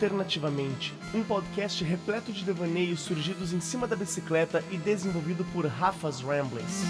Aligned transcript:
Alternativamente, 0.00 0.94
um 1.14 1.22
podcast 1.22 1.84
repleto 1.84 2.32
de 2.32 2.42
devaneios 2.42 3.00
surgidos 3.00 3.52
em 3.52 3.60
cima 3.60 3.86
da 3.86 3.94
bicicleta 3.94 4.64
e 4.70 4.78
desenvolvido 4.78 5.44
por 5.52 5.66
Rafa's 5.66 6.22
Ramblings. 6.22 6.84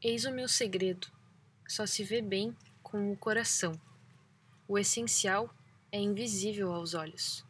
Eis 0.00 0.24
o 0.24 0.30
meu 0.30 0.46
segredo. 0.46 1.08
Só 1.66 1.84
se 1.84 2.04
vê 2.04 2.22
bem 2.22 2.56
com 2.80 3.10
o 3.10 3.16
coração. 3.16 3.72
O 4.68 4.78
essencial 4.78 5.52
é 5.90 5.98
invisível 5.98 6.72
aos 6.72 6.94
olhos. 6.94 7.44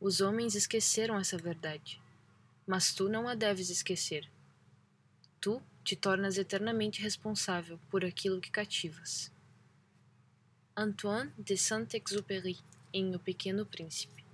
Os 0.00 0.22
homens 0.22 0.54
esqueceram 0.54 1.18
essa 1.18 1.36
verdade, 1.36 2.00
mas 2.66 2.94
tu 2.94 3.10
não 3.10 3.28
a 3.28 3.34
deves 3.34 3.68
esquecer. 3.68 4.26
Tu 5.38 5.60
te 5.86 5.94
tornas 5.94 6.36
eternamente 6.36 7.00
responsável 7.00 7.78
por 7.88 8.04
aquilo 8.04 8.40
que 8.40 8.50
cativas. 8.50 9.30
Antoine 10.76 11.30
de 11.38 11.56
Saint-Exupéry, 11.56 12.58
em 12.92 13.14
O 13.14 13.20
Pequeno 13.20 13.64
Príncipe. 13.64 14.24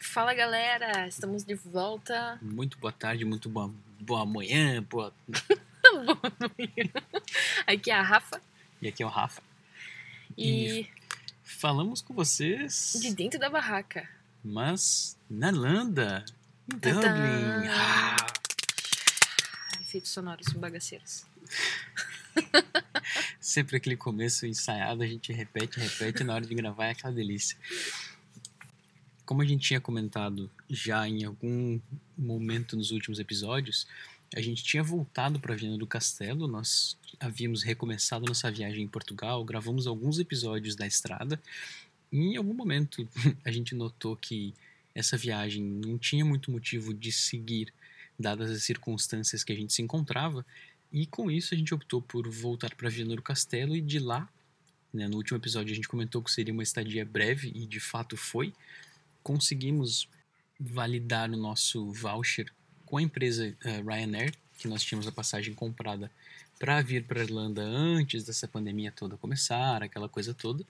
Fala 0.00 0.34
galera, 0.34 1.06
estamos 1.06 1.44
de 1.44 1.54
volta. 1.54 2.40
Muito 2.42 2.76
boa 2.78 2.92
tarde, 2.92 3.24
muito 3.24 3.48
boa, 3.48 3.72
boa 4.00 4.26
manhã, 4.26 4.82
boa. 4.82 5.14
Boa 5.90 6.20
manhã. 6.58 6.92
Aqui 7.66 7.90
é 7.90 7.94
a 7.94 8.02
Rafa 8.02 8.40
E 8.80 8.88
aqui 8.88 9.02
é 9.02 9.06
o 9.06 9.08
Rafa. 9.08 9.42
e 10.36 10.86
Falamos 11.42 12.02
com 12.02 12.12
vocês, 12.12 12.98
de 13.00 13.14
dentro 13.14 13.38
da 13.40 13.48
barraca. 13.48 14.06
mas 14.44 15.16
na 15.30 15.50
Tadã! 15.50 16.24
Dublin. 16.68 17.68
Ah, 17.70 18.16
Efeitos 19.80 20.10
sonoros 20.10 20.52
bagaceiros. 20.52 21.24
sempre 23.40 23.78
aquele 23.78 23.96
começo 23.96 24.46
ensaiado, 24.46 25.02
a 25.02 25.06
gente 25.06 25.32
repete, 25.32 25.80
repete, 25.80 26.22
e 26.22 26.24
na 26.24 26.34
hora 26.34 26.46
de 26.46 26.54
gravar 26.54 26.86
é 26.86 26.90
aquela 26.90 27.12
delícia. 27.12 27.56
Como 29.24 29.40
a 29.40 29.44
gente 29.44 29.66
tinha 29.66 29.80
comentado 29.80 30.50
já 30.68 31.08
em 31.08 31.24
algum 31.24 31.80
momento 32.16 32.76
nos 32.76 32.90
últimos 32.90 33.18
episódios, 33.18 33.86
a 34.36 34.40
gente 34.40 34.62
tinha 34.62 34.82
voltado 34.82 35.40
para 35.40 35.54
Viana 35.54 35.78
do 35.78 35.86
Castelo, 35.86 36.46
nós 36.46 36.98
havíamos 37.18 37.62
recomeçado 37.62 38.26
nossa 38.26 38.50
viagem 38.50 38.84
em 38.84 38.88
Portugal, 38.88 39.42
gravamos 39.44 39.86
alguns 39.86 40.18
episódios 40.18 40.76
da 40.76 40.86
estrada, 40.86 41.40
e 42.12 42.18
em 42.18 42.36
algum 42.36 42.52
momento 42.52 43.08
a 43.44 43.50
gente 43.50 43.74
notou 43.74 44.14
que 44.14 44.54
essa 44.98 45.16
viagem 45.16 45.62
não 45.62 45.96
tinha 45.96 46.24
muito 46.24 46.50
motivo 46.50 46.92
de 46.92 47.12
seguir, 47.12 47.72
dadas 48.18 48.50
as 48.50 48.64
circunstâncias 48.64 49.44
que 49.44 49.52
a 49.52 49.56
gente 49.56 49.72
se 49.72 49.80
encontrava, 49.80 50.44
e 50.92 51.06
com 51.06 51.30
isso 51.30 51.54
a 51.54 51.56
gente 51.56 51.72
optou 51.72 52.02
por 52.02 52.28
voltar 52.28 52.74
para 52.74 52.88
Viana 52.88 53.14
do 53.14 53.22
Castelo 53.22 53.76
e 53.76 53.80
de 53.80 54.00
lá, 54.00 54.28
né, 54.92 55.06
no 55.06 55.16
último 55.16 55.38
episódio 55.38 55.72
a 55.72 55.76
gente 55.76 55.86
comentou 55.86 56.20
que 56.20 56.32
seria 56.32 56.52
uma 56.52 56.62
estadia 56.62 57.04
breve 57.04 57.52
e 57.54 57.64
de 57.64 57.78
fato 57.78 58.16
foi, 58.16 58.52
conseguimos 59.22 60.08
validar 60.58 61.30
o 61.30 61.36
nosso 61.36 61.92
voucher 61.92 62.52
com 62.84 62.96
a 62.96 63.02
empresa 63.02 63.56
eh, 63.64 63.82
Ryanair, 63.82 64.34
que 64.58 64.66
nós 64.66 64.82
tínhamos 64.82 65.06
a 65.06 65.12
passagem 65.12 65.54
comprada 65.54 66.10
para 66.58 66.82
vir 66.82 67.04
para 67.04 67.22
Irlanda 67.22 67.62
antes 67.62 68.24
dessa 68.24 68.48
pandemia 68.48 68.90
toda 68.90 69.16
começar, 69.16 69.80
aquela 69.80 70.08
coisa 70.08 70.34
toda. 70.34 70.64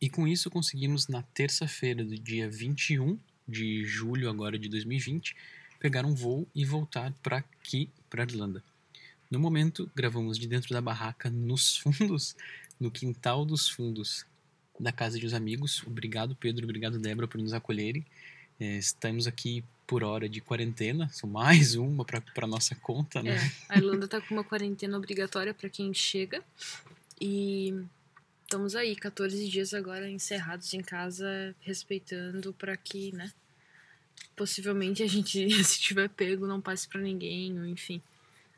E 0.00 0.08
com 0.08 0.28
isso 0.28 0.48
conseguimos 0.48 1.08
na 1.08 1.22
terça-feira 1.22 2.04
do 2.04 2.16
dia 2.16 2.48
21 2.48 3.18
de 3.48 3.84
julho 3.84 4.28
agora 4.28 4.58
de 4.58 4.68
2020 4.68 5.34
pegar 5.80 6.04
um 6.04 6.14
voo 6.14 6.46
e 6.54 6.64
voltar 6.64 7.12
para 7.22 7.38
aqui, 7.38 7.88
para 8.10 8.24
Irlanda. 8.24 8.62
No 9.30 9.38
momento, 9.38 9.90
gravamos 9.94 10.38
de 10.38 10.46
dentro 10.46 10.72
da 10.72 10.80
barraca 10.80 11.30
nos 11.30 11.78
fundos, 11.78 12.36
no 12.78 12.90
quintal 12.90 13.44
dos 13.44 13.68
fundos 13.68 14.26
da 14.78 14.92
casa 14.92 15.18
de 15.18 15.26
uns 15.26 15.34
amigos. 15.34 15.82
Obrigado, 15.86 16.34
Pedro, 16.36 16.64
obrigado, 16.64 16.98
Débora, 16.98 17.28
por 17.28 17.40
nos 17.40 17.52
acolherem. 17.52 18.04
Eh, 18.60 18.78
estamos 18.78 19.26
aqui 19.26 19.64
por 19.86 20.04
hora 20.04 20.28
de 20.28 20.40
quarentena, 20.40 21.08
são 21.08 21.28
mais 21.28 21.74
uma 21.74 22.04
para 22.04 22.46
nossa 22.46 22.74
conta, 22.74 23.22
né? 23.22 23.36
É, 23.36 23.50
a 23.68 23.78
Irlanda 23.78 24.06
tá 24.06 24.20
com 24.20 24.34
uma 24.34 24.44
quarentena 24.44 24.96
obrigatória 24.98 25.54
para 25.54 25.68
quem 25.68 25.94
chega. 25.94 26.42
E 27.20 27.74
estamos 28.48 28.74
aí, 28.74 28.96
14 28.96 29.46
dias 29.46 29.74
agora 29.74 30.10
encerrados 30.10 30.72
em 30.72 30.80
casa, 30.80 31.54
respeitando 31.60 32.50
para 32.54 32.74
que, 32.78 33.12
né? 33.12 33.30
Possivelmente 34.34 35.02
a 35.02 35.06
gente, 35.06 35.50
se 35.62 35.78
tiver 35.78 36.08
pego, 36.08 36.46
não 36.46 36.58
passe 36.58 36.88
para 36.88 37.02
ninguém, 37.02 37.54
enfim. 37.70 38.00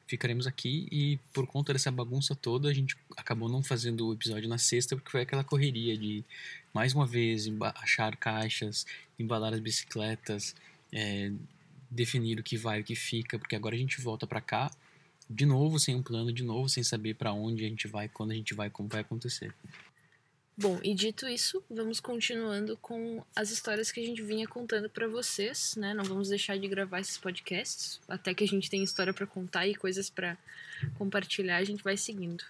Ficaremos 0.07 0.47
aqui 0.47 0.87
e 0.93 1.19
por 1.33 1.45
conta 1.45 1.73
dessa 1.73 1.91
bagunça 1.91 2.37
toda, 2.37 2.69
a 2.69 2.73
gente 2.73 2.97
acabou 3.17 3.49
não 3.49 3.65
fazendo 3.65 4.07
o 4.07 4.13
episódio 4.13 4.49
na 4.49 4.59
sexta, 4.59 4.95
porque 4.95 5.11
foi 5.11 5.23
aquela 5.23 5.43
correria 5.43 5.99
de, 5.99 6.25
mais 6.73 6.95
uma 6.95 7.07
vez, 7.07 7.49
achar 7.75 8.17
caixas, 8.17 8.87
embalar 9.19 9.53
as 9.53 9.61
bicicletas, 9.61 10.55
é, 10.93 11.33
definir 11.91 12.39
o 12.39 12.45
que 12.45 12.57
vai 12.57 12.79
e 12.79 12.83
o 12.83 12.85
que 12.85 12.95
fica, 12.95 13.41
porque 13.41 13.57
agora 13.57 13.75
a 13.75 13.79
gente 13.79 14.01
volta 14.01 14.25
para 14.25 14.41
cá, 14.41 14.71
de 15.31 15.47
novo 15.47 15.79
sem 15.79 15.95
um 15.95 16.03
plano, 16.03 16.33
de 16.33 16.43
novo 16.43 16.69
sem 16.69 16.83
saber 16.83 17.15
para 17.15 17.33
onde 17.33 17.65
a 17.65 17.69
gente 17.69 17.87
vai, 17.87 18.09
quando 18.09 18.33
a 18.33 18.35
gente 18.35 18.53
vai, 18.53 18.69
como 18.69 18.89
vai 18.89 19.03
acontecer. 19.03 19.55
Bom, 20.57 20.79
e 20.83 20.93
dito 20.93 21.27
isso, 21.27 21.63
vamos 21.71 22.01
continuando 22.01 22.77
com 22.77 23.25
as 23.35 23.51
histórias 23.51 23.91
que 23.91 24.01
a 24.01 24.05
gente 24.05 24.21
vinha 24.21 24.47
contando 24.47 24.91
para 24.91 25.09
vocês, 25.09 25.75
né? 25.77 25.95
Não 25.95 26.05
vamos 26.05 26.29
deixar 26.29 26.59
de 26.59 26.69
gravar 26.69 27.01
esses 27.01 27.17
podcasts, 27.17 27.99
até 28.07 28.35
que 28.35 28.45
a 28.45 28.47
gente 28.47 28.69
tem 28.69 28.83
história 28.83 29.15
para 29.15 29.27
contar 29.27 29.67
e 29.67 29.75
coisas 29.75 30.11
para 30.11 30.37
compartilhar, 30.99 31.57
a 31.57 31.65
gente 31.65 31.83
vai 31.83 31.97
seguindo. 31.97 32.45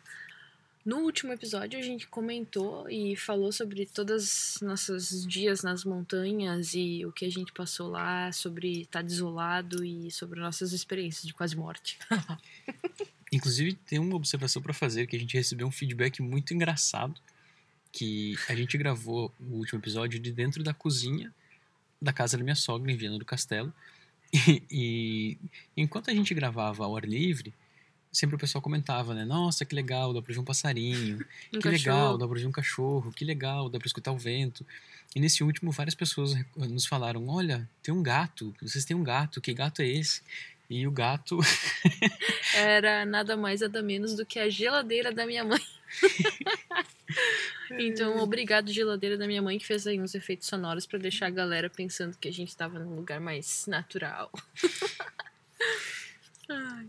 No 0.84 1.00
último 1.00 1.32
episódio 1.32 1.78
a 1.78 1.82
gente 1.82 2.06
comentou 2.06 2.88
e 2.88 3.14
falou 3.14 3.52
sobre 3.52 3.84
todos 3.84 4.56
os 4.56 4.62
nossos 4.62 5.26
dias 5.26 5.62
nas 5.62 5.84
montanhas 5.84 6.72
e 6.72 7.04
o 7.04 7.12
que 7.12 7.26
a 7.26 7.30
gente 7.30 7.52
passou 7.52 7.88
lá, 7.88 8.32
sobre 8.32 8.82
estar 8.82 9.02
desolado 9.02 9.84
e 9.84 10.10
sobre 10.10 10.40
nossas 10.40 10.72
experiências 10.72 11.26
de 11.26 11.34
quase 11.34 11.54
morte. 11.54 11.98
Inclusive, 13.30 13.74
tem 13.74 13.98
uma 13.98 14.16
observação 14.16 14.62
para 14.62 14.72
fazer, 14.72 15.06
que 15.06 15.14
a 15.14 15.18
gente 15.18 15.36
recebeu 15.36 15.66
um 15.66 15.70
feedback 15.70 16.22
muito 16.22 16.54
engraçado, 16.54 17.20
que 17.92 18.34
a 18.48 18.54
gente 18.54 18.76
gravou 18.78 19.32
o 19.38 19.56
último 19.56 19.78
episódio 19.78 20.18
de 20.18 20.32
dentro 20.32 20.62
da 20.62 20.72
cozinha 20.72 21.32
da 22.00 22.12
casa 22.12 22.38
da 22.38 22.42
minha 22.42 22.56
sogra, 22.56 22.90
em 22.90 22.96
Viana 22.96 23.18
do 23.18 23.24
Castelo, 23.24 23.72
e, 24.32 24.62
e 24.70 25.38
enquanto 25.76 26.10
a 26.10 26.14
gente 26.14 26.32
gravava 26.32 26.84
ao 26.84 26.96
ar 26.96 27.04
livre, 27.04 27.52
sempre 28.12 28.36
o 28.36 28.38
pessoal 28.38 28.60
comentava, 28.62 29.14
né, 29.14 29.24
nossa, 29.24 29.64
que 29.64 29.74
legal, 29.74 30.12
dá 30.12 30.20
pra 30.22 30.32
ver 30.34 30.40
um 30.40 30.44
passarinho, 30.44 31.24
Um 31.54 31.58
que 31.60 31.68
legal, 31.68 31.96
cachorro. 31.96 32.18
dá 32.18 32.28
pra 32.28 32.38
ver 32.40 32.46
um 32.46 32.52
cachorro, 32.52 33.12
que 33.12 33.24
legal, 33.24 33.68
dá 33.68 33.78
pra 33.78 33.86
escutar 33.86 34.12
o 34.12 34.18
vento. 34.18 34.66
E 35.14 35.20
nesse 35.20 35.42
último, 35.42 35.70
várias 35.72 35.94
pessoas 35.94 36.34
rec- 36.34 36.46
nos 36.56 36.86
falaram: 36.86 37.26
olha, 37.28 37.68
tem 37.82 37.92
um 37.92 38.02
gato, 38.02 38.54
vocês 38.62 38.84
têm 38.84 38.96
um 38.96 39.02
gato, 39.02 39.40
que 39.40 39.52
gato 39.54 39.82
é 39.82 39.86
esse? 39.88 40.22
E 40.68 40.86
o 40.86 40.90
gato 40.92 41.38
Era 42.54 43.04
nada 43.04 43.36
mais 43.36 43.60
nada 43.60 43.82
menos 43.82 44.14
do 44.14 44.24
que 44.24 44.38
a 44.38 44.48
geladeira 44.48 45.10
da 45.12 45.26
minha 45.26 45.42
mãe. 45.44 45.60
então, 47.78 48.18
obrigado, 48.18 48.72
geladeira 48.72 49.16
da 49.18 49.26
minha 49.26 49.42
mãe, 49.42 49.58
que 49.58 49.66
fez 49.66 49.84
aí 49.86 50.00
uns 50.00 50.14
efeitos 50.14 50.46
sonoros 50.46 50.86
pra 50.86 50.98
deixar 50.98 51.26
a 51.26 51.30
galera 51.30 51.68
pensando 51.68 52.16
que 52.16 52.28
a 52.28 52.32
gente 52.32 52.56
tava 52.56 52.78
num 52.78 52.94
lugar 52.94 53.20
mais 53.20 53.66
natural. 53.66 54.30
Ai, 56.48 56.86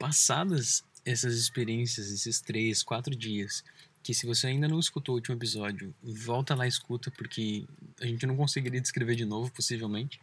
passadas 0.00 0.82
essas 1.04 1.34
experiências, 1.34 2.10
esses 2.10 2.40
três, 2.40 2.82
quatro 2.82 3.14
dias, 3.14 3.62
que 4.02 4.14
se 4.14 4.24
você 4.24 4.46
ainda 4.46 4.66
não 4.66 4.80
escutou 4.80 5.14
o 5.14 5.18
último 5.18 5.36
episódio, 5.36 5.94
volta 6.02 6.54
lá 6.54 6.64
e 6.64 6.70
escuta, 6.70 7.10
porque 7.10 7.66
a 8.00 8.06
gente 8.06 8.24
não 8.24 8.34
conseguiria 8.34 8.80
descrever 8.80 9.14
de 9.14 9.26
novo, 9.26 9.52
possivelmente. 9.52 10.18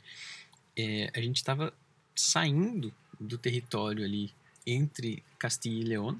É, 0.76 1.12
a 1.16 1.22
gente 1.22 1.38
estava 1.38 1.72
saindo 2.16 2.92
do 3.20 3.38
território 3.38 4.04
ali 4.04 4.34
entre 4.66 5.24
Castilha 5.38 5.80
e 5.80 5.84
León 5.84 6.18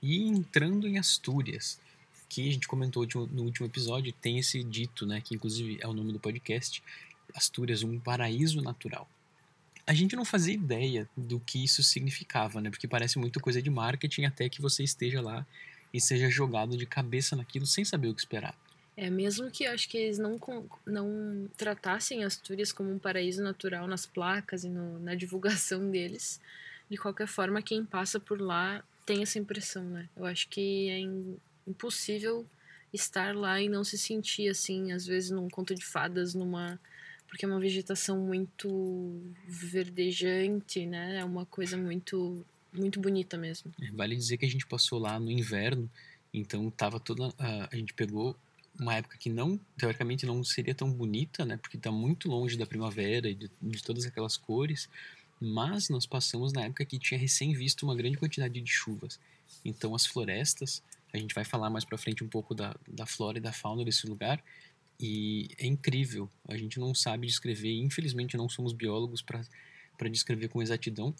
e 0.00 0.22
entrando 0.28 0.86
em 0.86 0.98
Astúrias, 0.98 1.80
que 2.28 2.48
a 2.48 2.52
gente 2.52 2.68
comentou 2.68 3.04
no 3.32 3.42
último 3.42 3.66
episódio, 3.66 4.12
tem 4.12 4.38
esse 4.38 4.62
dito, 4.62 5.04
né, 5.04 5.20
que 5.20 5.34
inclusive 5.34 5.78
é 5.80 5.88
o 5.88 5.92
nome 5.92 6.12
do 6.12 6.20
podcast, 6.20 6.80
Astúrias, 7.34 7.82
um 7.82 7.98
paraíso 7.98 8.62
natural 8.62 9.08
a 9.88 9.94
gente 9.94 10.14
não 10.14 10.24
fazia 10.24 10.52
ideia 10.52 11.08
do 11.16 11.40
que 11.40 11.64
isso 11.64 11.82
significava, 11.82 12.60
né? 12.60 12.68
Porque 12.68 12.86
parece 12.86 13.18
muito 13.18 13.40
coisa 13.40 13.62
de 13.62 13.70
marketing 13.70 14.24
até 14.26 14.46
que 14.46 14.60
você 14.60 14.82
esteja 14.84 15.22
lá 15.22 15.46
e 15.94 15.98
seja 15.98 16.28
jogado 16.28 16.76
de 16.76 16.84
cabeça 16.84 17.34
naquilo 17.34 17.66
sem 17.66 17.86
saber 17.86 18.08
o 18.08 18.14
que 18.14 18.20
esperar. 18.20 18.54
É, 18.94 19.08
mesmo 19.08 19.50
que 19.50 19.64
eu 19.64 19.72
acho 19.72 19.88
que 19.88 19.96
eles 19.96 20.18
não, 20.18 20.38
não 20.84 21.48
tratassem 21.56 22.22
Astúrias 22.22 22.70
como 22.70 22.92
um 22.92 22.98
paraíso 22.98 23.42
natural 23.42 23.86
nas 23.86 24.04
placas 24.04 24.62
e 24.62 24.68
no- 24.68 24.98
na 24.98 25.14
divulgação 25.14 25.90
deles, 25.90 26.38
de 26.90 26.98
qualquer 26.98 27.26
forma, 27.26 27.62
quem 27.62 27.82
passa 27.82 28.20
por 28.20 28.38
lá 28.40 28.84
tem 29.06 29.22
essa 29.22 29.38
impressão, 29.38 29.84
né? 29.84 30.06
Eu 30.14 30.26
acho 30.26 30.48
que 30.48 30.90
é 30.90 30.98
im- 30.98 31.38
impossível 31.66 32.44
estar 32.92 33.34
lá 33.34 33.58
e 33.58 33.70
não 33.70 33.82
se 33.84 33.96
sentir 33.96 34.50
assim, 34.50 34.92
às 34.92 35.06
vezes 35.06 35.30
num 35.30 35.48
conto 35.48 35.74
de 35.74 35.84
fadas, 35.84 36.34
numa 36.34 36.78
porque 37.28 37.44
é 37.44 37.48
uma 37.48 37.60
vegetação 37.60 38.18
muito 38.18 39.22
verdejante, 39.46 40.86
né? 40.86 41.18
É 41.18 41.24
uma 41.24 41.46
coisa 41.46 41.76
muito 41.76 42.44
muito 42.72 43.00
bonita 43.00 43.36
mesmo. 43.36 43.72
É, 43.80 43.90
vale 43.92 44.14
dizer 44.16 44.36
que 44.36 44.44
a 44.44 44.50
gente 44.50 44.66
passou 44.66 44.98
lá 44.98 45.18
no 45.18 45.30
inverno, 45.30 45.90
então 46.32 46.70
tava 46.70 47.00
toda 47.00 47.32
a, 47.38 47.68
a 47.72 47.76
gente 47.76 47.94
pegou 47.94 48.36
uma 48.78 48.94
época 48.94 49.16
que 49.18 49.28
não 49.28 49.58
teoricamente 49.76 50.24
não 50.24 50.42
seria 50.44 50.74
tão 50.74 50.90
bonita, 50.90 51.44
né? 51.44 51.56
Porque 51.56 51.76
está 51.76 51.90
muito 51.90 52.28
longe 52.28 52.56
da 52.56 52.66
primavera 52.66 53.28
e 53.28 53.34
de, 53.34 53.50
de 53.60 53.82
todas 53.82 54.06
aquelas 54.06 54.36
cores, 54.36 54.88
mas 55.40 55.88
nós 55.88 56.06
passamos 56.06 56.52
na 56.52 56.64
época 56.64 56.84
que 56.84 56.98
tinha 56.98 57.18
recém 57.18 57.52
visto 57.52 57.82
uma 57.82 57.96
grande 57.96 58.16
quantidade 58.16 58.60
de 58.60 58.70
chuvas. 58.70 59.18
Então 59.64 59.94
as 59.94 60.06
florestas, 60.06 60.82
a 61.12 61.18
gente 61.18 61.34
vai 61.34 61.44
falar 61.44 61.70
mais 61.70 61.84
para 61.84 61.98
frente 61.98 62.22
um 62.22 62.28
pouco 62.28 62.54
da, 62.54 62.76
da 62.86 63.06
flora 63.06 63.38
e 63.38 63.40
da 63.40 63.52
fauna 63.52 63.84
desse 63.84 64.06
lugar, 64.06 64.42
e 64.98 65.48
é 65.58 65.66
incrível. 65.66 66.30
A 66.48 66.56
gente 66.56 66.78
não 66.78 66.94
sabe 66.94 67.26
descrever, 67.26 67.72
infelizmente 67.72 68.36
não 68.36 68.48
somos 68.48 68.72
biólogos 68.72 69.22
para 69.22 70.08
descrever 70.10 70.48
com 70.48 70.62
exatidão, 70.62 71.14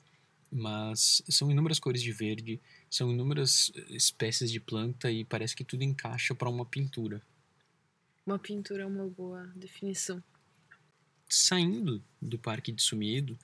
mas 0.50 1.22
são 1.28 1.50
inúmeras 1.50 1.78
cores 1.78 2.02
de 2.02 2.12
verde, 2.12 2.60
são 2.90 3.10
inúmeras 3.10 3.70
espécies 3.90 4.50
de 4.50 4.58
planta 4.60 5.10
e 5.10 5.24
parece 5.24 5.54
que 5.54 5.64
tudo 5.64 5.82
encaixa 5.84 6.34
para 6.34 6.48
uma 6.48 6.64
pintura. 6.64 7.22
Uma 8.26 8.38
pintura 8.38 8.82
é 8.82 8.86
uma 8.86 9.06
boa 9.06 9.44
definição. 9.54 10.22
Saindo 11.28 12.02
do 12.20 12.38
Parque 12.38 12.72
de 12.72 12.82
Sumido, 12.82 13.38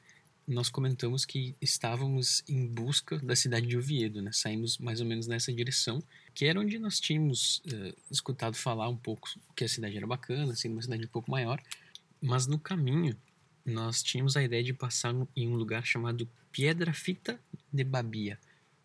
nós 0.47 0.69
comentamos 0.69 1.25
que 1.25 1.55
estávamos 1.61 2.43
em 2.49 2.67
busca 2.67 3.19
da 3.19 3.35
cidade 3.35 3.67
de 3.67 3.77
Oviedo, 3.77 4.21
né? 4.21 4.31
Saímos 4.33 4.79
mais 4.79 5.01
ou 5.01 5.07
menos 5.07 5.27
nessa 5.27 5.53
direção, 5.53 6.03
que 6.35 6.45
era 6.47 6.59
onde 6.59 6.79
nós 6.79 6.99
tínhamos 6.99 7.59
uh, 7.67 7.95
escutado 8.11 8.57
falar 8.57 8.89
um 8.89 8.97
pouco 8.97 9.29
que 9.55 9.65
a 9.65 9.69
cidade 9.69 9.97
era 9.97 10.07
bacana, 10.07 10.53
assim, 10.53 10.69
uma 10.69 10.83
cidade 10.83 11.05
um 11.05 11.09
pouco 11.09 11.31
maior, 11.31 11.63
mas 12.21 12.47
no 12.47 12.59
caminho 12.59 13.17
nós 13.65 14.03
tínhamos 14.03 14.37
a 14.37 14.43
ideia 14.43 14.63
de 14.63 14.75
passar 14.75 15.15
em 15.35 15.49
um 15.49 15.55
lugar 15.55 15.87
chamado 15.87 16.29
Piedra 16.51 16.93
Fita 16.93 17.41
de 17.73 17.85
Babia, 17.85 18.39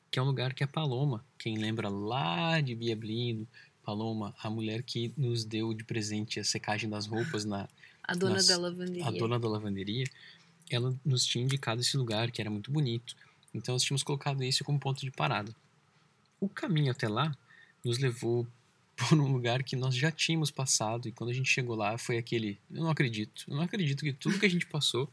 que 0.09 0.19
é 0.19 0.21
um 0.21 0.25
lugar 0.25 0.53
que 0.53 0.63
a 0.63 0.67
Paloma, 0.67 1.25
quem 1.37 1.57
lembra 1.57 1.89
lá 1.89 2.61
de 2.61 2.75
Biablino, 2.75 3.47
Paloma, 3.83 4.35
a 4.41 4.49
mulher 4.49 4.83
que 4.83 5.11
nos 5.17 5.43
deu 5.43 5.73
de 5.73 5.83
presente 5.83 6.39
a 6.39 6.43
secagem 6.43 6.89
das 6.89 7.07
roupas 7.07 7.43
na 7.45 7.67
a 8.03 8.15
dona 8.15 8.35
nas, 8.35 8.47
da 8.47 8.57
lavanderia. 8.57 9.07
A 9.07 9.11
dona 9.11 9.39
da 9.39 9.47
lavanderia, 9.47 10.05
ela 10.69 10.95
nos 11.05 11.25
tinha 11.25 11.43
indicado 11.43 11.81
esse 11.81 11.95
lugar 11.97 12.31
que 12.31 12.41
era 12.41 12.49
muito 12.49 12.71
bonito. 12.71 13.15
Então 13.53 13.73
nós 13.73 13.83
tínhamos 13.83 14.03
colocado 14.03 14.43
isso 14.43 14.63
como 14.63 14.79
ponto 14.79 15.01
de 15.01 15.11
parada. 15.11 15.53
O 16.39 16.47
caminho 16.47 16.91
até 16.91 17.07
lá 17.07 17.36
nos 17.83 17.97
levou 17.97 18.47
por 18.95 19.18
um 19.18 19.31
lugar 19.31 19.63
que 19.63 19.75
nós 19.75 19.95
já 19.95 20.12
tínhamos 20.12 20.51
passado 20.51 21.07
e 21.07 21.12
quando 21.12 21.30
a 21.30 21.33
gente 21.33 21.50
chegou 21.50 21.75
lá 21.75 21.97
foi 21.97 22.18
aquele, 22.18 22.59
eu 22.69 22.83
não 22.83 22.89
acredito, 22.89 23.45
eu 23.47 23.56
não 23.56 23.63
acredito 23.63 24.03
que 24.03 24.12
tudo 24.12 24.38
que 24.38 24.45
a 24.45 24.50
gente 24.50 24.65
passou, 24.65 25.09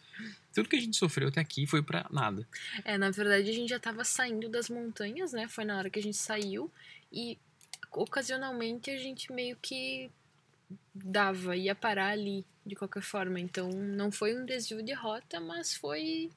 tudo 0.52 0.68
que 0.68 0.74
a 0.74 0.80
gente 0.80 0.96
sofreu 0.96 1.28
até 1.28 1.40
aqui 1.40 1.66
foi 1.66 1.82
para 1.82 2.04
nada. 2.10 2.46
É, 2.84 2.98
na 2.98 3.10
verdade 3.10 3.48
a 3.48 3.52
gente 3.52 3.68
já 3.68 3.76
estava 3.76 4.02
saindo 4.02 4.48
das 4.48 4.68
montanhas, 4.68 5.32
né? 5.32 5.46
Foi 5.46 5.64
na 5.64 5.78
hora 5.78 5.88
que 5.88 6.00
a 6.00 6.02
gente 6.02 6.16
saiu 6.16 6.70
e 7.12 7.38
ocasionalmente 7.92 8.90
a 8.90 8.98
gente 8.98 9.32
meio 9.32 9.56
que 9.56 10.10
dava, 10.92 11.56
ia 11.56 11.74
parar 11.74 12.08
ali 12.08 12.44
de 12.64 12.74
qualquer 12.74 13.02
forma. 13.02 13.38
Então 13.38 13.70
não 13.70 14.10
foi 14.10 14.36
um 14.36 14.44
desvio 14.44 14.82
de 14.82 14.92
rota, 14.92 15.40
mas 15.40 15.74
foi 15.74 16.30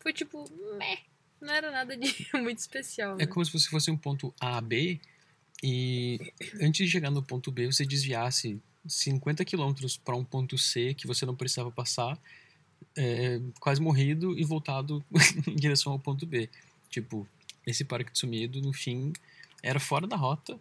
foi 0.00 0.12
tipo, 0.14 0.44
meh, 0.78 0.98
não 1.40 1.52
era 1.52 1.70
nada 1.70 1.96
de 1.96 2.28
muito 2.34 2.58
especial. 2.58 3.14
É 3.14 3.18
né? 3.18 3.24
É 3.24 3.26
como 3.26 3.44
se 3.44 3.52
você 3.52 3.68
fosse 3.68 3.90
um 3.90 3.96
ponto 3.96 4.34
A, 4.40 4.60
B 4.60 5.00
e 5.62 6.32
antes 6.60 6.86
de 6.86 6.90
chegar 6.90 7.10
no 7.10 7.22
ponto 7.22 7.50
B, 7.50 7.66
você 7.66 7.84
desviasse 7.84 8.60
50 8.86 9.44
quilômetros 9.44 9.96
para 9.96 10.16
um 10.16 10.24
ponto 10.24 10.56
C 10.56 10.94
que 10.94 11.06
você 11.06 11.26
não 11.26 11.36
precisava 11.36 11.70
passar, 11.70 12.18
é, 12.96 13.40
quase 13.60 13.80
morrido 13.80 14.38
e 14.38 14.44
voltado 14.44 15.04
em 15.46 15.56
direção 15.56 15.92
ao 15.92 15.98
ponto 15.98 16.26
B. 16.26 16.48
Tipo, 16.88 17.28
esse 17.66 17.84
parque 17.84 18.12
de 18.12 18.18
sumido, 18.18 18.60
no 18.60 18.72
fim, 18.72 19.12
era 19.62 19.78
fora 19.78 20.06
da 20.06 20.16
rota, 20.16 20.58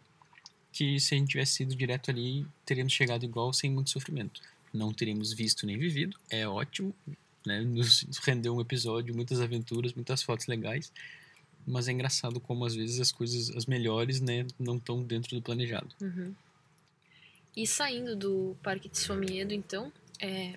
que 0.72 1.00
se 1.00 1.16
a 1.16 1.18
gente 1.18 1.30
tivesse 1.30 1.64
ido 1.64 1.76
direto 1.76 2.12
ali, 2.12 2.46
teríamos 2.66 2.94
chegado 2.94 3.24
igual, 3.24 3.54
sem 3.54 3.72
muito 3.72 3.90
sofrimento. 3.90 4.42
Não 4.74 4.94
teríamos 4.94 5.34
visto 5.34 5.66
nem 5.66 5.78
vivido, 5.78 6.18
é 6.30 6.48
ótimo, 6.48 6.94
né? 7.46 7.62
Nos 7.62 8.06
rendeu 8.24 8.56
um 8.56 8.62
episódio, 8.62 9.16
muitas 9.16 9.40
aventuras, 9.40 9.94
muitas 9.94 10.24
fotos 10.24 10.48
legais, 10.48 10.92
mas 11.66 11.88
é 11.88 11.92
engraçado 11.92 12.40
como 12.40 12.66
às 12.66 12.76
vezes 12.76 13.00
as 13.00 13.12
coisas, 13.12 13.56
as 13.56 13.66
melhores, 13.66 14.20
né, 14.20 14.46
não 14.58 14.78
estão 14.78 15.04
dentro 15.04 15.36
do 15.36 15.42
planejado. 15.42 15.90
Uhum. 16.02 16.34
E 17.56 17.68
saindo 17.68 18.16
do 18.16 18.56
Parque 18.64 18.88
de 18.88 18.98
Somiedo, 18.98 19.54
então, 19.54 19.92
é, 20.20 20.56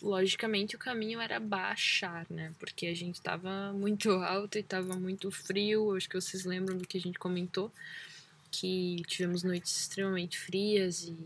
logicamente 0.00 0.76
o 0.76 0.78
caminho 0.78 1.20
era 1.20 1.40
baixar, 1.40 2.26
né? 2.28 2.52
Porque 2.58 2.86
a 2.86 2.94
gente 2.94 3.16
estava 3.16 3.72
muito 3.72 4.10
alto 4.22 4.58
e 4.58 4.60
estava 4.60 4.94
muito 4.94 5.30
frio. 5.30 5.96
Acho 5.96 6.08
que 6.08 6.20
vocês 6.20 6.44
lembram 6.44 6.76
do 6.76 6.86
que 6.86 6.98
a 6.98 7.00
gente 7.00 7.18
comentou, 7.18 7.72
que 8.50 9.02
tivemos 9.06 9.42
noites 9.42 9.76
extremamente 9.80 10.38
frias 10.38 11.04
e, 11.04 11.16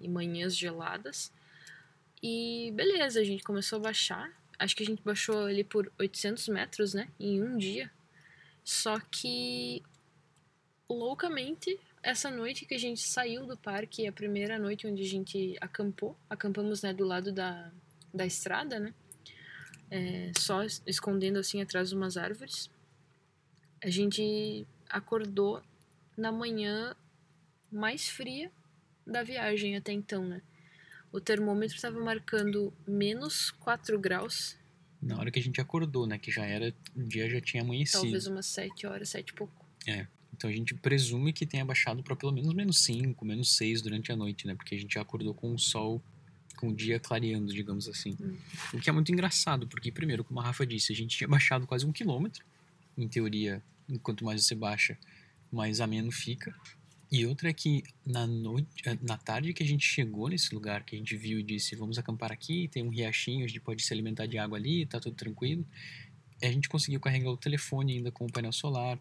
e 0.00 0.08
manhãs 0.08 0.56
geladas. 0.56 1.32
E 2.22 2.72
beleza, 2.74 3.20
a 3.20 3.24
gente 3.24 3.42
começou 3.42 3.78
a 3.78 3.82
baixar. 3.82 4.32
Acho 4.58 4.74
que 4.74 4.82
a 4.82 4.86
gente 4.86 5.02
baixou 5.02 5.44
ali 5.44 5.62
por 5.62 5.92
800 5.98 6.48
metros, 6.48 6.94
né? 6.94 7.08
Em 7.20 7.42
um 7.42 7.56
dia. 7.58 7.90
Só 8.64 8.98
que 8.98 9.82
loucamente 10.88 11.78
essa 12.02 12.30
noite 12.30 12.64
que 12.64 12.74
a 12.74 12.78
gente 12.78 13.00
saiu 13.00 13.46
do 13.46 13.56
parque, 13.56 14.06
a 14.06 14.12
primeira 14.12 14.58
noite 14.58 14.86
onde 14.86 15.02
a 15.02 15.06
gente 15.06 15.56
acampou, 15.60 16.16
acampamos 16.30 16.82
né, 16.82 16.94
do 16.94 17.04
lado 17.04 17.32
da, 17.32 17.72
da 18.14 18.24
estrada, 18.24 18.78
né? 18.78 18.94
É, 19.90 20.32
só 20.36 20.62
escondendo 20.86 21.38
assim 21.38 21.60
atrás 21.60 21.90
de 21.90 21.96
umas 21.96 22.16
árvores. 22.16 22.70
A 23.82 23.90
gente 23.90 24.66
acordou 24.88 25.62
na 26.16 26.32
manhã 26.32 26.94
mais 27.70 28.08
fria 28.08 28.50
da 29.06 29.22
viagem 29.22 29.76
até 29.76 29.92
então, 29.92 30.24
né? 30.24 30.40
O 31.12 31.20
termômetro 31.20 31.76
estava 31.76 31.98
marcando 32.00 32.72
menos 32.86 33.50
4 33.52 33.98
graus 33.98 34.56
na 35.00 35.18
hora 35.18 35.30
que 35.30 35.38
a 35.38 35.42
gente 35.42 35.60
acordou, 35.60 36.06
né? 36.06 36.18
Que 36.18 36.30
já 36.30 36.44
era, 36.44 36.74
o 36.94 37.02
dia 37.02 37.28
já 37.28 37.40
tinha 37.40 37.62
amanhecido. 37.62 38.02
Talvez 38.02 38.26
umas 38.26 38.46
7 38.46 38.86
horas, 38.86 39.10
7 39.10 39.28
e 39.28 39.32
pouco. 39.32 39.64
É. 39.86 40.06
Então 40.32 40.50
a 40.50 40.52
gente 40.52 40.74
presume 40.74 41.32
que 41.32 41.46
tenha 41.46 41.64
baixado 41.64 42.02
para 42.02 42.14
pelo 42.14 42.32
menos 42.32 42.52
menos 42.52 42.80
5, 42.80 43.24
menos 43.24 43.56
6 43.56 43.82
durante 43.82 44.12
a 44.12 44.16
noite, 44.16 44.46
né? 44.46 44.54
Porque 44.54 44.74
a 44.74 44.78
gente 44.78 44.94
já 44.94 45.00
acordou 45.00 45.32
com 45.32 45.54
o 45.54 45.58
sol, 45.58 46.02
com 46.56 46.68
o 46.68 46.74
dia 46.74 46.98
clareando, 46.98 47.52
digamos 47.52 47.88
assim. 47.88 48.16
Hum. 48.20 48.36
O 48.74 48.80
que 48.80 48.90
é 48.90 48.92
muito 48.92 49.12
engraçado, 49.12 49.66
porque, 49.66 49.90
primeiro, 49.92 50.24
como 50.24 50.40
a 50.40 50.44
Rafa 50.44 50.66
disse, 50.66 50.92
a 50.92 50.96
gente 50.96 51.16
tinha 51.16 51.28
baixado 51.28 51.66
quase 51.66 51.86
um 51.86 51.92
quilômetro. 51.92 52.44
Em 52.98 53.08
teoria, 53.08 53.62
quanto 54.02 54.24
mais 54.24 54.44
você 54.44 54.54
baixa, 54.54 54.98
mais 55.52 55.80
ameno 55.80 56.10
fica. 56.10 56.54
E 57.10 57.24
outra 57.24 57.50
é 57.50 57.52
que 57.52 57.84
na 58.04 58.26
noite, 58.26 58.68
eh, 58.84 58.98
na 59.00 59.16
tarde 59.16 59.52
que 59.52 59.62
a 59.62 59.66
gente 59.66 59.86
chegou 59.86 60.28
nesse 60.28 60.52
lugar, 60.54 60.84
que 60.84 60.96
a 60.96 60.98
gente 60.98 61.16
viu 61.16 61.38
e 61.38 61.42
disse, 61.42 61.76
vamos 61.76 61.98
acampar 61.98 62.32
aqui, 62.32 62.68
tem 62.68 62.82
um 62.82 62.88
riachinho, 62.88 63.44
a 63.44 63.48
gente 63.48 63.60
pode 63.60 63.82
se 63.82 63.92
alimentar 63.92 64.26
de 64.26 64.38
água 64.38 64.58
ali, 64.58 64.84
tá 64.86 64.98
tudo 64.98 65.14
tranquilo. 65.14 65.64
A 66.42 66.46
gente 66.46 66.68
conseguiu 66.68 67.00
carregar 67.00 67.30
o 67.30 67.36
telefone 67.36 67.94
ainda 67.94 68.10
com 68.10 68.26
o 68.26 68.32
painel 68.32 68.52
solar. 68.52 68.98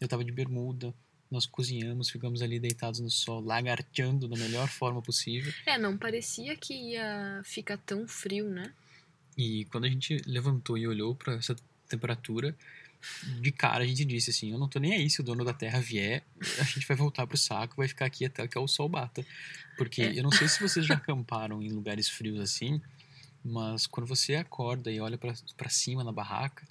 Eu 0.00 0.06
tava 0.06 0.24
de 0.24 0.30
bermuda, 0.30 0.94
nós 1.30 1.46
cozinhamos, 1.46 2.08
ficamos 2.10 2.42
ali 2.42 2.58
deitados 2.58 3.00
no 3.00 3.10
sol, 3.10 3.40
lagarteando 3.40 4.28
da 4.28 4.36
melhor 4.36 4.68
forma 4.68 5.02
possível. 5.02 5.52
É, 5.66 5.76
não 5.76 5.98
parecia 5.98 6.56
que 6.56 6.72
ia 6.72 7.42
ficar 7.44 7.76
tão 7.78 8.06
frio, 8.06 8.48
né? 8.48 8.72
E 9.36 9.66
quando 9.66 9.84
a 9.84 9.88
gente 9.88 10.16
levantou 10.26 10.78
e 10.78 10.86
olhou 10.86 11.14
para 11.14 11.34
essa 11.34 11.54
temperatura, 11.88 12.56
de 13.40 13.52
cara 13.52 13.84
a 13.84 13.86
gente 13.86 14.04
disse 14.04 14.30
assim: 14.30 14.52
eu 14.52 14.58
não 14.58 14.68
tô 14.68 14.78
nem 14.78 14.92
aí 14.92 15.10
se 15.10 15.20
o 15.20 15.24
dono 15.24 15.44
da 15.44 15.52
terra 15.52 15.80
vier, 15.80 16.24
a 16.58 16.64
gente 16.64 16.86
vai 16.86 16.96
voltar 16.96 17.26
pro 17.26 17.36
saco, 17.36 17.76
vai 17.76 17.88
ficar 17.88 18.06
aqui 18.06 18.24
até 18.24 18.46
que 18.46 18.58
o 18.58 18.68
sol 18.68 18.88
bata. 18.88 19.24
Porque 19.76 20.02
é. 20.02 20.18
eu 20.18 20.22
não 20.22 20.30
sei 20.30 20.48
se 20.48 20.60
vocês 20.60 20.84
já 20.84 20.94
acamparam 20.94 21.62
em 21.62 21.70
lugares 21.70 22.08
frios 22.08 22.40
assim, 22.40 22.80
mas 23.44 23.86
quando 23.86 24.06
você 24.06 24.34
acorda 24.34 24.90
e 24.90 25.00
olha 25.00 25.18
para 25.18 25.68
cima 25.70 26.02
na 26.02 26.12
barraca, 26.12 26.66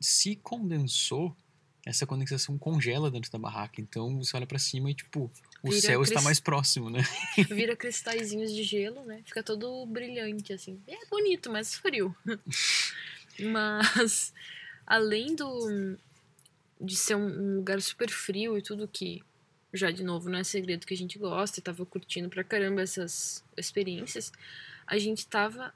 se 0.00 0.36
condensou, 0.36 1.34
essa 1.86 2.06
condensação 2.06 2.58
congela 2.58 3.10
dentro 3.10 3.30
da 3.30 3.38
barraca. 3.38 3.80
Então 3.80 4.18
você 4.18 4.36
olha 4.36 4.46
para 4.46 4.58
cima 4.58 4.90
e 4.90 4.94
tipo, 4.94 5.30
o 5.62 5.70
Vira 5.70 5.80
céu 5.80 6.00
crist... 6.00 6.12
está 6.12 6.22
mais 6.22 6.38
próximo, 6.38 6.90
né? 6.90 7.02
Vira 7.48 7.74
cristalzinhos 7.74 8.52
de 8.52 8.62
gelo, 8.62 9.04
né? 9.04 9.22
Fica 9.24 9.42
todo 9.42 9.86
brilhante 9.86 10.52
assim. 10.52 10.80
É 10.86 11.06
bonito, 11.06 11.50
mas 11.50 11.74
frio. 11.74 12.14
mas 13.40 14.32
além 14.88 15.36
do 15.36 15.96
de 16.80 16.96
ser 16.96 17.16
um, 17.16 17.56
lugar 17.56 17.80
super 17.82 18.08
frio 18.08 18.56
e 18.56 18.62
tudo 18.62 18.88
que 18.88 19.22
já 19.74 19.90
de 19.90 20.02
novo 20.02 20.30
não 20.30 20.38
é 20.38 20.44
segredo 20.44 20.86
que 20.86 20.94
a 20.94 20.96
gente 20.96 21.18
gosta 21.18 21.58
e 21.58 21.62
tava 21.62 21.84
curtindo 21.84 22.28
pra 22.28 22.42
caramba 22.42 22.80
essas 22.80 23.44
experiências, 23.56 24.32
a 24.86 24.96
gente 24.96 25.26
tava 25.26 25.74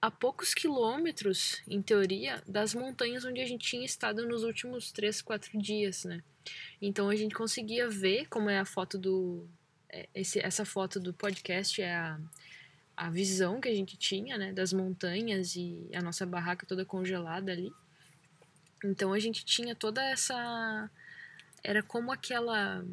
a 0.00 0.10
poucos 0.10 0.54
quilômetros, 0.54 1.62
em 1.68 1.82
teoria, 1.82 2.42
das 2.46 2.74
montanhas 2.74 3.24
onde 3.24 3.40
a 3.40 3.46
gente 3.46 3.68
tinha 3.68 3.84
estado 3.84 4.26
nos 4.26 4.42
últimos 4.42 4.90
3, 4.90 5.22
4 5.22 5.58
dias, 5.60 6.04
né? 6.04 6.22
Então 6.80 7.08
a 7.08 7.16
gente 7.16 7.34
conseguia 7.34 7.88
ver 7.88 8.26
como 8.28 8.48
é 8.48 8.58
a 8.58 8.64
foto 8.64 8.96
do. 8.96 9.46
É, 9.90 10.08
esse, 10.14 10.38
essa 10.40 10.64
foto 10.64 10.98
do 11.00 11.12
podcast 11.12 11.80
é 11.80 11.94
a 11.94 12.18
a 12.98 13.08
visão 13.10 13.60
que 13.60 13.68
a 13.68 13.74
gente 13.74 13.96
tinha, 13.96 14.36
né, 14.36 14.52
das 14.52 14.72
montanhas 14.72 15.54
e 15.54 15.88
a 15.94 16.02
nossa 16.02 16.26
barraca 16.26 16.66
toda 16.66 16.84
congelada 16.84 17.52
ali. 17.52 17.72
Então 18.84 19.12
a 19.12 19.18
gente 19.18 19.44
tinha 19.44 19.74
toda 19.74 20.02
essa 20.02 20.90
era 21.62 21.82
como 21.82 22.12
aquela 22.12 22.84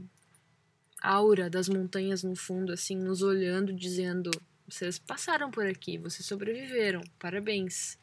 aura 1.02 1.50
das 1.50 1.70
montanhas 1.70 2.24
no 2.24 2.36
fundo 2.36 2.74
assim, 2.74 2.96
nos 2.96 3.22
olhando 3.22 3.74
dizendo: 3.74 4.32
"Vocês 4.68 4.98
passaram 4.98 5.52
por 5.52 5.66
aqui, 5.66 5.98
vocês 5.98 6.26
sobreviveram. 6.26 7.02
Parabéns." 7.20 7.98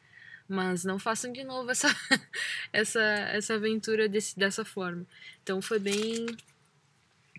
Mas 0.47 0.83
não 0.83 0.99
façam 0.99 1.31
de 1.31 1.43
novo 1.43 1.71
essa 1.71 1.87
essa 2.71 3.01
essa 3.01 3.55
aventura 3.55 4.09
desse, 4.09 4.37
dessa 4.37 4.65
forma. 4.65 5.05
Então 5.41 5.61
foi 5.61 5.79
bem 5.79 6.25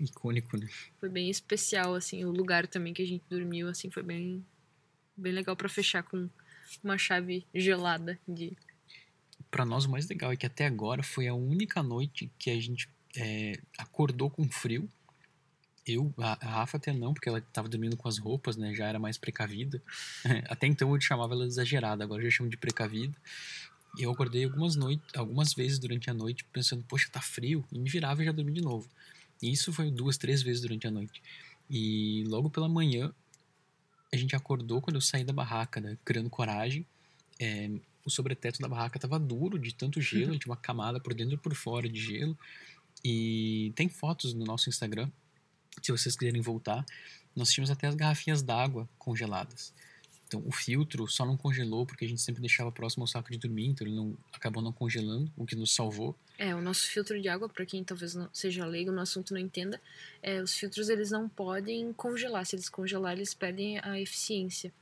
icônico, 0.00 0.56
né? 0.56 0.68
Foi 0.98 1.08
bem 1.08 1.30
especial 1.30 1.94
assim, 1.94 2.24
o 2.24 2.30
lugar 2.30 2.66
também 2.66 2.92
que 2.92 3.02
a 3.02 3.06
gente 3.06 3.24
dormiu 3.28 3.68
assim 3.68 3.90
foi 3.90 4.02
bem 4.02 4.44
bem 5.16 5.32
legal 5.32 5.54
para 5.54 5.68
fechar 5.68 6.02
com 6.02 6.28
uma 6.82 6.98
chave 6.98 7.46
gelada 7.54 8.18
de. 8.26 8.56
Para 9.54 9.64
nós 9.64 9.84
o 9.84 9.88
mais 9.88 10.08
legal 10.08 10.32
é 10.32 10.37
que 10.37 10.44
até 10.44 10.66
agora 10.66 11.00
foi 11.00 11.28
a 11.28 11.34
única 11.34 11.80
noite 11.80 12.28
que 12.40 12.50
a 12.50 12.61
gente 12.61 12.88
é, 13.16 13.52
acordou 13.78 14.28
com 14.28 14.49
frio. 14.49 14.90
Eu, 15.87 16.12
a, 16.18 16.32
a 16.44 16.50
Rafa 16.56 16.76
até 16.76 16.92
não, 16.92 17.14
porque 17.14 17.28
ela 17.28 17.38
estava 17.38 17.68
dormindo 17.68 17.96
com 17.96 18.08
as 18.08 18.18
roupas, 18.18 18.56
né? 18.56 18.75
Já 18.75 18.88
era 18.88 18.99
mais 18.99 19.16
precavida. 19.16 19.80
até 20.50 20.66
então 20.66 20.92
eu 20.92 21.00
chamava 21.00 21.34
ela 21.34 21.44
de 21.44 21.52
exagerada, 21.52 22.02
agora 22.02 22.20
eu 22.20 22.28
já 22.28 22.38
chamo 22.38 22.50
de 22.50 22.56
precavida. 22.56 23.16
Eu 23.96 24.11
acordei 24.11 24.42
algumas 24.42 24.75
noites, 24.75 25.06
algumas 25.14 25.54
vezes 25.54 25.78
durante 25.78 26.11
a 26.11 26.14
noite, 26.14 26.44
pensando, 26.52 26.82
poxa, 26.88 27.08
tá 27.08 27.20
frio, 27.20 27.64
e 27.70 27.78
me 27.78 27.88
virava 27.88 28.23
e 28.23 28.25
já 28.25 28.32
dormi 28.32 28.50
de 28.50 28.61
novo. 28.61 28.88
E 29.40 29.52
isso 29.52 29.73
foi 29.73 29.88
duas, 29.88 30.18
três 30.18 30.42
vezes 30.42 30.62
durante 30.62 30.88
a 30.88 30.90
noite. 30.90 31.23
E 31.70 32.25
logo 32.26 32.50
pela 32.50 32.68
manhã 32.68 33.14
a 34.12 34.16
gente 34.16 34.34
acordou 34.34 34.82
quando 34.82 34.96
eu 34.96 35.00
saí 35.00 35.23
da 35.23 35.32
barraca, 35.32 35.80
né, 35.80 35.96
criando 36.04 36.28
coragem. 36.28 36.84
É, 37.38 37.70
o 38.04 38.11
sobreteto 38.11 38.61
da 38.61 38.68
barraca 38.68 38.99
estava 38.99 39.18
duro 39.18 39.58
de 39.58 39.75
tanto 39.75 40.00
gelo, 40.00 40.37
tinha 40.38 40.50
uma 40.50 40.56
camada 40.56 41.00
por 41.00 41.14
dentro 41.14 41.34
e 41.34 41.38
por 41.38 41.54
fora 41.54 41.88
de 41.88 42.00
gelo. 42.00 42.38
E 43.04 43.73
tem 43.75 43.88
fotos 43.88 44.32
no 44.32 44.44
nosso 44.44 44.68
Instagram, 44.68 45.11
se 45.82 45.92
vocês 45.92 46.16
quiserem 46.16 46.40
voltar. 46.40 46.84
Nós 47.34 47.50
tínhamos 47.50 47.70
até 47.70 47.87
as 47.87 47.94
garrafinhas 47.94 48.42
d'água 48.42 48.88
congeladas. 48.96 49.75
Então, 50.26 50.42
o 50.46 50.52
filtro 50.52 51.06
só 51.06 51.25
não 51.25 51.37
congelou 51.37 51.84
porque 51.84 52.04
a 52.04 52.08
gente 52.08 52.20
sempre 52.20 52.40
deixava 52.40 52.73
próximo 52.73 53.04
ao 53.04 53.06
saco 53.06 53.30
de 53.30 53.38
dormir, 53.38 53.66
então 53.66 53.87
ele 53.87 53.94
não 53.94 54.16
acabou 54.32 54.62
não 54.62 54.73
congelando, 54.73 55.30
o 55.37 55.44
que 55.44 55.54
nos 55.54 55.75
salvou. 55.75 56.16
É, 56.38 56.54
o 56.54 56.61
nosso 56.61 56.88
filtro 56.88 57.20
de 57.20 57.28
água, 57.28 57.49
para 57.49 57.64
quem 57.64 57.84
talvez 57.84 58.14
não 58.14 58.28
seja 58.32 58.66
leigo 58.66 58.90
no 58.90 59.00
assunto 59.00 59.32
não 59.32 59.40
entenda, 59.40 59.80
é, 60.23 60.42
os 60.42 60.54
filtros 60.54 60.88
eles 60.88 61.11
não 61.11 61.28
podem 61.28 61.92
congelar. 61.92 62.44
Se 62.46 62.56
eles 62.56 62.68
congelar, 62.68 63.12
eles 63.12 63.34
perdem 63.34 63.78
a 63.78 64.00
eficiência. 64.00 64.73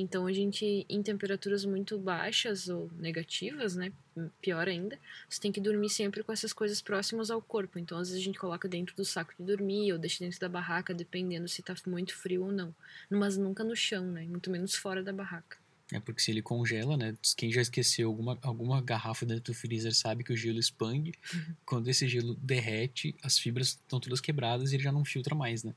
Então 0.00 0.26
a 0.26 0.32
gente, 0.32 0.86
em 0.88 1.02
temperaturas 1.02 1.64
muito 1.64 1.98
baixas 1.98 2.68
ou 2.68 2.88
negativas, 2.98 3.74
né? 3.74 3.92
Pior 4.40 4.68
ainda, 4.68 4.98
você 5.28 5.40
tem 5.40 5.50
que 5.50 5.60
dormir 5.60 5.90
sempre 5.90 6.22
com 6.22 6.32
essas 6.32 6.52
coisas 6.52 6.80
próximas 6.80 7.30
ao 7.30 7.42
corpo. 7.42 7.78
Então 7.80 7.98
às 7.98 8.08
vezes 8.08 8.22
a 8.22 8.24
gente 8.24 8.38
coloca 8.38 8.68
dentro 8.68 8.94
do 8.94 9.04
saco 9.04 9.34
de 9.36 9.44
dormir 9.44 9.92
ou 9.92 9.98
deixa 9.98 10.22
dentro 10.24 10.38
da 10.38 10.48
barraca, 10.48 10.94
dependendo 10.94 11.48
se 11.48 11.62
tá 11.62 11.74
muito 11.86 12.14
frio 12.14 12.44
ou 12.44 12.52
não. 12.52 12.72
Mas 13.10 13.36
nunca 13.36 13.64
no 13.64 13.74
chão, 13.74 14.04
né? 14.04 14.22
Muito 14.22 14.50
menos 14.50 14.76
fora 14.76 15.02
da 15.02 15.12
barraca. 15.12 15.58
É 15.90 15.98
porque 15.98 16.20
se 16.20 16.30
ele 16.30 16.42
congela, 16.42 16.96
né? 16.96 17.16
Quem 17.36 17.50
já 17.50 17.62
esqueceu 17.62 18.08
alguma, 18.08 18.38
alguma 18.42 18.80
garrafa 18.80 19.26
dentro 19.26 19.52
do 19.52 19.54
freezer 19.54 19.94
sabe 19.94 20.22
que 20.22 20.32
o 20.32 20.36
gelo 20.36 20.60
expande. 20.60 21.12
Uhum. 21.34 21.54
Quando 21.66 21.88
esse 21.88 22.06
gelo 22.06 22.34
derrete, 22.36 23.16
as 23.22 23.38
fibras 23.38 23.68
estão 23.68 23.98
todas 23.98 24.20
quebradas 24.20 24.70
e 24.70 24.76
ele 24.76 24.82
já 24.82 24.92
não 24.92 25.04
filtra 25.04 25.34
mais, 25.34 25.64
né? 25.64 25.74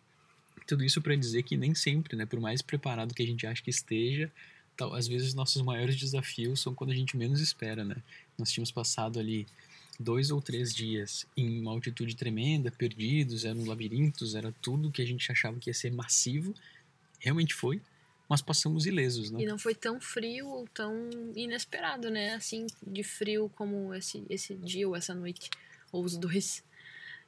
Tudo 0.71 0.85
isso 0.85 1.01
para 1.01 1.17
dizer 1.17 1.43
que 1.43 1.57
nem 1.57 1.75
sempre, 1.75 2.15
né? 2.15 2.25
Por 2.25 2.39
mais 2.39 2.61
preparado 2.61 3.13
que 3.13 3.21
a 3.21 3.25
gente 3.25 3.45
acha 3.45 3.61
que 3.61 3.69
esteja, 3.69 4.31
tal, 4.77 4.95
às 4.95 5.05
vezes 5.05 5.33
nossos 5.33 5.61
maiores 5.61 5.97
desafios 5.97 6.61
são 6.61 6.73
quando 6.73 6.91
a 6.91 6.95
gente 6.95 7.17
menos 7.17 7.41
espera, 7.41 7.83
né? 7.83 7.97
Nós 8.37 8.49
tínhamos 8.49 8.71
passado 8.71 9.19
ali 9.19 9.45
dois 9.99 10.31
ou 10.31 10.41
três 10.41 10.73
dias 10.73 11.27
em 11.35 11.59
uma 11.59 11.71
altitude 11.71 12.15
tremenda, 12.15 12.71
perdidos, 12.71 13.43
eram 13.43 13.65
labirintos, 13.65 14.33
era 14.33 14.53
tudo 14.61 14.89
que 14.89 15.01
a 15.01 15.05
gente 15.05 15.29
achava 15.29 15.59
que 15.59 15.69
ia 15.69 15.73
ser 15.73 15.91
massivo. 15.91 16.55
Realmente 17.19 17.53
foi 17.53 17.81
mas 18.29 18.41
passamos 18.41 18.85
ilesos, 18.85 19.29
né? 19.29 19.41
E 19.41 19.45
não 19.45 19.59
foi 19.59 19.75
tão 19.75 19.99
frio 19.99 20.47
ou 20.47 20.65
tão 20.73 21.09
inesperado, 21.35 22.09
né? 22.09 22.33
Assim, 22.33 22.65
de 22.81 23.03
frio 23.03 23.51
como 23.57 23.93
esse, 23.93 24.23
esse 24.29 24.55
dia 24.55 24.87
ou 24.87 24.95
essa 24.95 25.13
noite, 25.13 25.49
ou 25.91 26.01
os 26.01 26.15
dois. 26.15 26.63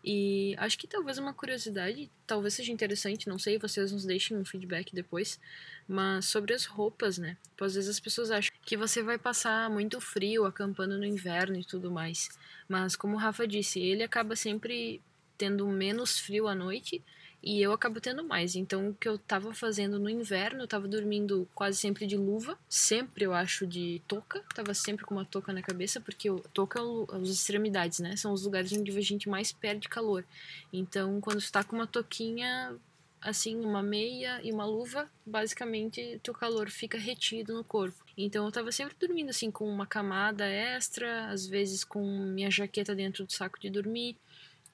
E 0.03 0.53
acho 0.57 0.77
que 0.77 0.85
talvez 0.85 1.17
uma 1.17 1.33
curiosidade, 1.33 2.11
talvez 2.27 2.55
seja 2.55 2.73
interessante, 2.73 3.29
não 3.29 3.39
sei, 3.39 3.57
vocês 3.57 3.91
nos 3.91 4.03
deixem 4.03 4.35
um 4.35 4.43
feedback 4.43 4.93
depois, 4.93 5.39
mas 5.87 6.25
sobre 6.25 6.53
as 6.53 6.65
roupas, 6.65 7.17
né? 7.17 7.37
Às 7.59 7.75
vezes 7.75 7.89
as 7.89 7.99
pessoas 7.99 8.29
acham 8.29 8.51
que 8.65 8.75
você 8.75 9.01
vai 9.01 9.17
passar 9.17 9.69
muito 9.69 10.01
frio 10.01 10.45
acampando 10.45 10.97
no 10.97 11.05
inverno 11.05 11.57
e 11.57 11.63
tudo 11.63 11.89
mais. 11.89 12.29
Mas 12.67 12.95
como 12.97 13.15
o 13.15 13.19
Rafa 13.19 13.47
disse, 13.47 13.79
ele 13.79 14.03
acaba 14.03 14.35
sempre 14.35 15.01
tendo 15.37 15.65
menos 15.69 16.19
frio 16.19 16.47
à 16.47 16.55
noite 16.55 17.01
e 17.43 17.61
eu 17.61 17.73
acabo 17.73 17.99
tendo 17.99 18.23
mais. 18.23 18.55
Então, 18.55 18.89
o 18.89 18.93
que 18.93 19.07
eu 19.07 19.17
tava 19.17 19.53
fazendo 19.53 19.99
no 19.99 20.09
inverno, 20.09 20.63
eu 20.63 20.67
tava 20.67 20.87
dormindo 20.87 21.47
quase 21.53 21.77
sempre 21.77 22.07
de 22.07 22.15
luva, 22.15 22.57
sempre 22.69 23.25
eu 23.25 23.33
acho 23.33 23.67
de 23.67 24.01
touca, 24.07 24.41
tava 24.55 24.73
sempre 24.73 25.03
com 25.05 25.13
uma 25.13 25.25
touca 25.25 25.51
na 25.51 25.61
cabeça, 25.61 25.99
porque 25.99 26.29
o 26.29 26.39
touca 26.53 26.79
é 26.79 27.15
as 27.17 27.27
extremidades, 27.27 27.99
né? 27.99 28.15
São 28.15 28.31
os 28.31 28.43
lugares 28.45 28.71
onde 28.71 28.97
a 28.97 29.01
gente 29.01 29.27
mais 29.27 29.51
perde 29.51 29.89
calor. 29.89 30.23
Então, 30.71 31.19
quando 31.19 31.41
você 31.41 31.51
tá 31.51 31.63
com 31.63 31.75
uma 31.75 31.85
touquinha, 31.85 32.79
assim, 33.23 33.57
uma 33.57 33.83
meia 33.83 34.39
e 34.43 34.51
uma 34.51 34.65
luva, 34.65 35.09
basicamente 35.25 36.19
teu 36.23 36.33
calor 36.33 36.69
fica 36.69 36.97
retido 36.97 37.53
no 37.53 37.63
corpo. 37.63 38.03
Então 38.17 38.45
eu 38.45 38.51
tava 38.51 38.71
sempre 38.71 38.95
dormindo 38.99 39.29
assim 39.29 39.49
com 39.49 39.67
uma 39.67 39.87
camada 39.87 40.45
extra, 40.45 41.27
às 41.27 41.47
vezes 41.47 41.83
com 41.83 42.05
minha 42.05 42.51
jaqueta 42.51 42.93
dentro 42.93 43.25
do 43.25 43.31
saco 43.31 43.59
de 43.59 43.69
dormir. 43.69 44.15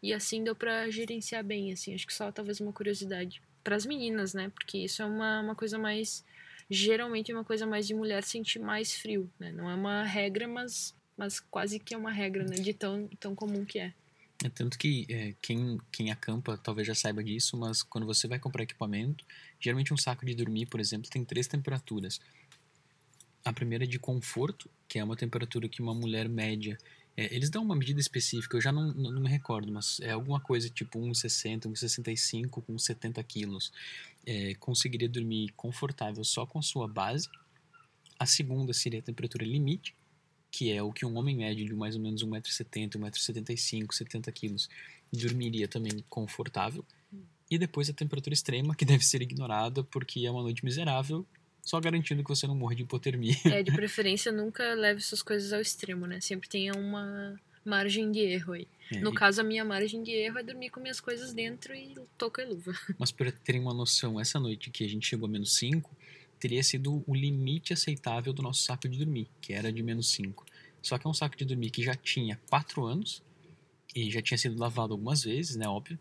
E 0.01 0.13
assim 0.13 0.43
deu 0.43 0.55
para 0.55 0.89
gerenciar 0.89 1.43
bem, 1.43 1.71
assim. 1.71 1.93
Acho 1.93 2.07
que 2.07 2.13
só 2.13 2.31
talvez 2.31 2.59
uma 2.59 2.71
curiosidade 2.71 3.41
para 3.63 3.75
as 3.75 3.85
meninas, 3.85 4.33
né? 4.33 4.49
Porque 4.49 4.77
isso 4.77 5.01
é 5.01 5.05
uma, 5.05 5.41
uma 5.41 5.55
coisa 5.55 5.77
mais. 5.77 6.23
Geralmente 6.69 7.31
é 7.31 7.35
uma 7.35 7.43
coisa 7.43 7.65
mais 7.65 7.87
de 7.87 7.93
mulher 7.93 8.23
sentir 8.23 8.59
mais 8.59 8.93
frio, 8.93 9.29
né? 9.39 9.51
Não 9.51 9.69
é 9.69 9.75
uma 9.75 10.03
regra, 10.03 10.47
mas, 10.47 10.95
mas 11.17 11.39
quase 11.39 11.79
que 11.79 11.93
é 11.93 11.97
uma 11.97 12.11
regra, 12.11 12.43
né? 12.43 12.55
De 12.55 12.73
tão, 12.73 13.07
tão 13.19 13.35
comum 13.35 13.65
que 13.65 13.79
é. 13.79 13.93
É 14.43 14.47
tanto 14.47 14.77
que 14.77 15.05
é, 15.09 15.35
quem, 15.41 15.77
quem 15.91 16.11
acampa 16.11 16.57
talvez 16.57 16.87
já 16.87 16.95
saiba 16.95 17.21
disso, 17.21 17.57
mas 17.57 17.83
quando 17.83 18.05
você 18.05 18.25
vai 18.25 18.39
comprar 18.39 18.63
equipamento, 18.63 19.25
geralmente 19.59 19.93
um 19.93 19.97
saco 19.97 20.25
de 20.25 20.33
dormir, 20.33 20.65
por 20.67 20.79
exemplo, 20.79 21.09
tem 21.09 21.25
três 21.25 21.45
temperaturas. 21.45 22.21
A 23.43 23.51
primeira 23.51 23.83
é 23.83 23.87
de 23.87 23.99
conforto, 23.99 24.69
que 24.87 24.97
é 24.97 25.03
uma 25.03 25.17
temperatura 25.17 25.67
que 25.67 25.81
uma 25.81 25.93
mulher 25.93 26.29
média 26.29 26.77
é, 27.15 27.33
eles 27.35 27.49
dão 27.49 27.63
uma 27.63 27.75
medida 27.75 27.99
específica, 27.99 28.55
eu 28.55 28.61
já 28.61 28.71
não, 28.71 28.93
não, 28.93 29.11
não, 29.11 29.21
me 29.21 29.29
recordo, 29.29 29.71
mas 29.71 29.99
é 29.99 30.11
alguma 30.11 30.39
coisa 30.39 30.69
tipo 30.69 30.99
1,60, 30.99 31.63
1,65 31.63 32.63
com 32.63 32.77
70 32.77 33.21
quilos. 33.23 33.71
É, 34.25 34.53
conseguiria 34.55 35.09
dormir 35.09 35.51
confortável 35.55 36.23
só 36.23 36.45
com 36.45 36.61
sua 36.61 36.87
base. 36.87 37.29
A 38.17 38.25
segunda 38.25 38.73
seria 38.73 38.99
a 38.99 39.03
temperatura 39.03 39.45
limite, 39.45 39.95
que 40.51 40.71
é 40.71 40.81
o 40.81 40.91
que 40.91 41.05
um 41.05 41.17
homem 41.17 41.35
médio 41.35 41.65
de 41.65 41.73
mais 41.73 41.95
ou 41.95 42.01
menos 42.01 42.23
1,70m, 42.23 42.89
1,75m, 42.97 43.91
70 43.91 44.31
quilos 44.31 44.69
dormiria 45.11 45.67
também 45.67 46.03
confortável. 46.09 46.85
E 47.49 47.57
depois 47.57 47.89
a 47.89 47.93
temperatura 47.93 48.33
extrema, 48.33 48.75
que 48.75 48.85
deve 48.85 49.03
ser 49.03 49.21
ignorada 49.21 49.83
porque 49.83 50.25
é 50.25 50.31
uma 50.31 50.43
noite 50.43 50.63
miserável 50.63 51.25
só 51.69 51.79
garantindo 51.79 52.23
que 52.23 52.29
você 52.29 52.47
não 52.47 52.55
morre 52.55 52.75
de 52.75 52.81
hipotermia. 52.81 53.35
É, 53.45 53.61
de 53.61 53.71
preferência 53.71 54.31
nunca 54.31 54.73
leve 54.73 55.01
suas 55.01 55.21
coisas 55.21 55.53
ao 55.53 55.61
extremo, 55.61 56.07
né? 56.07 56.19
Sempre 56.19 56.49
tenha 56.49 56.73
uma 56.73 57.39
margem 57.63 58.11
de 58.11 58.21
erro 58.21 58.53
aí. 58.53 58.67
É, 58.91 58.99
no 58.99 59.11
e... 59.11 59.13
caso, 59.13 59.41
a 59.41 59.43
minha 59.43 59.63
margem 59.63 60.01
de 60.01 60.09
erro 60.09 60.39
é 60.39 60.43
dormir 60.43 60.71
com 60.71 60.79
minhas 60.79 60.99
coisas 60.99 61.31
dentro 61.31 61.75
e 61.75 61.93
toca 62.17 62.41
e 62.41 62.45
luva. 62.45 62.73
Mas 62.97 63.11
para 63.11 63.31
terem 63.31 63.61
uma 63.61 63.73
noção, 63.73 64.19
essa 64.19 64.39
noite 64.39 64.71
que 64.71 64.83
a 64.83 64.89
gente 64.89 65.05
chegou 65.05 65.27
a 65.27 65.31
menos 65.31 65.53
5, 65.57 65.95
teria 66.39 66.63
sido 66.63 67.03
o 67.05 67.13
limite 67.13 67.71
aceitável 67.71 68.33
do 68.33 68.41
nosso 68.41 68.63
saco 68.63 68.89
de 68.89 68.97
dormir, 68.97 69.27
que 69.39 69.53
era 69.53 69.71
de 69.71 69.83
menos 69.83 70.09
5. 70.13 70.43
Só 70.81 70.97
que 70.97 71.05
é 71.05 71.09
um 71.09 71.13
saco 71.13 71.37
de 71.37 71.45
dormir 71.45 71.69
que 71.69 71.83
já 71.83 71.93
tinha 71.93 72.39
4 72.49 72.83
anos 72.83 73.21
e 73.95 74.09
já 74.09 74.23
tinha 74.23 74.39
sido 74.39 74.59
lavado 74.59 74.93
algumas 74.93 75.23
vezes, 75.23 75.55
né, 75.55 75.67
óbvio. 75.67 75.99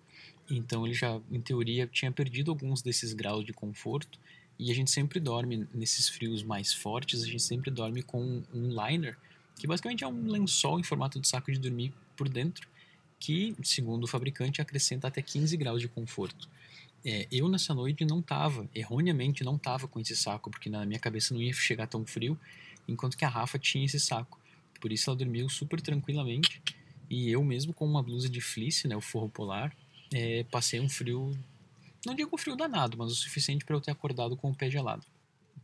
Então 0.51 0.87
ele 0.87 0.95
já, 0.95 1.21
em 1.31 1.43
teoria, 1.43 1.87
tinha 1.87 2.11
perdido 2.11 2.51
alguns 2.51 2.81
desses 2.81 3.13
graus 3.13 3.45
de 3.45 3.53
conforto 3.53 4.19
e 4.59 4.71
a 4.71 4.75
gente 4.75 4.91
sempre 4.91 5.21
dorme 5.21 5.69
nesses 5.73 6.09
frios 6.09 6.43
mais 6.43 6.73
fortes, 6.73 7.23
a 7.23 7.27
gente 7.27 7.43
sempre 7.43 7.71
dorme 7.71 8.03
com 8.03 8.43
um 8.53 8.69
liner, 8.71 9.17
que 9.57 9.67
basicamente 9.67 10.03
é 10.03 10.07
um 10.09 10.27
lençol 10.27 10.81
em 10.81 10.83
formato 10.83 11.21
de 11.21 11.29
saco 11.29 11.53
de 11.53 11.59
dormir 11.59 11.93
por 12.17 12.29
dentro, 12.29 12.69
que, 13.21 13.55
segundo 13.63 14.05
o 14.05 14.07
fabricante, 14.07 14.61
acrescenta 14.61 15.09
até 15.09 15.23
15 15.23 15.57
graus 15.57 15.81
de 15.81 15.89
conforto. 15.89 16.49
É, 17.05 17.29
eu 17.31 17.49
nessa 17.49 17.73
noite 17.73 18.05
não 18.05 18.21
tava, 18.21 18.69
erroneamente 18.75 19.45
não 19.45 19.57
tava 19.57 19.87
com 19.87 20.01
esse 20.01 20.17
saco, 20.17 20.51
porque 20.51 20.69
na 20.69 20.85
minha 20.85 20.99
cabeça 20.99 21.33
não 21.33 21.41
ia 21.41 21.53
chegar 21.53 21.87
tão 21.87 22.05
frio, 22.05 22.39
enquanto 22.87 23.17
que 23.17 23.25
a 23.25 23.29
Rafa 23.29 23.59
tinha 23.59 23.85
esse 23.85 24.01
saco. 24.01 24.41
Por 24.81 24.93
isso 24.93 25.09
ela 25.09 25.17
dormiu 25.17 25.49
super 25.49 25.81
tranquilamente. 25.81 26.61
E 27.11 27.31
eu 27.31 27.43
mesmo 27.43 27.73
com 27.73 27.87
uma 27.87 28.03
blusa 28.03 28.29
de 28.29 28.41
fleece, 28.41 28.87
né, 28.87 28.97
o 28.97 29.01
forro 29.01 29.29
polar, 29.29 29.75
é, 30.13 30.45
passei 30.45 30.81
um 30.81 30.89
frio 30.89 31.33
não 32.07 32.15
digo 32.15 32.37
frio 32.39 32.57
danado, 32.57 32.97
mas 32.97 33.13
o 33.13 33.15
suficiente 33.15 33.65
para 33.65 33.77
eu 33.77 33.81
ter 33.81 33.91
acordado 33.91 34.37
com 34.37 34.51
o 34.51 34.55
pé 34.55 34.71
gelado. 34.71 35.05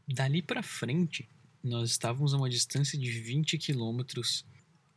Dali 0.06 0.42
para 0.42 0.62
frente, 0.62 1.28
nós 1.62 1.90
estávamos 1.90 2.34
a 2.34 2.36
uma 2.36 2.50
distância 2.50 2.98
de 2.98 3.10
20 3.10 3.56
quilômetros 3.58 4.44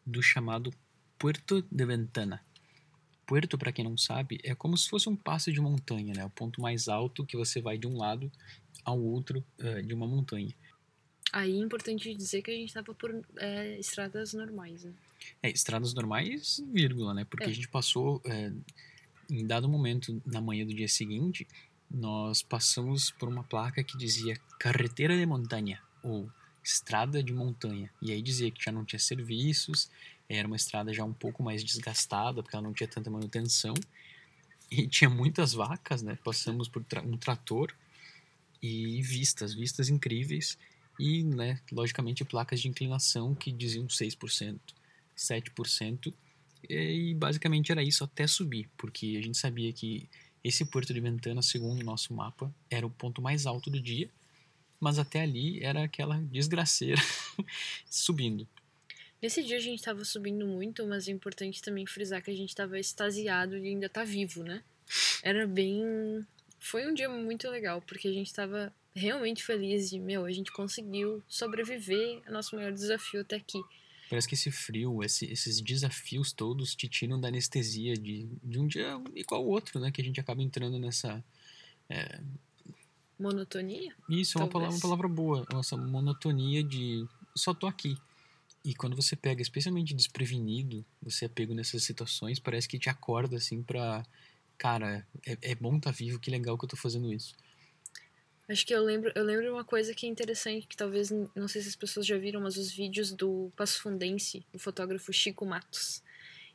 do 0.06 0.22
chamado 0.22 0.74
Puerto 1.17 1.62
de 1.72 1.86
Ventana. 1.86 2.44
Puerto, 3.25 3.58
para 3.58 3.72
quem 3.72 3.84
não 3.84 3.98
sabe, 3.98 4.39
é 4.44 4.56
como 4.56 4.77
se 4.77 4.89
fosse 4.89 5.10
um 5.10 5.15
passo 5.15 5.51
de 5.51 5.60
montanha, 5.60 6.13
né? 6.13 6.25
O 6.25 6.29
ponto 6.29 6.62
mais 6.62 6.88
alto 6.88 7.25
que 7.25 7.36
você 7.36 7.62
vai 7.62 7.77
de 7.77 7.86
um 7.86 7.98
lado 7.98 8.32
ao 8.86 9.00
outro 9.00 9.44
uh, 9.60 9.84
de 9.84 9.94
uma 9.94 10.08
montanha. 10.08 10.53
Aí 11.34 11.60
é 11.60 11.62
importante 11.62 12.13
dizer 12.15 12.41
que 12.41 12.51
a 12.51 12.53
gente 12.53 12.70
estava 12.70 12.94
por 12.94 13.13
é, 13.38 13.77
estradas 13.77 14.34
normais, 14.34 14.86
né? 14.86 14.94
É, 15.44 15.50
estradas 15.50 15.94
normais, 15.94 16.63
vírgula, 16.72 17.13
né? 17.13 17.25
Porque 17.25 17.46
é. 17.46 17.50
a 17.50 17.53
gente 17.53 17.67
passou, 17.67 18.22
é, 18.25 18.51
em 19.29 19.46
dado 19.46 19.67
momento, 19.67 20.22
na 20.25 20.41
manhã 20.41 20.65
do 20.65 20.74
dia 20.74 20.88
seguinte, 20.88 21.48
nós 21.89 22.41
passamos 22.41 23.12
por 23.12 23.29
uma 23.29 23.43
placa 23.43 23.84
que 23.84 23.98
dizia 23.98 24.38
Carretera 24.60 25.17
de 25.17 25.25
Montanha, 25.25 25.81
ou 26.03 26.29
Estrada 26.63 27.24
de 27.24 27.34
Montanha. 27.34 27.89
E 28.01 28.12
aí 28.12 28.22
dizia 28.22 28.51
que 28.51 28.63
já 28.63 28.72
não 28.72 28.84
tinha 28.84 29.00
serviços, 29.00 29.89
era 30.29 30.48
uma 30.48 30.57
estrada 30.57 30.93
já 30.93 31.03
um 31.03 31.13
pouco 31.13 31.41
mais 31.41 31.63
desgastada, 31.63 32.43
porque 32.43 32.55
ela 32.55 32.65
não 32.65 32.74
tinha 32.74 32.88
tanta 32.88 33.10
manutenção. 33.10 33.74
E 34.69 34.86
tinha 34.88 35.10
muitas 35.10 35.53
vacas, 35.53 36.01
né? 36.01 36.17
Passamos 36.24 36.67
por 36.67 36.84
tra 36.84 37.01
um 37.01 37.17
trator 37.17 37.74
e 38.62 39.01
vistas, 39.01 39.53
vistas 39.53 39.88
incríveis. 39.89 40.57
E, 41.00 41.24
né, 41.24 41.60
logicamente, 41.72 42.25
placas 42.25 42.60
de 42.60 42.67
inclinação 42.67 43.34
que 43.34 43.51
diziam 43.51 43.86
6%, 43.86 44.60
7%. 45.15 46.13
E 46.69 47.13
basicamente 47.15 47.71
era 47.71 47.83
isso 47.83 48.03
até 48.03 48.27
subir, 48.27 48.69
porque 48.77 49.15
a 49.17 49.21
gente 49.21 49.37
sabia 49.37 49.71
que 49.73 50.09
esse 50.43 50.65
Porto 50.65 50.93
de 50.93 50.99
Ventana, 50.99 51.41
segundo 51.41 51.81
o 51.81 51.85
nosso 51.85 52.13
mapa, 52.13 52.53
era 52.69 52.85
o 52.85 52.89
ponto 52.89 53.21
mais 53.21 53.45
alto 53.45 53.69
do 53.69 53.79
dia, 53.79 54.09
mas 54.79 54.99
até 54.99 55.21
ali 55.21 55.63
era 55.63 55.83
aquela 55.83 56.17
desgraceira 56.21 57.01
subindo. 57.89 58.47
Nesse 59.21 59.43
dia 59.43 59.57
a 59.57 59.59
gente 59.59 59.79
estava 59.79 60.05
subindo 60.05 60.45
muito, 60.45 60.85
mas 60.85 61.07
é 61.07 61.11
importante 61.11 61.61
também 61.61 61.85
frisar 61.85 62.21
que 62.21 62.29
a 62.29 62.35
gente 62.35 62.49
estava 62.49 62.79
extasiado 62.79 63.57
e 63.57 63.67
ainda 63.67 63.89
tá 63.89 64.03
vivo, 64.03 64.43
né? 64.43 64.63
Era 65.23 65.47
bem. 65.47 66.25
Foi 66.59 66.87
um 66.87 66.93
dia 66.93 67.09
muito 67.09 67.49
legal, 67.49 67.81
porque 67.81 68.07
a 68.07 68.13
gente 68.13 68.27
estava 68.27 68.71
realmente 68.95 69.43
feliz 69.43 69.89
de, 69.89 69.99
meu, 69.99 70.25
a 70.25 70.31
gente 70.31 70.51
conseguiu 70.51 71.23
sobreviver 71.27 72.21
ao 72.25 72.33
nosso 72.33 72.55
maior 72.55 72.71
desafio 72.71 73.21
até 73.21 73.35
aqui. 73.35 73.59
Parece 74.09 74.27
que 74.27 74.35
esse 74.35 74.51
frio, 74.51 75.03
esse, 75.03 75.25
esses 75.25 75.59
desafios 75.59 76.31
todos 76.31 76.75
te 76.75 76.87
tiram 76.87 77.19
da 77.19 77.27
anestesia 77.27 77.93
de, 77.95 78.27
de 78.43 78.59
um 78.59 78.67
dia 78.67 79.01
igual 79.15 79.41
ao 79.41 79.47
outro, 79.47 79.79
né? 79.79 79.91
Que 79.91 80.01
a 80.01 80.03
gente 80.03 80.19
acaba 80.19 80.41
entrando 80.41 80.79
nessa. 80.79 81.23
É... 81.89 82.21
Monotonia? 83.19 83.93
Isso, 84.09 84.37
é 84.37 84.41
uma 84.41 84.47
palavra, 84.47 84.75
uma 84.75 84.81
palavra 84.81 85.07
boa. 85.07 85.45
Essa 85.59 85.75
monotonia 85.75 86.63
de 86.63 87.05
só 87.35 87.53
tô 87.53 87.67
aqui. 87.67 87.97
E 88.63 88.73
quando 88.73 88.95
você 88.95 89.15
pega, 89.15 89.41
especialmente 89.41 89.93
desprevenido, 89.93 90.85
você 91.01 91.25
é 91.25 91.29
pego 91.29 91.53
nessas 91.53 91.83
situações, 91.83 92.39
parece 92.39 92.67
que 92.67 92.79
te 92.79 92.89
acorda 92.89 93.37
assim 93.37 93.63
pra. 93.63 94.05
Cara, 94.57 95.07
é, 95.25 95.37
é 95.51 95.55
bom 95.55 95.77
estar 95.77 95.91
tá 95.91 95.97
vivo, 95.97 96.19
que 96.19 96.31
legal 96.31 96.57
que 96.57 96.65
eu 96.65 96.69
tô 96.69 96.75
fazendo 96.75 97.13
isso. 97.13 97.35
Acho 98.50 98.66
que 98.66 98.74
eu 98.74 98.82
lembro, 98.82 99.12
eu 99.13 99.24
lembro 99.25 99.51
uma 99.51 99.66
coisa 99.66 99.94
que 99.94 100.06
é 100.06 100.10
interessante, 100.10 100.68
que 100.68 100.77
talvez, 100.77 101.12
não 101.36 101.48
sei 101.48 101.62
se 101.62 101.68
as 101.68 101.75
pessoas 101.75 102.06
já 102.06 102.18
viram, 102.18 102.39
mas 102.39 102.56
os 102.56 102.72
vídeos 102.72 103.12
do 103.12 103.51
Passo 103.58 103.82
Fundense, 103.82 104.46
o 104.54 104.60
fotógrafo 104.60 105.12
Chico 105.12 105.46
Matos. 105.46 106.01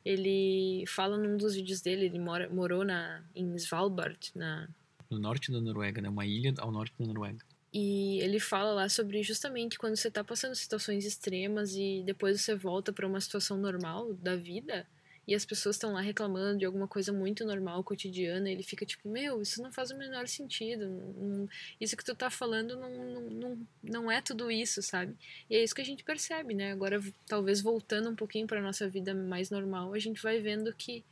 Ele 0.05 0.85
fala 0.89 1.19
num 1.19 1.37
dos 1.37 1.55
vídeos 1.55 1.83
dele, 1.83 2.07
ele 2.07 2.19
mora, 2.19 2.49
morou 2.49 2.85
na, 2.85 3.23
em 3.35 3.55
Svalbard, 3.57 4.33
na... 4.35 4.69
No 5.11 5.19
norte 5.19 5.53
da 5.53 5.61
Noruega, 5.61 6.01
né? 6.01 6.09
Uma 6.09 6.25
ilha 6.25 6.55
ao 6.59 6.73
norte 6.73 6.95
da 6.99 7.07
Noruega. 7.07 7.45
E 7.73 8.19
ele 8.21 8.41
fala 8.41 8.73
lá 8.73 8.89
sobre 8.89 9.23
justamente 9.23 9.79
quando 9.79 9.97
você 9.97 10.11
tá 10.11 10.25
passando 10.25 10.55
situações 10.55 11.05
extremas 11.05 11.75
e 11.75 12.03
depois 12.05 12.41
você 12.41 12.55
volta 12.55 12.93
para 12.93 13.07
uma 13.07 13.21
situação 13.21 13.57
normal 13.57 14.15
da 14.15 14.35
vida 14.35 14.87
e 15.27 15.35
as 15.35 15.45
pessoas 15.45 15.77
estão 15.77 15.93
lá 15.93 16.01
reclamando 16.01 16.59
de 16.59 16.65
alguma 16.65 16.89
coisa 16.89 17.13
muito 17.13 17.45
normal, 17.45 17.85
cotidiana, 17.85 18.51
ele 18.51 18.63
fica 18.63 18.85
tipo, 18.85 19.09
meu, 19.09 19.41
isso 19.41 19.63
não 19.63 19.73
faz 19.73 19.91
o 19.91 19.97
menor 19.97 20.27
sentido. 20.27 20.89
Não, 20.89 21.49
isso 21.81 21.97
que 21.97 22.05
tu 22.05 22.15
tá 22.15 22.29
falando 22.29 22.77
não, 22.77 22.91
não, 22.91 23.21
não, 23.31 23.67
não 23.83 24.11
é 24.11 24.21
tudo 24.21 24.51
isso, 24.51 24.83
sabe? 24.83 25.15
E 25.49 25.55
é 25.55 25.63
isso 25.63 25.75
que 25.75 25.81
a 25.81 25.85
gente 25.85 26.03
percebe, 26.03 26.55
né? 26.55 26.73
Agora, 26.73 27.01
talvez 27.27 27.61
voltando 27.61 28.11
um 28.11 28.17
pouquinho 28.17 28.49
para 28.49 28.61
nossa 28.61 28.89
vida 28.89 29.15
mais 29.15 29.49
normal, 29.49 29.95
a 29.95 29.99
gente 29.99 30.21
vai 30.21 30.41
vendo 30.41 30.75
que 30.75 31.05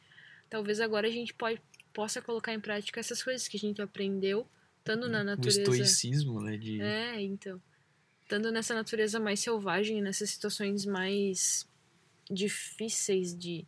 talvez 0.49 0.81
agora 0.81 1.07
a 1.07 1.11
gente 1.11 1.33
pode, 1.33 1.63
possa 1.93 2.21
colocar 2.21 2.53
em 2.53 2.61
prática 2.61 2.99
essas 2.99 3.23
coisas 3.23 3.47
que 3.47 3.57
a 3.57 3.61
gente 3.61 3.81
aprendeu 3.81 4.45
estando 4.81 5.09
na 5.09 5.23
natureza. 5.23 5.61
O 5.61 5.63
estoicismo, 5.63 6.41
né? 6.41 6.57
De... 6.57 6.81
É, 6.81 7.21
então. 7.21 7.63
Estando 8.23 8.51
nessa 8.51 8.75
natureza 8.75 9.21
mais 9.21 9.39
selvagem, 9.41 10.03
nessas 10.03 10.31
situações 10.31 10.85
mais 10.85 11.69
difíceis 12.31 13.37
de 13.37 13.67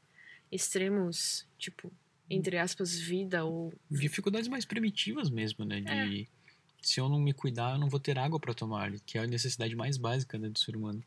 extremos, 0.52 1.46
tipo, 1.58 1.90
entre 2.30 2.58
aspas, 2.58 2.96
vida 2.96 3.44
ou. 3.44 3.72
Dificuldades 3.90 4.48
mais 4.48 4.64
primitivas 4.64 5.30
mesmo, 5.30 5.64
né? 5.64 5.80
De. 5.80 6.22
É. 6.22 6.42
Se 6.80 7.00
eu 7.00 7.08
não 7.08 7.20
me 7.20 7.32
cuidar, 7.32 7.72
eu 7.72 7.78
não 7.78 7.88
vou 7.88 8.00
ter 8.00 8.18
água 8.18 8.38
para 8.38 8.52
tomar, 8.52 8.92
que 9.06 9.16
é 9.16 9.22
a 9.22 9.26
necessidade 9.26 9.74
mais 9.74 9.96
básica 9.96 10.36
né, 10.36 10.48
do 10.48 10.58
ser 10.58 10.76
humano. 10.76 11.02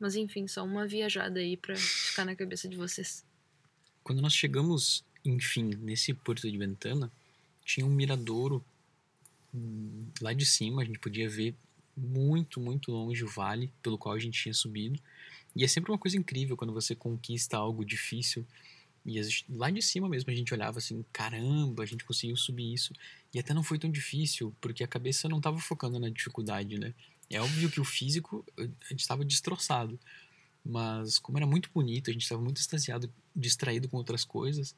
Mas 0.00 0.16
enfim, 0.16 0.48
só 0.48 0.64
uma 0.64 0.86
viajada 0.86 1.40
aí 1.40 1.56
para 1.56 1.76
ficar 1.76 2.24
na 2.24 2.34
cabeça 2.34 2.66
de 2.68 2.76
vocês. 2.76 3.24
Quando 4.02 4.22
nós 4.22 4.34
chegamos, 4.34 5.04
enfim, 5.22 5.70
nesse 5.78 6.14
porto 6.14 6.50
de 6.50 6.56
Ventana, 6.56 7.12
tinha 7.64 7.86
um 7.86 7.90
miradouro 7.90 8.64
lá 10.20 10.32
de 10.32 10.44
cima 10.44 10.82
a 10.82 10.84
gente 10.84 10.98
podia 10.98 11.28
ver 11.28 11.54
muito, 11.96 12.60
muito 12.60 12.90
longe 12.90 13.24
o 13.24 13.28
vale 13.28 13.72
pelo 13.82 13.96
qual 13.96 14.14
a 14.14 14.18
gente 14.18 14.40
tinha 14.40 14.54
subido. 14.54 15.00
E 15.54 15.64
é 15.64 15.68
sempre 15.68 15.90
uma 15.92 15.98
coisa 15.98 16.16
incrível 16.16 16.56
quando 16.56 16.72
você 16.72 16.94
conquista 16.94 17.56
algo 17.56 17.84
difícil. 17.84 18.46
E 19.06 19.20
lá 19.50 19.70
de 19.70 19.82
cima 19.82 20.08
mesmo 20.08 20.30
a 20.30 20.34
gente 20.34 20.52
olhava 20.52 20.78
assim, 20.78 21.04
caramba, 21.12 21.82
a 21.82 21.86
gente 21.86 22.04
conseguiu 22.04 22.36
subir 22.36 22.72
isso. 22.72 22.92
E 23.32 23.38
até 23.38 23.52
não 23.52 23.62
foi 23.62 23.78
tão 23.78 23.90
difícil, 23.90 24.54
porque 24.60 24.82
a 24.82 24.88
cabeça 24.88 25.28
não 25.28 25.38
estava 25.38 25.58
focando 25.58 25.98
na 25.98 26.08
dificuldade, 26.08 26.78
né? 26.78 26.94
É 27.30 27.40
óbvio 27.40 27.70
que 27.70 27.80
o 27.80 27.84
físico, 27.84 28.44
a 28.58 28.62
gente 28.88 29.00
estava 29.00 29.24
destroçado. 29.24 29.98
Mas 30.64 31.18
como 31.18 31.36
era 31.36 31.46
muito 31.46 31.70
bonito, 31.72 32.08
a 32.08 32.12
gente 32.12 32.22
estava 32.22 32.40
muito 32.40 32.56
extasiado, 32.56 33.12
distraído 33.36 33.88
com 33.88 33.98
outras 33.98 34.24
coisas, 34.24 34.74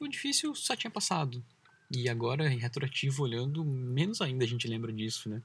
o 0.00 0.06
difícil 0.06 0.54
só 0.54 0.76
tinha 0.76 0.90
passado. 0.90 1.42
E 1.90 2.08
agora, 2.08 2.52
em 2.52 2.58
retroativo, 2.58 3.22
olhando, 3.22 3.64
menos 3.64 4.20
ainda 4.20 4.44
a 4.44 4.48
gente 4.48 4.66
lembra 4.68 4.92
disso, 4.92 5.28
né? 5.28 5.42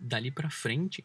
Dali 0.00 0.30
para 0.30 0.50
frente, 0.50 1.04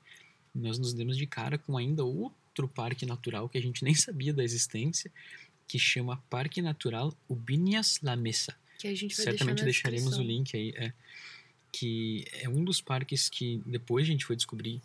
nós 0.54 0.78
nos 0.78 0.94
demos 0.94 1.18
de 1.18 1.26
cara 1.26 1.58
com 1.58 1.78
ainda 1.78 2.04
outro 2.04 2.38
parque 2.66 3.06
natural 3.06 3.50
que 3.50 3.58
a 3.58 3.62
gente 3.62 3.84
nem 3.84 3.94
sabia 3.94 4.34
da 4.34 4.42
existência, 4.42 5.12
que 5.68 5.78
chama 5.78 6.24
Parque 6.30 6.62
Natural 6.62 7.14
Ubinias 7.28 8.00
La 8.02 8.16
Mesa. 8.16 8.56
Que 8.80 8.88
a 8.88 8.96
gente 8.96 9.18
vai 9.18 9.26
Certamente 9.26 9.66
deixaremos 9.66 10.18
o 10.18 10.24
link 10.24 10.56
aí. 10.56 10.74
É, 10.78 10.94
que 11.72 12.26
é 12.32 12.48
um 12.48 12.64
dos 12.64 12.80
parques 12.80 13.28
que 13.28 13.62
depois 13.66 14.06
a 14.06 14.08
gente 14.08 14.26
foi 14.26 14.36
descobrir 14.36 14.82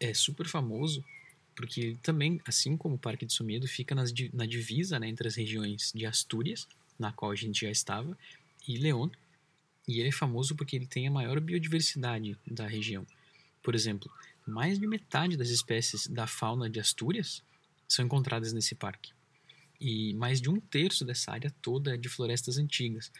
é 0.00 0.12
super 0.14 0.48
famoso, 0.48 1.04
porque 1.54 1.96
também, 2.02 2.40
assim 2.44 2.76
como 2.76 2.96
o 2.96 2.98
Parque 2.98 3.24
de 3.24 3.32
Sumedo, 3.32 3.68
fica 3.68 3.94
nas, 3.94 4.12
na 4.32 4.46
divisa 4.46 4.98
né, 4.98 5.08
entre 5.08 5.28
as 5.28 5.36
regiões 5.36 5.92
de 5.94 6.04
Astúrias, 6.04 6.66
na 6.98 7.12
qual 7.12 7.30
a 7.30 7.36
gente 7.36 7.60
já 7.60 7.70
estava, 7.70 8.16
e 8.66 8.76
León, 8.76 9.10
e 9.86 10.00
ele 10.00 10.08
é 10.08 10.12
famoso 10.12 10.56
porque 10.56 10.76
ele 10.76 10.86
tem 10.86 11.06
a 11.06 11.10
maior 11.10 11.38
biodiversidade 11.40 12.36
da 12.46 12.66
região. 12.66 13.06
Por 13.62 13.74
exemplo, 13.74 14.10
mais 14.46 14.78
de 14.78 14.86
metade 14.86 15.36
das 15.36 15.48
espécies 15.48 16.06
da 16.06 16.26
fauna 16.26 16.70
de 16.70 16.80
Astúrias 16.80 17.42
são 17.88 18.04
encontradas 18.04 18.52
nesse 18.52 18.74
parque. 18.74 19.12
E 19.80 20.14
mais 20.14 20.40
de 20.40 20.48
um 20.48 20.58
terço 20.58 21.04
dessa 21.04 21.32
área 21.32 21.54
toda 21.60 21.94
é 21.94 21.96
de 21.96 22.08
florestas 22.08 22.56
antigas. 22.56 23.12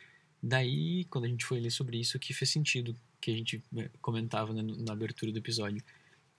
Daí, 0.42 1.04
quando 1.10 1.24
a 1.24 1.28
gente 1.28 1.44
foi 1.44 1.60
ler 1.60 1.70
sobre 1.70 1.98
isso, 1.98 2.18
que 2.18 2.32
fez 2.32 2.50
sentido, 2.50 2.96
que 3.20 3.30
a 3.30 3.34
gente 3.34 3.62
né, 3.70 3.90
comentava 4.00 4.52
né, 4.52 4.62
na 4.62 4.92
abertura 4.92 5.32
do 5.32 5.38
episódio. 5.38 5.82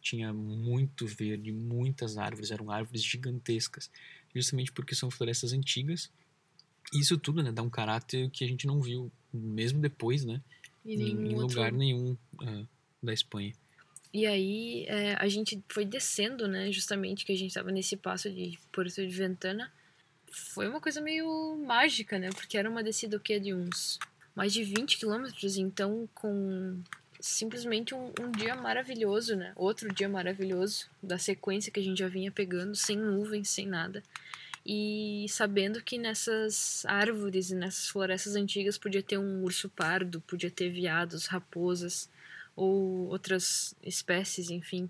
Tinha 0.01 0.33
muito 0.33 1.05
verde, 1.05 1.51
muitas 1.51 2.17
árvores, 2.17 2.51
eram 2.51 2.71
árvores 2.71 3.03
gigantescas, 3.03 3.91
justamente 4.33 4.71
porque 4.71 4.95
são 4.95 5.11
florestas 5.11 5.51
antigas 5.51 6.09
isso 6.93 7.17
tudo, 7.17 7.43
né, 7.43 7.51
dá 7.51 7.61
um 7.61 7.69
caráter 7.69 8.29
que 8.29 8.43
a 8.43 8.47
gente 8.47 8.65
não 8.65 8.81
viu, 8.81 9.11
mesmo 9.33 9.79
depois, 9.79 10.23
né? 10.23 10.41
Em, 10.85 11.09
em 11.09 11.35
lugar 11.35 11.71
nenhum 11.71 12.15
uh, 12.41 12.67
da 13.03 13.13
Espanha. 13.13 13.53
E 14.17 14.25
aí 14.25 14.83
é, 14.87 15.13
a 15.19 15.27
gente 15.27 15.63
foi 15.69 15.85
descendo, 15.85 16.47
né? 16.47 16.71
Justamente 16.71 17.23
que 17.23 17.31
a 17.31 17.35
gente 17.35 17.49
estava 17.49 17.71
nesse 17.71 17.95
passo 17.95 18.31
de 18.31 18.57
Porto 18.71 18.95
de 18.95 19.15
Ventana. 19.15 19.71
Foi 20.31 20.67
uma 20.67 20.81
coisa 20.81 20.99
meio 20.99 21.55
mágica, 21.63 22.17
né? 22.17 22.31
Porque 22.31 22.57
era 22.57 22.67
uma 22.67 22.81
descida 22.81 23.15
o 23.15 23.19
quê? 23.19 23.39
De 23.39 23.53
uns 23.53 23.99
mais 24.33 24.51
de 24.51 24.63
20 24.63 24.97
quilômetros, 24.97 25.55
então 25.55 26.09
com 26.15 26.81
simplesmente 27.19 27.93
um, 27.93 28.11
um, 28.19 28.31
dia 28.31 28.55
maravilhoso, 28.55 29.35
né? 29.35 29.53
Outro 29.55 29.93
dia 29.93 30.09
maravilhoso 30.09 30.87
da 31.01 31.19
sequência 31.19 31.71
que 31.71 31.79
a 31.79 31.83
gente 31.83 31.99
já 31.99 32.07
vinha 32.07 32.31
pegando, 32.31 32.75
sem 32.75 32.97
nuvens, 32.97 33.49
sem 33.49 33.67
nada 33.67 34.01
e 34.65 35.27
sabendo 35.29 35.81
que 35.81 35.97
nessas 35.99 36.83
árvores 36.87 37.51
e 37.51 37.55
nessas 37.55 37.87
florestas 37.87 38.35
antigas 38.35 38.79
podia 38.79 39.03
ter 39.03 39.17
um 39.19 39.43
urso 39.43 39.69
pardo, 39.69 40.19
podia 40.21 40.51
ter 40.51 40.69
veados, 40.69 41.27
raposas, 41.27 42.09
ou 42.57 43.07
outras 43.07 43.75
espécies, 43.83 44.49
enfim. 44.49 44.89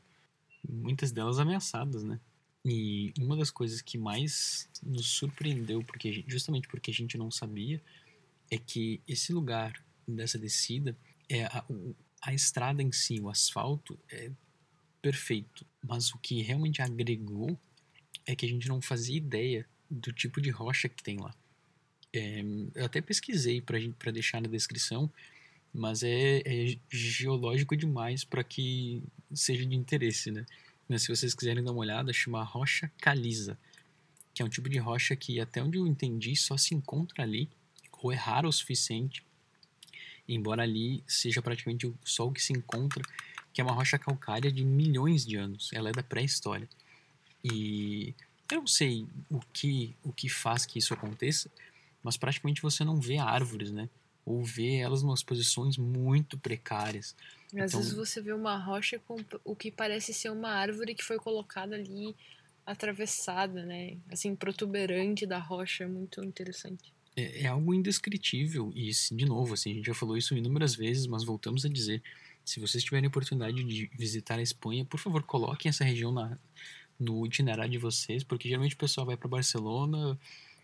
Muitas 0.67 1.12
delas 1.12 1.38
ameaçadas, 1.38 2.03
né? 2.03 2.19
E 2.65 3.13
uma 3.19 3.36
das 3.36 3.51
coisas 3.51 3.82
que 3.82 3.97
mais 3.97 4.69
nos 4.82 5.08
surpreendeu, 5.08 5.84
porque 5.84 6.23
justamente 6.27 6.67
porque 6.67 6.91
a 6.91 6.93
gente 6.93 7.17
não 7.17 7.30
sabia, 7.30 7.82
é 8.49 8.58
que 8.58 9.01
esse 9.08 9.34
lugar 9.34 9.73
dessa 10.08 10.39
descida 10.39 10.97
é 11.30 11.45
a, 11.45 11.65
a 12.21 12.34
estrada 12.34 12.82
em 12.82 12.91
si, 12.91 13.19
o 13.19 13.30
asfalto 13.30 13.99
é 14.10 14.32
perfeito, 15.01 15.65
mas 15.86 16.12
o 16.12 16.17
que 16.17 16.41
realmente 16.41 16.82
agregou 16.82 17.58
é 18.25 18.36
que 18.36 18.45
a 18.45 18.49
gente 18.49 18.67
não 18.67 18.82
fazia 18.82 19.17
ideia 19.17 19.67
do 19.89 20.12
tipo 20.12 20.41
de 20.41 20.49
rocha 20.49 20.89
que 20.89 21.03
tem 21.03 21.17
lá. 21.17 21.34
É, 22.13 22.41
eu 22.75 22.86
até 22.86 23.01
pesquisei 23.01 23.62
para 23.62 24.12
deixar 24.12 24.41
na 24.41 24.47
descrição, 24.47 25.12
mas 25.77 26.01
é, 26.01 26.41
é 26.43 26.77
geológico 26.89 27.77
demais 27.77 28.23
para 28.23 28.43
que 28.43 29.03
seja 29.31 29.63
de 29.63 29.75
interesse, 29.75 30.31
né? 30.31 30.43
Mas 30.89 31.03
se 31.03 31.09
vocês 31.09 31.35
quiserem 31.35 31.63
dar 31.63 31.71
uma 31.71 31.81
olhada, 31.81 32.11
chama 32.11 32.43
rocha 32.43 32.91
caliza, 32.99 33.57
que 34.33 34.41
é 34.41 34.45
um 34.45 34.49
tipo 34.49 34.67
de 34.69 34.79
rocha 34.79 35.15
que, 35.15 35.39
até 35.39 35.61
onde 35.61 35.77
eu 35.77 35.85
entendi, 35.85 36.35
só 36.35 36.57
se 36.57 36.73
encontra 36.73 37.21
ali, 37.21 37.47
ou 38.01 38.11
é 38.11 38.15
raro 38.15 38.49
o 38.49 38.51
suficiente, 38.51 39.23
embora 40.27 40.63
ali 40.63 41.03
seja 41.05 41.43
praticamente 41.43 41.93
só 42.03 42.27
o 42.27 42.31
que 42.31 42.41
se 42.41 42.53
encontra, 42.53 43.03
que 43.53 43.61
é 43.61 43.63
uma 43.63 43.73
rocha 43.73 43.99
calcária 43.99 44.51
de 44.51 44.63
milhões 44.65 45.25
de 45.25 45.35
anos. 45.35 45.69
Ela 45.73 45.89
é 45.89 45.91
da 45.91 46.01
pré-história. 46.01 46.67
E 47.43 48.15
eu 48.51 48.61
não 48.61 48.67
sei 48.67 49.05
o 49.29 49.39
que, 49.53 49.95
o 50.03 50.11
que 50.11 50.27
faz 50.27 50.65
que 50.65 50.79
isso 50.79 50.93
aconteça, 50.93 51.51
mas 52.01 52.17
praticamente 52.17 52.63
você 52.63 52.83
não 52.83 52.99
vê 52.99 53.17
árvores, 53.17 53.71
né? 53.71 53.87
Ou 54.27 54.43
vê 54.43 54.75
elas 54.75 55.03
em 55.03 55.23
posições 55.23 55.77
muito 55.77 56.37
precárias. 56.37 57.15
Às 57.47 57.53
então, 57.53 57.79
vezes 57.79 57.93
você 57.93 58.21
vê 58.21 58.33
uma 58.33 58.57
rocha 58.57 58.99
com 58.99 59.15
o 59.45 59.55
que 59.55 59.71
parece 59.71 60.13
ser 60.13 60.29
uma 60.29 60.49
árvore 60.49 60.93
que 60.93 61.03
foi 61.03 61.17
colocada 61.17 61.75
ali 61.75 62.13
atravessada, 62.65 63.65
né? 63.65 63.95
Assim, 64.11 64.35
protuberante 64.35 65.25
da 65.25 65.39
rocha, 65.39 65.85
é 65.85 65.87
muito 65.87 66.21
interessante. 66.21 66.93
É, 67.15 67.43
é 67.43 67.47
algo 67.47 67.73
indescritível 67.73 68.69
e, 68.75 68.91
de 68.91 69.25
novo, 69.25 69.53
assim, 69.53 69.71
a 69.71 69.73
gente 69.75 69.85
já 69.85 69.93
falou 69.93 70.17
isso 70.17 70.35
inúmeras 70.35 70.75
vezes, 70.75 71.07
mas 71.07 71.23
voltamos 71.23 71.63
a 71.63 71.69
dizer, 71.69 72.03
se 72.43 72.59
vocês 72.59 72.83
tiverem 72.83 73.07
oportunidade 73.07 73.63
de 73.63 73.89
visitar 73.97 74.39
a 74.39 74.41
Espanha, 74.41 74.83
por 74.83 74.99
favor, 74.99 75.23
coloquem 75.23 75.69
essa 75.69 75.85
região 75.85 76.11
na, 76.11 76.37
no 76.99 77.25
itinerário 77.25 77.71
de 77.71 77.77
vocês, 77.77 78.25
porque 78.25 78.49
geralmente 78.49 78.75
o 78.75 78.77
pessoal 78.77 79.07
vai 79.07 79.15
para 79.15 79.29
Barcelona, 79.29 80.19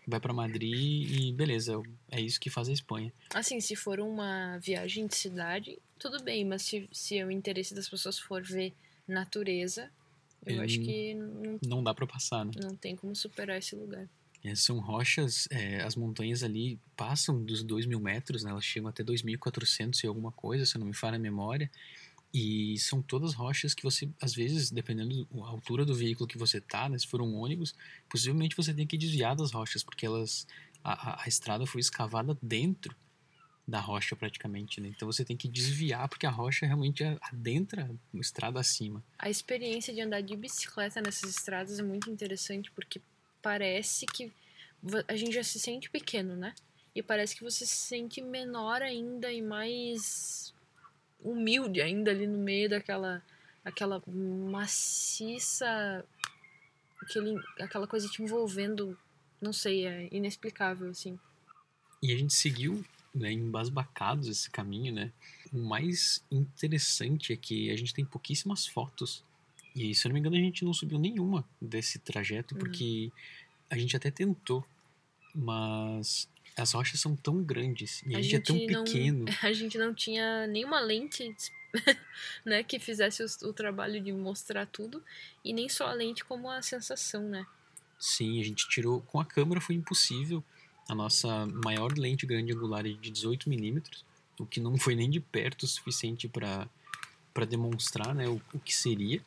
vai 0.06 0.20
para 0.20 0.32
Madrid 0.32 1.10
e 1.10 1.32
beleza, 1.32 1.80
é 2.10 2.20
isso 2.20 2.40
que 2.40 2.50
faz 2.50 2.68
a 2.68 2.72
Espanha. 2.72 3.12
Assim, 3.32 3.60
se 3.60 3.74
for 3.74 4.00
uma 4.00 4.58
viagem 4.58 5.06
de 5.06 5.16
cidade, 5.16 5.78
tudo 5.98 6.22
bem, 6.22 6.44
mas 6.44 6.62
se, 6.62 6.88
se 6.92 7.22
o 7.24 7.30
interesse 7.30 7.74
das 7.74 7.88
pessoas 7.88 8.18
for 8.18 8.42
ver 8.42 8.72
natureza, 9.06 9.90
eu 10.46 10.60
acho 10.60 10.80
que 10.80 11.14
não, 11.14 11.58
não 11.62 11.82
dá 11.82 11.94
para 11.94 12.06
passar, 12.06 12.44
né? 12.44 12.52
Não 12.62 12.76
tem 12.76 12.94
como 12.94 13.16
superar 13.16 13.58
esse 13.58 13.74
lugar. 13.74 14.08
É, 14.42 14.54
são 14.54 14.78
rochas, 14.78 15.48
é, 15.50 15.80
as 15.80 15.96
montanhas 15.96 16.42
ali 16.42 16.78
passam 16.94 17.42
dos 17.42 17.62
2 17.62 17.86
mil 17.86 17.98
metros, 17.98 18.44
né? 18.44 18.50
elas 18.50 18.64
chegam 18.64 18.90
até 18.90 19.02
2.400 19.02 20.04
e 20.04 20.06
alguma 20.06 20.30
coisa, 20.30 20.66
se 20.66 20.76
eu 20.76 20.80
não 20.80 20.86
me 20.86 20.94
falha 20.94 21.16
a 21.16 21.18
memória. 21.18 21.70
E 22.34 22.76
são 22.80 23.00
todas 23.00 23.32
rochas 23.32 23.74
que 23.74 23.84
você, 23.84 24.10
às 24.20 24.34
vezes, 24.34 24.68
dependendo 24.68 25.24
da 25.26 25.46
altura 25.46 25.84
do 25.84 25.94
veículo 25.94 26.26
que 26.26 26.36
você 26.36 26.60
tá, 26.60 26.88
né, 26.88 26.98
se 26.98 27.06
for 27.06 27.22
um 27.22 27.36
ônibus, 27.36 27.72
possivelmente 28.10 28.56
você 28.56 28.74
tem 28.74 28.88
que 28.88 28.98
desviar 28.98 29.36
das 29.36 29.52
rochas, 29.52 29.84
porque 29.84 30.04
elas 30.04 30.44
a, 30.82 31.10
a, 31.10 31.24
a 31.24 31.28
estrada 31.28 31.64
foi 31.64 31.80
escavada 31.80 32.36
dentro 32.42 32.96
da 33.66 33.80
rocha 33.80 34.14
praticamente, 34.14 34.80
né? 34.80 34.88
Então 34.88 35.10
você 35.10 35.24
tem 35.24 35.36
que 35.36 35.48
desviar 35.48 36.08
porque 36.08 36.26
a 36.26 36.30
rocha 36.30 36.66
realmente 36.66 37.02
adentra 37.22 37.90
a 38.12 38.18
estrada 38.18 38.60
acima. 38.60 39.02
A 39.18 39.30
experiência 39.30 39.94
de 39.94 40.02
andar 40.02 40.20
de 40.20 40.36
bicicleta 40.36 41.00
nessas 41.00 41.30
estradas 41.30 41.78
é 41.78 41.82
muito 41.82 42.10
interessante 42.10 42.70
porque 42.72 43.00
parece 43.40 44.06
que 44.06 44.30
a 45.08 45.16
gente 45.16 45.32
já 45.32 45.42
se 45.42 45.58
sente 45.58 45.88
pequeno, 45.88 46.36
né? 46.36 46.54
E 46.94 47.02
parece 47.02 47.34
que 47.34 47.42
você 47.42 47.64
se 47.64 47.74
sente 47.74 48.20
menor 48.20 48.82
ainda 48.82 49.32
e 49.32 49.40
mais 49.40 50.53
humilde 51.24 51.80
ainda 51.80 52.10
ali 52.10 52.26
no 52.26 52.38
meio 52.38 52.68
daquela 52.68 53.22
aquela 53.64 54.00
maciça 54.06 56.04
aquele, 57.00 57.40
aquela 57.58 57.86
coisa 57.86 58.08
te 58.08 58.22
envolvendo 58.22 58.96
não 59.40 59.52
sei 59.52 59.86
é 59.86 60.08
inexplicável 60.12 60.90
assim. 60.90 61.18
E 62.02 62.12
a 62.12 62.16
gente 62.16 62.34
seguiu 62.34 62.84
né, 63.14 63.32
embasbacados 63.32 64.28
esse 64.28 64.50
caminho 64.50 64.92
né. 64.92 65.10
O 65.52 65.58
mais 65.58 66.22
interessante 66.30 67.32
é 67.32 67.36
que 67.36 67.70
a 67.70 67.76
gente 67.76 67.94
tem 67.94 68.04
pouquíssimas 68.04 68.66
fotos. 68.66 69.24
E 69.74 69.94
se 69.94 70.06
eu 70.06 70.10
não 70.10 70.14
me 70.14 70.20
engano 70.20 70.36
a 70.36 70.40
gente 70.40 70.64
não 70.64 70.74
subiu 70.74 70.98
nenhuma 70.98 71.44
desse 71.60 71.98
trajeto 71.98 72.54
uhum. 72.54 72.60
porque 72.60 73.10
a 73.70 73.78
gente 73.78 73.96
até 73.96 74.10
tentou 74.10 74.64
mas 75.34 76.28
as 76.56 76.72
rochas 76.72 77.00
são 77.00 77.16
tão 77.16 77.42
grandes 77.42 78.02
e 78.06 78.14
a, 78.14 78.18
a 78.18 78.22
gente, 78.22 78.30
gente, 78.30 78.36
é 78.36 78.66
tão 78.68 78.78
não, 78.78 78.84
pequeno. 78.84 79.24
A 79.42 79.52
gente 79.52 79.76
não 79.76 79.92
tinha 79.92 80.46
nenhuma 80.46 80.80
lente 80.80 81.34
né, 82.44 82.62
que 82.62 82.78
fizesse 82.78 83.22
o, 83.22 83.48
o, 83.48 83.52
trabalho 83.52 84.00
de 84.00 84.12
mostrar 84.12 84.66
tudo 84.66 85.02
e 85.44 85.52
nem 85.52 85.68
só 85.68 85.88
a 85.88 85.92
lente 85.92 86.24
como 86.24 86.48
a 86.48 86.62
sensação, 86.62 87.22
né? 87.22 87.46
Sim, 87.98 88.40
a 88.40 88.44
gente 88.44 88.68
tirou 88.68 89.00
com 89.00 89.20
a 89.20 89.24
câmera 89.24 89.60
foi 89.60 89.74
impossível. 89.74 90.42
A 90.88 90.94
nossa 90.94 91.46
maior 91.46 91.96
lente 91.96 92.26
grande 92.26 92.52
angular 92.52 92.86
é 92.86 92.90
de 92.90 93.10
18 93.10 93.48
milímetros, 93.48 94.04
o 94.38 94.46
que 94.46 94.60
não 94.60 94.76
foi 94.76 94.94
nem 94.94 95.10
de 95.10 95.20
perto 95.20 95.64
o 95.64 95.68
suficiente 95.68 96.28
para 96.28 96.68
para 97.32 97.44
demonstrar, 97.44 98.14
né, 98.14 98.28
o, 98.28 98.40
o 98.52 98.60
que 98.60 98.72
seria. 98.72 99.20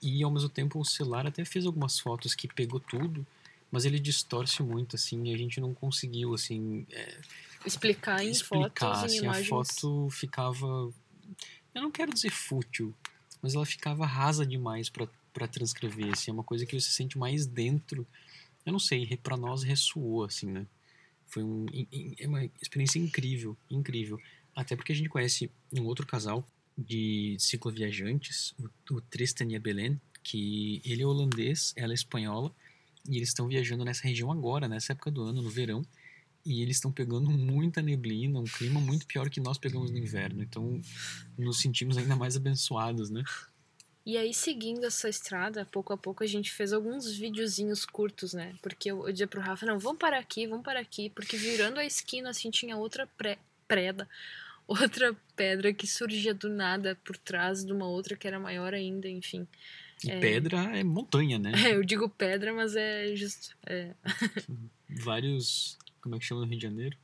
E 0.00 0.22
ao 0.22 0.30
mesmo 0.30 0.48
tempo 0.48 0.78
o 0.78 0.84
celular 0.84 1.26
até 1.26 1.44
fez 1.44 1.66
algumas 1.66 1.98
fotos 1.98 2.36
que 2.36 2.46
pegou 2.46 2.78
tudo, 2.78 3.26
mas 3.76 3.84
ele 3.84 4.00
distorce 4.00 4.62
muito, 4.62 4.96
assim, 4.96 5.28
e 5.28 5.34
a 5.34 5.36
gente 5.36 5.60
não 5.60 5.74
conseguiu, 5.74 6.32
assim... 6.32 6.86
É, 6.90 7.20
explicar 7.66 8.24
em 8.24 8.30
explicar, 8.30 8.94
fotos, 8.94 9.04
assim, 9.04 9.18
em 9.18 9.24
imagens. 9.24 9.44
a 9.44 9.50
foto 9.50 10.08
ficava... 10.08 10.66
Eu 11.74 11.82
não 11.82 11.90
quero 11.90 12.10
dizer 12.10 12.30
fútil, 12.30 12.94
mas 13.42 13.54
ela 13.54 13.66
ficava 13.66 14.06
rasa 14.06 14.46
demais 14.46 14.88
para 14.88 15.46
transcrever, 15.46 16.10
assim, 16.10 16.30
é 16.30 16.32
uma 16.32 16.42
coisa 16.42 16.64
que 16.64 16.80
você 16.80 16.90
sente 16.90 17.18
mais 17.18 17.44
dentro. 17.44 18.06
Eu 18.64 18.72
não 18.72 18.78
sei, 18.78 19.14
para 19.18 19.36
nós 19.36 19.62
ressoou, 19.62 20.24
assim, 20.24 20.50
né? 20.50 20.66
Foi 21.26 21.42
um, 21.42 21.66
é 22.18 22.26
uma 22.26 22.46
experiência 22.62 22.98
incrível, 22.98 23.58
incrível. 23.70 24.18
Até 24.54 24.74
porque 24.74 24.92
a 24.92 24.96
gente 24.96 25.10
conhece 25.10 25.50
um 25.70 25.84
outro 25.84 26.06
casal 26.06 26.46
de 26.78 27.36
cicloviajantes, 27.38 28.54
o, 28.58 28.94
o 28.94 29.00
Tristan 29.02 29.48
e 29.50 29.56
a 29.56 29.60
Belen, 29.60 30.00
que 30.22 30.80
ele 30.82 31.02
é 31.02 31.06
holandês, 31.06 31.74
ela 31.76 31.92
é 31.92 31.94
espanhola, 31.94 32.54
e 33.08 33.16
eles 33.16 33.28
estão 33.28 33.48
viajando 33.48 33.84
nessa 33.84 34.06
região 34.06 34.30
agora, 34.30 34.68
nessa 34.68 34.92
época 34.92 35.10
do 35.10 35.22
ano, 35.22 35.42
no 35.42 35.50
verão. 35.50 35.82
E 36.44 36.62
eles 36.62 36.76
estão 36.76 36.92
pegando 36.92 37.28
muita 37.30 37.82
neblina, 37.82 38.38
um 38.38 38.44
clima 38.44 38.80
muito 38.80 39.06
pior 39.06 39.28
que 39.28 39.40
nós 39.40 39.58
pegamos 39.58 39.90
no 39.90 39.98
inverno. 39.98 40.42
Então, 40.42 40.80
nos 41.36 41.60
sentimos 41.60 41.96
ainda 41.96 42.14
mais 42.14 42.36
abençoados, 42.36 43.10
né? 43.10 43.24
E 44.06 44.16
aí, 44.16 44.32
seguindo 44.32 44.84
essa 44.86 45.08
estrada, 45.08 45.64
pouco 45.64 45.92
a 45.92 45.96
pouco 45.96 46.22
a 46.22 46.26
gente 46.28 46.52
fez 46.52 46.72
alguns 46.72 47.10
videozinhos 47.10 47.84
curtos, 47.84 48.32
né? 48.32 48.54
Porque 48.62 48.88
eu, 48.88 49.04
eu 49.04 49.10
dizia 49.10 49.26
pro 49.26 49.40
Rafa, 49.40 49.66
não, 49.66 49.80
vamos 49.80 49.98
parar 49.98 50.20
aqui, 50.20 50.46
vamos 50.46 50.64
parar 50.64 50.78
aqui. 50.78 51.10
Porque 51.10 51.36
virando 51.36 51.80
a 51.80 51.84
esquina, 51.84 52.30
assim, 52.30 52.48
tinha 52.48 52.76
outra 52.76 53.08
pré, 53.18 53.36
preda, 53.66 54.08
outra 54.68 55.12
pedra 55.34 55.74
que 55.74 55.88
surgia 55.88 56.32
do 56.32 56.48
nada 56.48 56.96
por 57.04 57.16
trás 57.16 57.64
de 57.64 57.72
uma 57.72 57.88
outra 57.88 58.16
que 58.16 58.28
era 58.28 58.38
maior 58.38 58.72
ainda, 58.72 59.08
enfim. 59.08 59.44
E 60.04 60.10
é... 60.10 60.20
pedra 60.20 60.58
é 60.76 60.84
montanha, 60.84 61.38
né? 61.38 61.52
É, 61.66 61.74
eu 61.74 61.84
digo 61.84 62.08
pedra, 62.08 62.52
mas 62.52 62.76
é 62.76 63.14
justo. 63.14 63.56
É. 63.66 63.94
Vários. 64.88 65.78
Como 66.00 66.14
é 66.14 66.18
que 66.18 66.24
chama 66.24 66.42
no 66.42 66.46
Rio 66.46 66.58
de 66.58 66.62
Janeiro? 66.62 66.96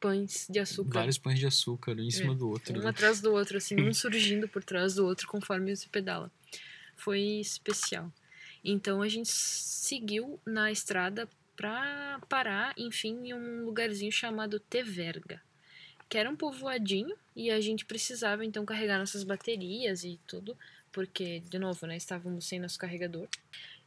Pães 0.00 0.46
de 0.48 0.60
açúcar. 0.60 1.00
Vários 1.00 1.18
pães 1.18 1.38
de 1.38 1.46
açúcar, 1.46 1.96
um 1.96 2.00
em 2.00 2.10
cima 2.10 2.32
é. 2.32 2.36
do 2.36 2.48
outro. 2.48 2.78
Um 2.78 2.82
né? 2.82 2.90
atrás 2.90 3.20
do 3.20 3.32
outro, 3.32 3.56
assim, 3.56 3.80
um 3.80 3.92
surgindo 3.94 4.48
por 4.48 4.62
trás 4.62 4.94
do 4.94 5.04
outro 5.04 5.26
conforme 5.26 5.74
você 5.74 5.88
pedala. 5.88 6.30
Foi 6.96 7.20
especial. 7.20 8.12
Então 8.64 9.02
a 9.02 9.08
gente 9.08 9.30
seguiu 9.30 10.38
na 10.46 10.70
estrada 10.70 11.28
pra 11.56 12.20
parar, 12.28 12.72
enfim, 12.76 13.28
em 13.28 13.34
um 13.34 13.64
lugarzinho 13.64 14.12
chamado 14.12 14.60
Teverga, 14.60 15.42
que 16.08 16.16
era 16.16 16.30
um 16.30 16.36
povoadinho 16.36 17.16
e 17.34 17.50
a 17.50 17.60
gente 17.60 17.84
precisava 17.84 18.44
então 18.44 18.64
carregar 18.64 18.98
nossas 18.98 19.24
baterias 19.24 20.04
e 20.04 20.20
tudo 20.26 20.56
porque, 20.98 21.38
de 21.48 21.60
novo, 21.60 21.86
né, 21.86 21.96
estávamos 21.96 22.44
sem 22.44 22.58
nosso 22.58 22.76
carregador. 22.76 23.28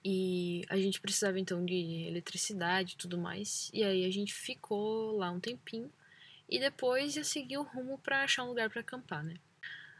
E 0.02 0.63
a 0.69 0.78
gente 0.78 1.02
precisava 1.02 1.38
então 1.38 1.65
de 1.65 2.06
eletricidade 2.08 2.93
e 2.93 2.95
tudo 2.95 3.17
mais. 3.17 3.69
E 3.74 3.84
aí 3.84 4.06
a 4.06 4.10
gente 4.10 4.34
ficou 4.34 5.17
lá 5.17 5.30
um 5.30 5.38
tempinho. 5.38 5.91
E 6.47 6.58
depois 6.58 7.17
ia 7.17 7.26
seguir 7.26 7.58
o 7.58 7.63
rumo 7.63 7.97
para 7.97 8.24
achar 8.24 8.45
um 8.45 8.47
lugar 8.47 8.69
para 8.69 8.80
acampar, 8.80 9.26
né? 9.26 9.34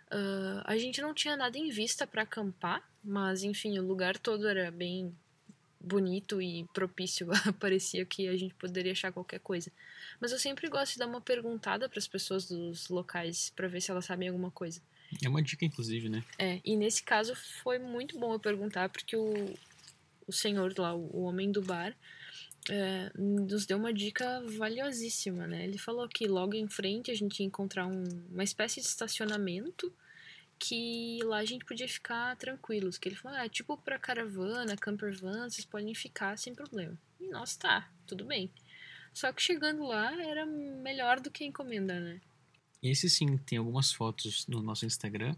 Uh, 0.08 0.63
a 0.63 0.78
gente 0.78 1.02
não 1.02 1.13
tinha 1.13 1.36
nada 1.36 1.58
em 1.58 1.69
vista 1.69 2.08
para 2.08 2.21
acampar, 2.21 2.82
mas 3.04 3.43
enfim, 3.43 3.78
o 3.78 3.86
lugar 3.86 4.17
todo 4.17 4.47
era 4.47 4.71
bem 4.71 5.13
bonito 5.78 6.41
e 6.41 6.65
propício. 6.74 7.28
Parecia 7.60 8.06
que 8.06 8.30
a 8.30 8.38
gente 8.38 8.54
poderia 8.54 8.93
achar 8.93 9.12
qualquer 9.12 9.41
coisa. 9.41 9.69
Mas 10.17 10.32
eu 10.32 10.39
sempre 10.39 10.69
gosto 10.69 10.93
de 10.93 11.00
dar 11.00 11.08
uma 11.08 11.19
perguntada 11.19 11.89
para 11.89 12.00
as 12.00 12.08
pessoas 12.08 12.47
dos 12.47 12.88
locais 12.88 13.52
para 13.54 13.67
ver 13.67 13.82
se 13.82 13.91
elas 13.91 14.06
sabem 14.06 14.30
alguma 14.30 14.50
coisa. 14.50 14.82
É 15.24 15.28
uma 15.28 15.41
dica, 15.41 15.65
inclusive, 15.65 16.10
né? 16.10 16.24
É, 16.38 16.62
e 16.63 16.76
nesse 16.76 17.04
caso 17.04 17.36
foi 17.36 17.80
muito 17.80 18.17
bom 18.19 18.34
eu 18.34 18.39
perguntar, 18.39 18.89
porque 18.89 19.15
o, 19.15 19.54
o 20.28 20.32
senhor 20.32 20.74
lá, 20.78 20.93
o, 20.93 21.24
homem 21.24 21.52
do 21.52 21.62
bar, 21.62 21.95
é, 22.69 23.12
nos 23.17 23.65
deu 23.65 23.78
uma 23.78 23.93
dica 23.93 24.41
valiosíssima, 24.58 25.47
né? 25.47 25.63
Ele 25.63 25.78
falou 25.78 26.08
que 26.08 26.28
logo 26.28 26.56
em 26.56 26.67
frente 26.67 27.12
a 27.12 27.15
gente 27.15 27.39
ia 27.39 27.45
encontrar 27.45 27.88
um, 27.88 28.04
uma 28.32 28.43
espécie 28.43 28.80
de 28.80 28.88
estacionamento 28.88 29.91
que 30.58 31.19
lá 31.24 31.39
a 31.39 31.45
gente 31.45 31.65
podia 31.65 31.88
ficar 31.88 32.36
tranquilos. 32.38 32.97
Que 32.97 33.10
ele 33.10 33.15
falou, 33.15 33.38
ah, 33.38 33.50
tipo 33.50 33.76
pra 33.78 33.97
caravana, 33.97 34.78
camper 34.78 35.17
van, 35.17 35.50
vocês 35.50 35.65
podem 35.65 35.93
ficar 35.95 36.38
sem 36.38 36.54
problema. 36.54 36.95
E 37.19 37.28
nossa, 37.28 37.60
tá, 37.60 37.89
tudo 38.06 38.24
bem. 38.24 38.50
Só 39.12 39.32
que 39.34 39.41
chegando 39.41 39.84
lá 39.84 40.13
era 40.21 40.45
melhor 40.45 41.19
do 41.19 41.32
que 41.32 41.43
encomenda, 41.43 42.00
né? 42.00 42.21
Esse 42.82 43.10
sim, 43.10 43.38
tem 43.38 43.58
algumas 43.58 43.91
fotos 43.91 44.46
no 44.48 44.62
nosso 44.62 44.86
Instagram. 44.86 45.36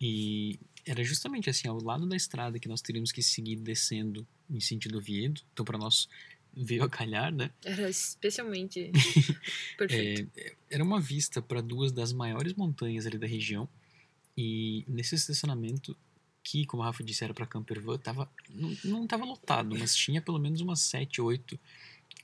E 0.00 0.58
era 0.84 1.02
justamente 1.02 1.48
assim, 1.48 1.68
ao 1.68 1.82
lado 1.82 2.06
da 2.06 2.16
estrada 2.16 2.58
que 2.58 2.68
nós 2.68 2.82
teríamos 2.82 3.12
que 3.12 3.22
seguir 3.22 3.56
descendo 3.56 4.26
em 4.50 4.60
sentido 4.60 4.98
Oviedo. 4.98 5.40
Então, 5.52 5.64
para 5.64 5.78
nós 5.78 6.08
veio 6.54 6.84
a 6.84 6.88
calhar, 6.88 7.32
né? 7.34 7.50
Era 7.64 7.88
especialmente 7.88 8.90
perfeito. 9.76 10.30
É, 10.36 10.54
era 10.70 10.84
uma 10.84 11.00
vista 11.00 11.42
para 11.42 11.60
duas 11.60 11.92
das 11.92 12.12
maiores 12.12 12.54
montanhas 12.54 13.06
ali 13.06 13.18
da 13.18 13.26
região. 13.26 13.68
E 14.36 14.84
nesse 14.86 15.14
estacionamento, 15.14 15.96
que, 16.42 16.64
como 16.64 16.82
a 16.82 16.86
Rafa 16.86 17.02
disse, 17.02 17.24
era 17.24 17.34
para 17.34 17.46
campervan, 17.46 17.98
tava, 17.98 18.30
não, 18.50 18.76
não 18.84 19.06
tava 19.06 19.24
lotado, 19.24 19.76
mas 19.76 19.96
tinha 19.96 20.22
pelo 20.22 20.38
menos 20.38 20.60
umas 20.60 20.80
sete, 20.80 21.20
oito 21.20 21.58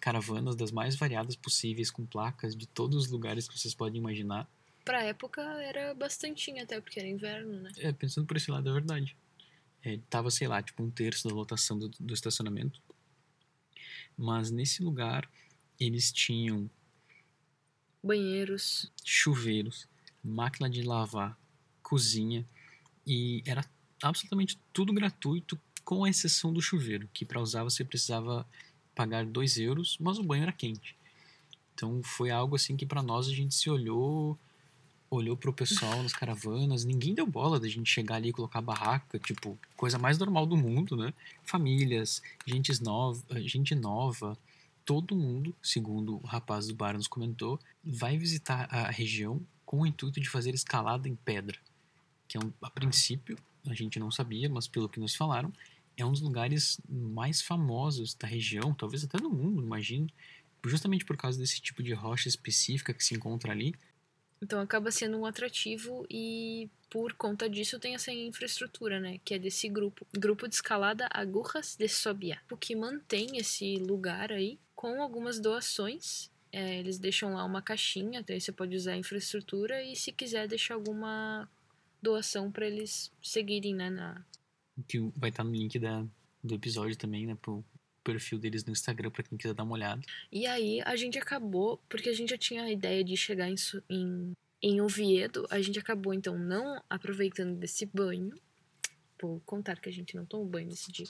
caravanas 0.03 0.57
das 0.57 0.73
mais 0.73 0.97
variadas 0.97 1.37
possíveis, 1.37 1.89
com 1.89 2.05
placas 2.05 2.57
de 2.57 2.67
todos 2.67 3.05
os 3.05 3.09
lugares 3.09 3.47
que 3.47 3.57
vocês 3.57 3.73
podem 3.73 4.01
imaginar. 4.01 4.51
Pra 4.85 5.05
época 5.05 5.41
era 5.63 5.95
bastantinho 5.95 6.61
até, 6.61 6.81
porque 6.81 6.99
era 6.99 7.09
inverno, 7.09 7.61
né? 7.61 7.71
É, 7.79 7.93
pensando 7.93 8.27
por 8.27 8.37
esse 8.37 8.51
lado, 8.51 8.69
é 8.69 8.73
verdade. 8.73 9.17
É, 9.85 10.01
tava, 10.11 10.29
sei 10.29 10.49
lá, 10.49 10.61
tipo 10.61 10.83
um 10.83 10.91
terço 10.91 11.29
da 11.29 11.33
lotação 11.33 11.79
do, 11.79 11.89
do 11.89 12.13
estacionamento. 12.13 12.83
Mas 14.19 14.51
nesse 14.51 14.83
lugar, 14.83 15.31
eles 15.79 16.11
tinham 16.11 16.69
Banheiros. 18.03 18.91
chuveiros, 19.05 19.89
máquina 20.23 20.69
de 20.69 20.83
lavar, 20.83 21.39
cozinha 21.81 22.45
e 23.07 23.41
era 23.47 23.65
absolutamente 24.03 24.59
tudo 24.73 24.93
gratuito, 24.93 25.57
com 25.85 26.05
exceção 26.07 26.53
do 26.53 26.61
chuveiro, 26.61 27.09
que 27.15 27.25
para 27.25 27.41
usar 27.41 27.63
você 27.63 27.85
precisava 27.85 28.45
pagar 28.95 29.25
2 29.25 29.59
euros, 29.59 29.97
mas 30.01 30.19
o 30.19 30.23
banho 30.23 30.43
era 30.43 30.53
quente. 30.53 30.97
Então 31.75 32.03
foi 32.03 32.31
algo 32.31 32.57
assim 32.57 32.77
que 32.77 32.87
para 32.87 33.03
nós 33.03 33.29
a 33.29 33.33
gente 33.33 33.55
se 33.55 33.69
olhou, 33.71 34.39
olhou 35.11 35.37
pro 35.37 35.53
pessoal 35.53 36.03
nas 36.03 36.13
caravanas, 36.13 36.85
ninguém 36.85 37.15
deu 37.15 37.27
bola 37.27 37.59
da 37.59 37.69
gente 37.69 37.91
chegar 37.91 38.17
ali 38.17 38.29
e 38.29 38.33
colocar 38.33 38.61
barraca, 38.61 39.19
tipo, 39.19 39.59
coisa 39.77 39.99
mais 39.99 40.19
normal 40.19 40.47
do 40.47 40.57
mundo, 40.57 40.97
né? 40.97 41.13
Famílias, 41.43 42.23
gente 42.47 42.83
nova, 42.83 43.23
gente 43.41 43.75
nova, 43.75 44.39
todo 44.85 45.17
mundo, 45.17 45.55
segundo 45.63 46.17
o 46.17 46.27
rapaz 46.27 46.67
do 46.67 46.75
bar 46.75 46.95
nos 46.95 47.09
comentou, 47.09 47.59
vai 47.85 48.17
visitar 48.17 48.69
a 48.71 48.91
região 48.91 49.41
com 49.65 49.81
o 49.81 49.87
intuito 49.87 50.21
de 50.21 50.29
fazer 50.29 50.55
escalada 50.55 51.09
em 51.09 51.15
pedra, 51.15 51.59
que 52.29 52.37
é 52.37 52.41
um, 52.41 52.53
a 52.61 52.71
princípio 52.71 53.37
a 53.67 53.75
gente 53.75 53.99
não 53.99 54.11
sabia, 54.11 54.49
mas 54.49 54.67
pelo 54.67 54.89
que 54.89 54.99
nos 54.99 55.15
falaram, 55.15 55.53
é 55.97 56.05
um 56.05 56.13
dos 56.13 56.21
lugares 56.21 56.81
mais 56.89 57.41
famosos 57.41 58.15
da 58.15 58.27
região, 58.27 58.75
talvez 58.75 59.05
até 59.05 59.19
do 59.19 59.31
mundo, 59.31 59.63
imagino, 59.63 60.07
justamente 60.65 61.05
por 61.05 61.17
causa 61.17 61.39
desse 61.39 61.61
tipo 61.61 61.83
de 61.83 61.93
rocha 61.93 62.29
específica 62.29 62.95
que 62.95 63.05
se 63.05 63.15
encontra 63.15 63.53
ali. 63.53 63.75
Então 64.41 64.61
acaba 64.61 64.91
sendo 64.91 65.17
um 65.19 65.25
atrativo 65.25 66.05
e 66.11 66.69
por 66.91 67.13
conta 67.13 67.49
disso 67.49 67.79
tem 67.79 67.95
essa 67.95 68.11
infraestrutura, 68.11 68.99
né? 68.99 69.21
Que 69.25 69.35
é 69.35 69.39
desse 69.39 69.69
grupo. 69.69 70.05
Grupo 70.13 70.49
de 70.49 70.55
escalada 70.57 71.09
Agurras 71.13 71.77
de 71.77 71.89
Sobia. 71.89 72.41
O 72.51 72.57
que 72.57 72.75
mantém 72.75 73.37
esse 73.37 73.77
lugar 73.77 74.33
aí 74.33 74.59
com 74.75 75.01
algumas 75.01 75.39
doações. 75.39 76.29
É, 76.51 76.79
eles 76.81 76.99
deixam 76.99 77.35
lá 77.35 77.45
uma 77.45 77.63
caixinha, 77.63 78.21
até 78.21 78.39
você 78.39 78.53
pode 78.53 78.77
usar 78.77 78.93
a 78.93 78.99
infraestrutura 78.99 79.83
e 79.83 79.95
se 79.95 80.13
quiser 80.13 80.47
deixar 80.49 80.75
alguma 80.75 81.49
doação 82.03 82.51
para 82.51 82.67
eles 82.67 83.13
seguirem, 83.23 83.75
né? 83.75 83.89
Na... 83.89 84.23
Que 84.89 84.99
vai 85.17 85.31
estar 85.31 85.45
no 85.45 85.53
link 85.53 85.79
da, 85.79 86.05
do 86.43 86.55
episódio 86.55 86.97
também, 86.97 87.27
né? 87.27 87.37
Pro 87.41 87.65
perfil 88.03 88.39
deles 88.39 88.65
no 88.65 88.73
Instagram 88.73 89.11
para 89.11 89.23
quem 89.23 89.39
quiser 89.39 89.55
dar 89.55 89.63
uma 89.63 89.75
olhada. 89.75 90.03
E 90.31 90.47
aí 90.47 90.81
a 90.85 90.97
gente 90.97 91.19
acabou, 91.19 91.81
porque 91.89 92.09
a 92.09 92.13
gente 92.13 92.31
já 92.31 92.39
tinha 92.39 92.65
a 92.65 92.71
ideia 92.71 93.03
de 93.05 93.17
chegar 93.17 93.49
em, 93.49 93.55
em, 93.89 94.33
em 94.61 94.81
Oviedo, 94.81 95.47
a 95.51 95.61
gente 95.61 95.79
acabou 95.79 96.13
então 96.13 96.39
não 96.39 96.83
aproveitando 96.91 97.57
desse 97.57 97.87
banho. 97.87 98.35
Vou 99.21 99.41
contar 99.47 99.81
que 99.81 99.89
a 99.89 99.93
gente 99.93 100.17
não 100.17 100.27
tomou 100.27 100.47
banho 100.47 100.69
nesse 100.69 100.91
dia. 100.91 101.07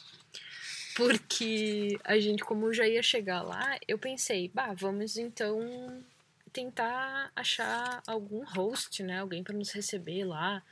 Porque 0.94 1.98
a 2.04 2.18
gente, 2.18 2.44
como 2.44 2.72
já 2.74 2.86
ia 2.86 3.02
chegar 3.02 3.40
lá, 3.40 3.78
eu 3.88 3.98
pensei, 3.98 4.48
bah, 4.48 4.74
vamos 4.74 5.16
então 5.16 6.04
tentar 6.52 7.32
achar 7.34 8.02
algum 8.06 8.44
host, 8.44 9.02
né? 9.02 9.20
Alguém 9.20 9.42
para 9.42 9.56
nos 9.56 9.70
receber 9.70 10.24
lá, 10.24 10.62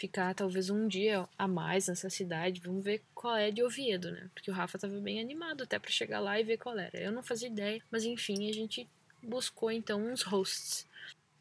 ficar 0.00 0.34
talvez 0.34 0.70
um 0.70 0.88
dia 0.88 1.28
a 1.36 1.46
mais 1.46 1.88
nessa 1.88 2.08
cidade. 2.08 2.62
Vamos 2.64 2.82
ver 2.82 3.02
qual 3.14 3.36
é 3.36 3.50
de 3.50 3.62
Oviedo, 3.62 4.10
né? 4.10 4.30
Porque 4.32 4.50
o 4.50 4.54
Rafa 4.54 4.78
tava 4.78 4.98
bem 4.98 5.20
animado 5.20 5.64
até 5.64 5.78
para 5.78 5.90
chegar 5.90 6.20
lá 6.20 6.40
e 6.40 6.42
ver 6.42 6.56
qual 6.56 6.78
era. 6.78 6.98
Eu 6.98 7.12
não 7.12 7.22
fazia 7.22 7.48
ideia, 7.48 7.82
mas 7.90 8.04
enfim, 8.04 8.48
a 8.48 8.52
gente 8.52 8.88
buscou 9.22 9.70
então 9.70 10.10
uns 10.10 10.22
hosts. 10.22 10.86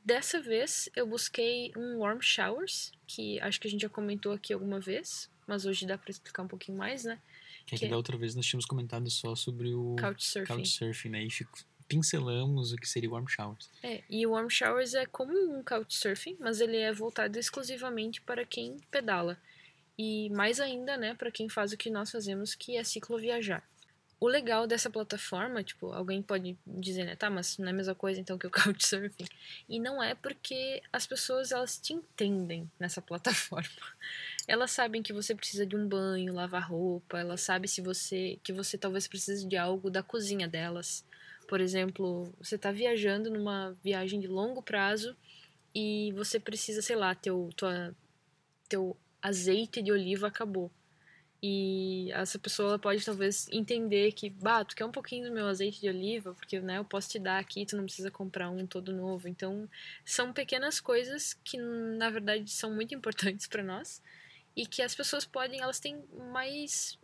Dessa 0.03 0.41
vez 0.41 0.89
eu 0.93 1.07
busquei 1.07 1.71
um 1.77 1.99
Warm 1.99 2.19
Showers, 2.19 2.91
que 3.07 3.39
acho 3.39 3.61
que 3.61 3.67
a 3.69 3.71
gente 3.71 3.81
já 3.81 3.89
comentou 3.89 4.33
aqui 4.33 4.51
alguma 4.51 4.79
vez, 4.79 5.29
mas 5.47 5.65
hoje 5.65 5.85
dá 5.85 5.97
para 5.97 6.11
explicar 6.11 6.43
um 6.43 6.47
pouquinho 6.47 6.77
mais, 6.77 7.05
né? 7.05 7.17
Que, 7.65 7.75
é 7.75 7.77
Que 7.77 7.85
que 7.85 7.91
da 7.91 7.95
outra 7.95 8.17
vez 8.17 8.35
nós 8.35 8.45
tínhamos 8.45 8.65
comentado 8.65 9.09
só 9.09 9.35
sobre 9.35 9.73
o 9.73 9.95
Couchsurfing. 9.97 10.53
Couchsurfing, 10.53 11.09
né? 11.09 11.23
E 11.23 11.29
pincelamos 11.89 12.71
o 12.71 12.77
que 12.77 12.87
seria 12.87 13.09
warm 13.09 13.25
showers. 13.27 13.67
É, 13.81 14.03
e 14.07 14.25
o 14.25 14.31
Warm 14.31 14.47
Showers 14.47 14.93
é 14.93 15.07
como 15.07 15.33
um 15.33 15.63
Couchsurfing, 15.63 16.37
mas 16.39 16.61
ele 16.61 16.77
é 16.77 16.93
voltado 16.93 17.37
exclusivamente 17.37 18.21
para 18.21 18.45
quem 18.45 18.77
pedala. 18.91 19.37
E 19.97 20.29
mais 20.29 20.59
ainda, 20.61 20.95
né, 20.95 21.15
para 21.15 21.31
quem 21.31 21.49
faz 21.49 21.73
o 21.73 21.77
que 21.77 21.89
nós 21.89 22.11
fazemos, 22.11 22.53
que 22.53 22.77
é 22.77 22.83
cicloviajar. 22.83 23.63
O 24.19 24.27
legal 24.27 24.67
dessa 24.67 24.89
plataforma, 24.89 25.63
tipo, 25.63 25.91
alguém 25.93 26.21
pode 26.21 26.57
dizer, 26.65 27.05
né, 27.05 27.15
tá, 27.15 27.29
mas 27.29 27.57
não 27.57 27.67
é 27.67 27.71
a 27.71 27.73
mesma 27.73 27.95
coisa 27.95 28.19
então 28.19 28.37
que 28.37 28.45
o 28.45 28.51
Couchsurfing. 28.51 29.25
E 29.67 29.79
não 29.79 30.01
é 30.01 30.13
porque 30.13 30.83
as 30.93 31.07
pessoas, 31.07 31.51
elas 31.51 31.79
te 31.79 31.93
entendem 31.93 32.69
nessa 32.79 33.01
plataforma. 33.01 33.67
Elas 34.47 34.71
sabem 34.71 35.03
que 35.03 35.13
você 35.13 35.35
precisa 35.35 35.63
de 35.63 35.75
um 35.75 35.87
banho, 35.87 36.33
lavar 36.33 36.67
roupa, 36.67 37.19
elas 37.19 37.41
sabem 37.41 37.67
se 37.67 37.81
você, 37.81 38.39
que 38.41 38.51
você 38.51 38.79
talvez 38.79 39.07
precise 39.07 39.47
de 39.47 39.55
algo 39.55 39.91
da 39.91 40.01
cozinha 40.01 40.47
delas. 40.47 41.05
Por 41.49 41.59
exemplo, 41.59 42.31
você 42.37 42.57
está 42.57 42.71
viajando 42.71 43.31
numa 43.31 43.75
viagem 43.83 44.19
de 44.19 44.27
longo 44.27 44.61
prazo 44.61 45.17
e 45.73 46.13
você 46.15 46.39
precisa, 46.39 46.79
sei 46.79 46.95
lá, 46.95 47.15
teu, 47.15 47.49
tua, 47.55 47.95
teu 48.69 48.95
azeite 49.19 49.81
de 49.81 49.91
oliva 49.91 50.27
acabou. 50.27 50.71
E 51.41 52.11
essa 52.11 52.37
pessoa 52.37 52.77
pode 52.77 53.03
talvez 53.03 53.47
entender 53.51 54.11
que, 54.11 54.29
bah, 54.29 54.63
tu 54.63 54.75
quer 54.75 54.85
um 54.85 54.91
pouquinho 54.91 55.27
do 55.27 55.33
meu 55.33 55.47
azeite 55.47 55.81
de 55.81 55.89
oliva, 55.89 56.35
porque 56.35 56.59
né, 56.59 56.77
eu 56.77 56.85
posso 56.85 57.09
te 57.09 57.17
dar 57.17 57.39
aqui, 57.39 57.65
tu 57.65 57.75
não 57.75 57.85
precisa 57.85 58.11
comprar 58.11 58.51
um 58.51 58.67
todo 58.67 58.93
novo. 58.93 59.27
Então, 59.27 59.67
são 60.05 60.31
pequenas 60.31 60.79
coisas 60.79 61.33
que 61.33 61.57
na 61.57 62.11
verdade 62.11 62.51
são 62.51 62.71
muito 62.75 62.93
importantes 62.93 63.47
para 63.47 63.63
nós 63.63 64.03
e 64.55 64.67
que 64.67 64.83
as 64.83 64.93
pessoas 64.93 65.25
podem, 65.25 65.61
elas 65.61 65.79
têm 65.79 66.03
mais 66.31 66.99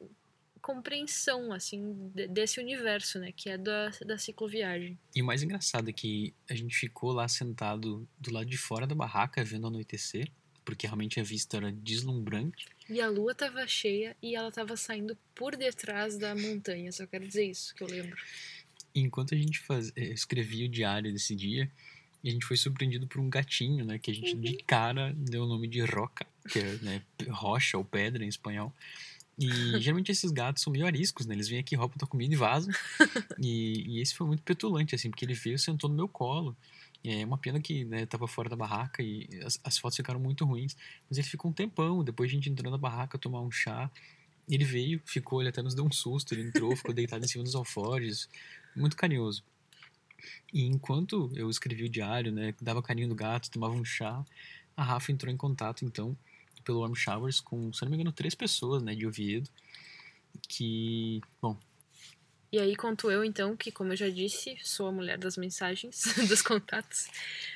compreensão 0.66 1.54
assim 1.54 2.10
de- 2.16 2.28
desse 2.28 2.60
universo, 2.60 3.20
né, 3.20 3.32
que 3.32 3.50
é 3.52 3.56
da, 3.58 3.92
da 4.04 4.18
cicloviagem. 4.18 4.98
E 5.16 5.22
o 5.22 5.26
mais 5.26 5.44
engraçado 5.44 5.90
é 5.90 5.94
que 5.94 6.34
a 6.50 6.56
gente 6.56 6.76
ficou 6.76 7.12
lá 7.12 7.28
sentado 7.28 8.08
do 8.20 8.34
lado 8.34 8.48
de 8.48 8.58
fora 8.58 8.88
da 8.88 8.96
barraca 8.96 9.44
vendo 9.44 9.68
anoitecer, 9.68 10.28
porque 10.66 10.88
realmente 10.88 11.20
a 11.20 11.24
vista 11.24 11.58
era 11.58 11.72
deslumbrante. 11.72 12.66
E 12.90 13.00
a 13.00 13.08
lua 13.08 13.36
tava 13.36 13.68
cheia 13.68 14.18
e 14.24 14.36
ela 14.36 14.52
tava 14.52 14.76
saindo 14.76 15.16
por 15.36 15.56
detrás 15.56 16.18
da 16.18 16.34
montanha, 16.36 16.92
só 16.92 17.06
quero 17.06 17.28
dizer 17.28 17.46
isso 17.46 17.76
que 17.76 17.84
eu 17.84 17.88
lembro. 17.88 18.18
E 18.96 19.02
enquanto 19.02 19.36
a 19.36 19.38
gente 19.38 19.60
faz, 19.60 19.92
eh, 19.96 20.14
escrevia 20.14 20.66
o 20.66 20.70
diário 20.70 21.14
desse 21.14 21.36
dia, 21.36 21.70
a 22.24 22.30
gente 22.30 22.44
foi 22.44 22.58
surpreendido 22.58 23.06
por 23.06 23.22
um 23.22 23.30
gatinho, 23.30 23.86
né? 23.86 24.00
Que 24.00 24.10
a 24.10 24.14
gente 24.16 24.34
de 24.34 24.58
cara 24.64 25.14
deu 25.16 25.44
o 25.44 25.48
nome 25.48 25.68
de 25.68 25.82
Roca, 25.82 26.26
que 26.50 26.58
é 26.58 26.74
né, 26.82 27.04
rocha 27.30 27.78
ou 27.78 27.86
pedra 27.86 28.24
em 28.26 28.28
espanhol. 28.28 28.74
E 29.38 29.48
geralmente 29.82 30.12
esses 30.12 30.32
gatos 30.32 30.64
são 30.64 30.72
meio 30.72 30.86
ariscos, 30.86 31.26
né? 31.26 31.36
Eles 31.36 31.48
vêm 31.48 31.60
aqui, 31.60 31.76
roubam 31.76 31.98
tua 31.98 32.08
comida 32.08 32.34
e 32.34 32.38
vazam. 32.38 32.74
E, 33.40 33.84
e 33.88 34.02
esse 34.02 34.16
foi 34.16 34.26
muito 34.26 34.42
petulante, 34.44 34.96
assim, 34.96 35.10
porque 35.10 35.26
ele 35.26 35.34
veio, 35.34 35.60
sentou 35.60 35.90
no 35.90 35.96
meu 35.96 36.08
colo. 36.08 36.56
É 37.04 37.24
uma 37.26 37.38
pena 37.38 37.60
que 37.60 37.86
né, 37.86 38.06
tava 38.06 38.28
fora 38.28 38.50
da 38.50 38.56
barraca 38.56 39.04
e 39.04 39.28
as, 39.44 39.60
as 39.64 39.78
fotos 39.78 39.98
ficaram 39.98 40.20
muito 40.20 40.46
ruins. 40.46 40.76
Mas 41.10 41.18
ele 41.18 41.28
ficou 41.28 41.52
um 41.52 41.54
tempão, 41.54 42.04
depois 42.04 42.30
a 42.30 42.34
gente 42.34 42.50
entrou 42.50 42.72
na 42.72 42.78
barraca 42.78 43.18
tomar 43.18 43.42
um 43.42 43.52
chá. 43.52 43.92
Ele 44.48 44.64
veio, 44.64 45.02
ficou, 45.06 45.42
ele 45.42 45.50
até 45.50 45.62
nos 45.62 45.76
deu 45.76 45.86
um 45.86 45.92
susto, 45.92 46.34
ele 46.34 46.44
entrou, 46.44 46.76
ficou 46.76 46.94
deitado 46.96 47.24
em 47.24 47.28
cima 47.28 47.44
dos 47.44 47.56
alforjes, 47.56 48.30
muito 48.76 48.96
carinhoso. 48.96 49.44
E 50.54 50.64
enquanto 50.66 51.32
eu 51.36 51.50
escrevia 51.50 51.86
o 51.86 51.90
diário, 51.90 52.32
né, 52.32 52.54
dava 52.62 52.82
carinho 52.82 53.10
do 53.10 53.16
gato, 53.16 53.52
tomava 53.52 53.74
um 53.74 53.86
chá, 53.86 54.24
a 54.76 54.84
Rafa 54.84 55.12
entrou 55.12 55.32
em 55.32 55.38
contato, 55.38 55.86
então, 55.86 56.18
pelo 56.66 56.82
Warm 56.82 56.94
Showers 56.94 57.40
com, 57.40 57.72
se 57.72 57.84
não 57.84 57.90
me 57.90 57.96
engano, 57.96 58.12
três 58.12 58.36
pessoas, 58.36 58.84
né, 58.84 58.94
de 58.94 59.08
Oviedo, 59.08 59.50
que, 60.48 61.22
bom... 61.42 61.58
E 62.52 62.60
aí 62.60 62.76
conto 62.76 63.12
eu, 63.12 63.24
então, 63.24 63.56
que, 63.56 63.72
como 63.72 63.92
eu 63.92 63.98
já 63.98 64.10
disse, 64.10 64.58
sou 64.64 64.88
a 64.88 64.92
mulher 64.92 65.18
das 65.18 65.36
mensagens, 65.36 66.04
dos 66.30 66.42
contatos. 66.42 67.08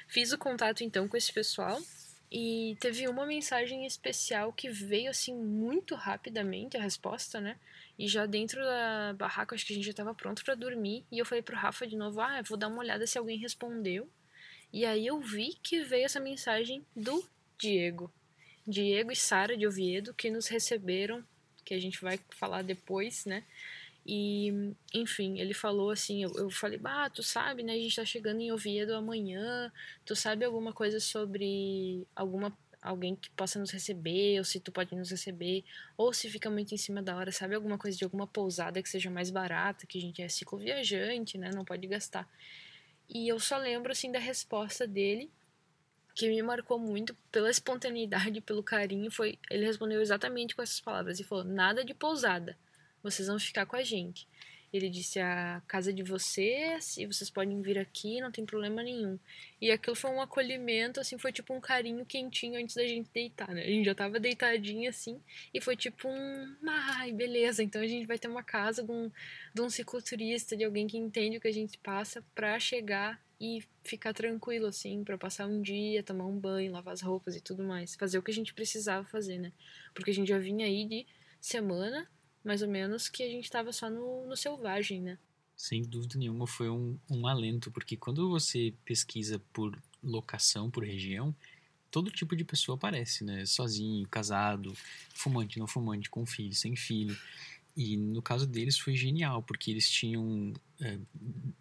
Fiz 0.08 0.32
o 0.34 0.38
contato, 0.38 0.84
então, 0.84 1.08
com 1.08 1.16
esse 1.16 1.32
pessoal, 1.32 1.82
e 2.30 2.76
teve 2.82 3.08
uma 3.08 3.26
mensagem 3.26 3.86
especial 3.86 4.52
que 4.52 4.70
veio, 4.70 5.10
assim, 5.10 5.34
muito 5.34 5.96
rapidamente, 5.96 6.76
a 6.76 6.82
resposta, 6.82 7.40
né, 7.40 7.58
e 8.00 8.08
já 8.08 8.26
dentro 8.26 8.62
da 8.62 9.14
barraca, 9.14 9.54
acho 9.54 9.66
que 9.66 9.74
a 9.74 9.76
gente 9.76 9.86
já 9.86 9.92
estava 9.92 10.16
pronto 10.16 10.42
para 10.46 10.56
dormir. 10.56 11.06
E 11.12 11.20
eu 11.20 11.26
falei 11.26 11.42
pro 11.42 11.58
Rafa 11.58 11.86
de 11.86 11.98
novo: 11.98 12.22
ah, 12.22 12.42
vou 12.48 12.58
dar 12.58 12.70
uma 12.70 12.80
olhada 12.80 13.06
se 13.06 13.18
alguém 13.18 13.38
respondeu. 13.38 14.10
E 14.72 14.86
aí 14.86 15.06
eu 15.06 15.20
vi 15.20 15.58
que 15.62 15.84
veio 15.84 16.06
essa 16.06 16.20
mensagem 16.20 16.86
do 16.96 17.28
Diego. 17.58 18.10
Diego 18.70 19.12
e 19.12 19.16
Sara 19.16 19.58
de 19.58 19.68
Oviedo, 19.68 20.14
que 20.14 20.30
nos 20.30 20.48
receberam, 20.48 21.24
que 21.66 21.74
a 21.74 21.80
gente 21.80 22.02
vai 22.02 22.20
falar 22.30 22.62
depois, 22.62 23.26
né? 23.26 23.44
E, 24.06 24.74
enfim, 24.94 25.40
ele 25.40 25.54
falou 25.54 25.92
assim, 25.92 26.24
eu, 26.24 26.32
eu 26.36 26.50
falei, 26.50 26.80
bah, 26.80 27.10
tu 27.10 27.22
sabe, 27.22 27.62
né, 27.62 27.74
a 27.74 27.78
gente 27.78 27.96
tá 27.96 28.06
chegando 28.06 28.42
em 28.42 28.52
Oviedo 28.52 28.96
amanhã, 28.96 29.72
tu 30.06 30.16
sabe 30.16 30.44
alguma 30.46 30.74
coisa 30.74 31.00
sobre 31.00 32.08
alguma 32.16 32.58
alguém 32.82 33.16
que 33.16 33.30
possa 33.32 33.60
nos 33.60 33.72
receber, 33.72 34.40
ou 34.40 34.44
se 34.46 34.60
tu 34.60 34.72
pode 34.72 34.96
nos 34.96 35.12
receber, 35.12 35.64
ou 35.98 36.14
se 36.14 36.30
fica 36.30 36.50
muito 36.50 36.74
em 36.74 36.78
cima 36.78 37.02
da 37.02 37.16
hora, 37.16 37.32
sabe? 37.32 37.56
Alguma 37.56 37.78
coisa 37.78 37.98
de 37.98 38.04
alguma 38.04 38.26
pousada 38.26 38.82
que 38.82 38.90
seja 38.90 39.10
mais 39.10 39.30
barata, 39.30 39.86
que 39.86 39.98
a 39.98 40.02
gente 40.02 40.22
é 40.22 40.30
ciclo 40.30 40.58
viajante, 40.58 41.38
né? 41.38 41.52
Não 41.54 41.66
pode 41.66 41.86
gastar. 41.88 42.28
E 43.08 43.28
eu 43.28 43.40
só 43.40 43.58
lembro, 43.58 43.92
assim, 43.92 44.12
da 44.12 44.20
resposta 44.20 44.88
dele, 44.88 45.30
que 46.20 46.28
me 46.28 46.42
marcou 46.42 46.78
muito 46.78 47.16
pela 47.32 47.50
espontaneidade, 47.50 48.42
pelo 48.42 48.62
carinho, 48.62 49.10
foi... 49.10 49.40
Ele 49.50 49.66
respondeu 49.66 50.02
exatamente 50.02 50.54
com 50.54 50.62
essas 50.62 50.82
palavras, 50.82 51.18
e 51.18 51.24
falou, 51.24 51.46
nada 51.46 51.86
de 51.86 51.94
pousada, 51.94 52.58
vocês 53.02 53.30
vão 53.30 53.40
ficar 53.40 53.66
com 53.66 53.78
a 53.78 53.84
gente. 53.84 54.28
Ele 54.72 54.90
disse 54.90 55.18
a 55.18 55.64
casa 55.66 55.94
de 55.94 56.04
vocês 56.04 56.98
e 56.98 57.06
vocês 57.06 57.30
podem 57.30 57.62
vir 57.62 57.80
aqui, 57.80 58.20
não 58.20 58.32
tem 58.32 58.46
problema 58.46 58.84
nenhum. 58.84 59.18
E 59.62 59.72
aquilo 59.72 59.96
foi 59.96 60.12
um 60.12 60.22
acolhimento, 60.22 61.00
assim, 61.00 61.18
foi 61.18 61.32
tipo 61.32 61.54
um 61.54 61.62
carinho 61.62 62.06
quentinho 62.06 62.60
antes 62.60 62.76
da 62.76 62.86
gente 62.86 63.10
deitar, 63.12 63.48
né? 63.48 63.64
A 63.64 63.68
gente 63.68 63.86
já 63.86 63.96
tava 63.96 64.20
deitadinha 64.20 64.90
assim 64.90 65.20
e 65.54 65.62
foi 65.62 65.78
tipo 65.78 66.10
um, 66.10 66.56
ai, 66.68 67.14
beleza, 67.14 67.64
então 67.64 67.82
a 67.82 67.88
gente 67.88 68.06
vai 68.06 68.20
ter 68.20 68.28
uma 68.28 68.44
casa 68.44 68.84
de 68.84 68.92
um, 68.92 69.10
de 69.56 69.62
um 69.62 69.70
cicloturista, 69.70 70.56
de 70.56 70.66
alguém 70.66 70.86
que 70.86 70.98
entende 70.98 71.38
o 71.38 71.42
que 71.42 71.48
a 71.48 71.54
gente 71.54 71.78
passa 71.80 72.22
pra 72.36 72.60
chegar 72.60 73.20
e 73.40 73.64
ficar 73.84 74.14
tranquilo, 74.14 74.68
assim, 74.68 75.04
para 75.04 75.18
passar 75.18 75.48
um 75.48 75.62
dia, 75.62 76.04
tomar 76.04 76.26
um 76.26 76.38
banho, 76.38 76.72
lavar 76.72 76.94
as 76.94 77.02
roupas 77.02 77.36
e 77.36 77.42
tudo 77.42 77.64
mais. 77.64 77.96
Fazer 77.96 78.18
o 78.18 78.24
que 78.24 78.32
a 78.32 78.34
gente 78.34 78.54
precisava 78.54 79.06
fazer, 79.08 79.38
né? 79.38 79.54
Porque 79.94 80.12
a 80.12 80.14
gente 80.14 80.28
já 80.28 80.38
vinha 80.38 80.66
aí 80.66 80.86
de 80.86 81.08
semana 81.40 82.08
mais 82.44 82.62
ou 82.62 82.68
menos, 82.68 83.10
que 83.10 83.24
a 83.24 83.28
gente 83.28 83.46
estava 83.46 83.72
só 83.72 83.90
no, 83.90 84.26
no 84.28 84.36
selvagem, 84.36 85.02
né? 85.02 85.18
Sem 85.56 85.82
dúvida 85.82 86.18
nenhuma 86.18 86.48
foi 86.48 86.70
um, 86.70 86.98
um 87.10 87.28
alento, 87.28 87.70
porque 87.72 87.98
quando 87.98 88.30
você 88.30 88.74
pesquisa 88.86 89.42
por 89.52 89.78
locação, 90.02 90.72
por 90.72 90.84
região, 90.84 91.36
todo 91.92 92.10
tipo 92.10 92.36
de 92.36 92.46
pessoa 92.46 92.76
aparece, 92.76 93.24
né? 93.24 93.46
Sozinho, 93.46 94.08
casado, 94.08 94.74
fumante, 95.14 95.60
não 95.60 95.68
fumante, 95.68 96.10
com 96.10 96.26
filho, 96.26 96.56
sem 96.56 96.76
filho. 96.76 97.18
E 97.76 97.98
no 97.98 98.22
caso 98.22 98.48
deles 98.48 98.78
foi 98.78 98.96
genial, 98.96 99.44
porque 99.44 99.70
eles 99.70 99.90
tinham 99.90 100.54
é, 100.82 100.98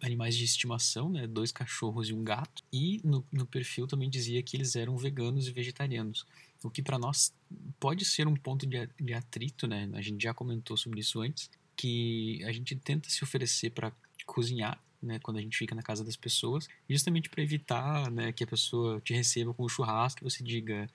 animais 0.01 0.35
de 0.35 0.43
estimação, 0.43 1.09
né? 1.09 1.27
Dois 1.27 1.51
cachorros 1.51 2.09
e 2.09 2.13
um 2.13 2.23
gato. 2.23 2.63
E 2.71 3.01
no, 3.03 3.25
no 3.31 3.45
perfil 3.45 3.87
também 3.87 4.09
dizia 4.09 4.41
que 4.41 4.55
eles 4.55 4.75
eram 4.75 4.97
veganos 4.97 5.47
e 5.47 5.51
vegetarianos 5.51 6.25
o 6.63 6.69
que 6.69 6.81
para 6.81 6.99
nós 6.99 7.33
pode 7.79 8.03
ser 8.05 8.27
um 8.27 8.35
ponto 8.35 8.65
de, 8.65 8.89
de 8.99 9.13
atrito, 9.13 9.67
né? 9.67 9.89
A 9.93 10.01
gente 10.01 10.21
já 10.21 10.33
comentou 10.33 10.75
sobre 10.75 10.99
isso 10.99 11.21
antes, 11.21 11.49
que 11.75 12.43
a 12.43 12.51
gente 12.51 12.75
tenta 12.75 13.09
se 13.09 13.23
oferecer 13.23 13.69
para 13.69 13.91
cozinhar, 14.25 14.81
né? 15.01 15.19
Quando 15.19 15.37
a 15.37 15.41
gente 15.41 15.57
fica 15.57 15.73
na 15.73 15.81
casa 15.81 16.03
das 16.03 16.15
pessoas, 16.15 16.67
justamente 16.89 17.29
para 17.29 17.41
evitar, 17.41 18.11
né, 18.11 18.33
que 18.33 18.43
a 18.43 18.47
pessoa 18.47 18.99
te 19.01 19.13
receba 19.13 19.53
com 19.53 19.63
o 19.63 19.69
churrasco 19.69 20.21
e 20.21 20.29
você 20.29 20.43
diga, 20.43 20.89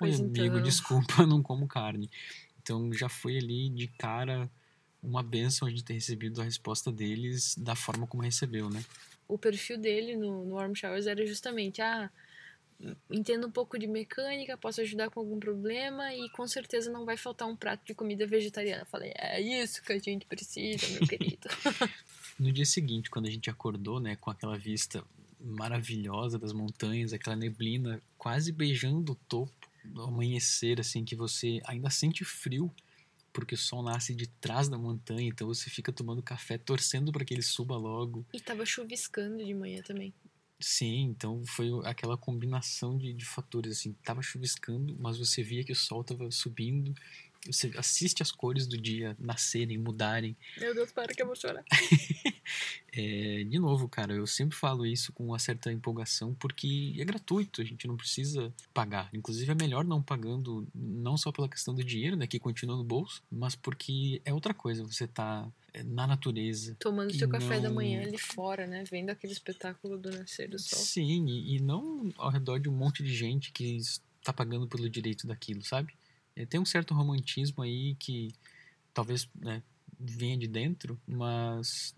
oi 0.00 0.14
amigo, 0.14 0.44
então... 0.44 0.62
desculpa, 0.62 1.24
não 1.26 1.42
como 1.42 1.68
carne. 1.68 2.10
Então 2.60 2.92
já 2.92 3.08
foi 3.08 3.38
ali 3.38 3.68
de 3.68 3.86
cara 3.86 4.50
uma 5.04 5.22
benção 5.22 5.68
a 5.68 5.70
gente 5.70 5.84
ter 5.84 5.94
recebido 5.94 6.40
a 6.40 6.44
resposta 6.44 6.90
deles 6.90 7.54
da 7.56 7.74
forma 7.74 8.06
como 8.06 8.22
recebeu, 8.22 8.70
né? 8.70 8.82
O 9.28 9.38
perfil 9.38 9.78
dele 9.78 10.16
no, 10.16 10.44
no 10.44 10.54
Warm 10.54 10.74
Showers 10.74 11.06
era 11.06 11.26
justamente, 11.26 11.80
ah, 11.80 12.10
entendo 13.10 13.46
um 13.46 13.50
pouco 13.50 13.78
de 13.78 13.86
mecânica, 13.86 14.56
posso 14.56 14.80
ajudar 14.80 15.10
com 15.10 15.20
algum 15.20 15.38
problema 15.38 16.14
e 16.14 16.28
com 16.30 16.46
certeza 16.46 16.90
não 16.90 17.04
vai 17.04 17.16
faltar 17.16 17.48
um 17.48 17.56
prato 17.56 17.84
de 17.86 17.94
comida 17.94 18.26
vegetariana. 18.26 18.82
Eu 18.82 18.86
falei, 18.86 19.12
é 19.16 19.40
isso 19.40 19.82
que 19.82 19.92
a 19.92 19.98
gente 19.98 20.26
precisa, 20.26 20.86
meu 20.88 21.06
querido. 21.06 21.48
no 22.38 22.52
dia 22.52 22.66
seguinte, 22.66 23.10
quando 23.10 23.26
a 23.26 23.30
gente 23.30 23.48
acordou, 23.48 24.00
né, 24.00 24.16
com 24.16 24.30
aquela 24.30 24.58
vista 24.58 25.04
maravilhosa 25.40 26.38
das 26.38 26.52
montanhas, 26.52 27.12
aquela 27.12 27.36
neblina 27.36 28.02
quase 28.16 28.50
beijando 28.50 29.12
o 29.12 29.16
topo 29.28 29.52
do 29.84 30.02
amanhecer, 30.02 30.80
assim, 30.80 31.04
que 31.04 31.14
você 31.14 31.60
ainda 31.64 31.90
sente 31.90 32.24
frio, 32.24 32.72
porque 33.34 33.56
o 33.56 33.58
sol 33.58 33.82
nasce 33.82 34.14
de 34.14 34.28
trás 34.28 34.68
da 34.68 34.78
montanha, 34.78 35.28
então 35.28 35.48
você 35.48 35.68
fica 35.68 35.92
tomando 35.92 36.22
café, 36.22 36.56
torcendo 36.56 37.10
para 37.12 37.24
que 37.24 37.34
ele 37.34 37.42
suba 37.42 37.76
logo. 37.76 38.24
E 38.32 38.40
tava 38.40 38.64
chuviscando 38.64 39.44
de 39.44 39.52
manhã 39.52 39.82
também. 39.82 40.14
Sim, 40.60 41.00
então 41.10 41.44
foi 41.44 41.68
aquela 41.84 42.16
combinação 42.16 42.96
de, 42.96 43.12
de 43.12 43.24
fatores, 43.24 43.78
assim, 43.78 43.92
tava 44.04 44.22
chuviscando, 44.22 44.96
mas 44.98 45.18
você 45.18 45.42
via 45.42 45.64
que 45.64 45.72
o 45.72 45.76
sol 45.76 46.04
tava 46.04 46.30
subindo, 46.30 46.94
você 47.46 47.72
assiste 47.76 48.22
as 48.22 48.30
cores 48.30 48.66
do 48.66 48.76
dia 48.76 49.16
nascerem, 49.18 49.78
mudarem. 49.78 50.36
Meu 50.58 50.74
Deus, 50.74 50.92
para 50.92 51.14
que 51.14 51.22
eu 51.22 51.26
vou 51.26 51.36
chorar. 51.36 51.64
é, 52.92 53.44
de 53.44 53.58
novo, 53.58 53.88
cara, 53.88 54.14
eu 54.14 54.26
sempre 54.26 54.56
falo 54.56 54.86
isso 54.86 55.12
com 55.12 55.26
uma 55.26 55.38
certa 55.38 55.72
empolgação, 55.72 56.34
porque 56.34 56.94
é 56.98 57.04
gratuito, 57.04 57.60
a 57.60 57.64
gente 57.64 57.86
não 57.86 57.96
precisa 57.96 58.52
pagar. 58.72 59.10
Inclusive, 59.12 59.50
é 59.50 59.54
melhor 59.54 59.84
não 59.84 60.02
pagando, 60.02 60.66
não 60.74 61.16
só 61.16 61.30
pela 61.30 61.48
questão 61.48 61.74
do 61.74 61.84
dinheiro, 61.84 62.16
né, 62.16 62.26
que 62.26 62.38
continua 62.38 62.76
no 62.76 62.84
bolso, 62.84 63.22
mas 63.30 63.54
porque 63.54 64.20
é 64.24 64.32
outra 64.32 64.54
coisa, 64.54 64.84
você 64.84 65.06
tá 65.06 65.50
é, 65.72 65.82
na 65.82 66.06
natureza. 66.06 66.76
Tomando 66.78 67.12
seu 67.12 67.28
não... 67.28 67.38
café 67.38 67.60
da 67.60 67.70
manhã 67.70 68.02
ali 68.02 68.18
fora, 68.18 68.66
né? 68.66 68.84
Vendo 68.90 69.10
aquele 69.10 69.32
espetáculo 69.32 69.98
do 69.98 70.10
nascer 70.10 70.48
do 70.48 70.58
sol. 70.58 70.78
Sim, 70.78 71.26
e, 71.26 71.56
e 71.56 71.60
não 71.60 72.12
ao 72.16 72.30
redor 72.30 72.58
de 72.58 72.68
um 72.68 72.72
monte 72.72 73.02
de 73.02 73.12
gente 73.12 73.50
que 73.52 73.76
está 73.76 74.32
pagando 74.32 74.66
pelo 74.66 74.88
direito 74.88 75.26
daquilo, 75.26 75.62
sabe? 75.64 75.92
É, 76.36 76.44
tem 76.44 76.60
um 76.60 76.64
certo 76.64 76.94
romantismo 76.94 77.62
aí 77.62 77.94
que 77.96 78.32
talvez 78.92 79.28
né, 79.34 79.62
venha 79.98 80.36
de 80.36 80.46
dentro, 80.46 81.00
mas 81.06 81.94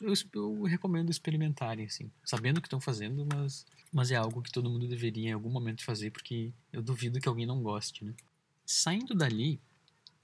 eu, 0.00 0.14
eu 0.34 0.62
recomendo 0.64 1.10
experimentarem, 1.10 1.86
assim, 1.86 2.10
sabendo 2.24 2.58
o 2.58 2.60
que 2.60 2.66
estão 2.66 2.80
fazendo, 2.80 3.26
mas, 3.32 3.66
mas 3.92 4.10
é 4.10 4.16
algo 4.16 4.42
que 4.42 4.52
todo 4.52 4.70
mundo 4.70 4.88
deveria 4.88 5.30
em 5.30 5.32
algum 5.32 5.50
momento 5.50 5.84
fazer, 5.84 6.10
porque 6.10 6.52
eu 6.72 6.82
duvido 6.82 7.20
que 7.20 7.28
alguém 7.28 7.46
não 7.46 7.62
goste, 7.62 8.04
né? 8.04 8.14
Saindo 8.64 9.14
dali, 9.14 9.60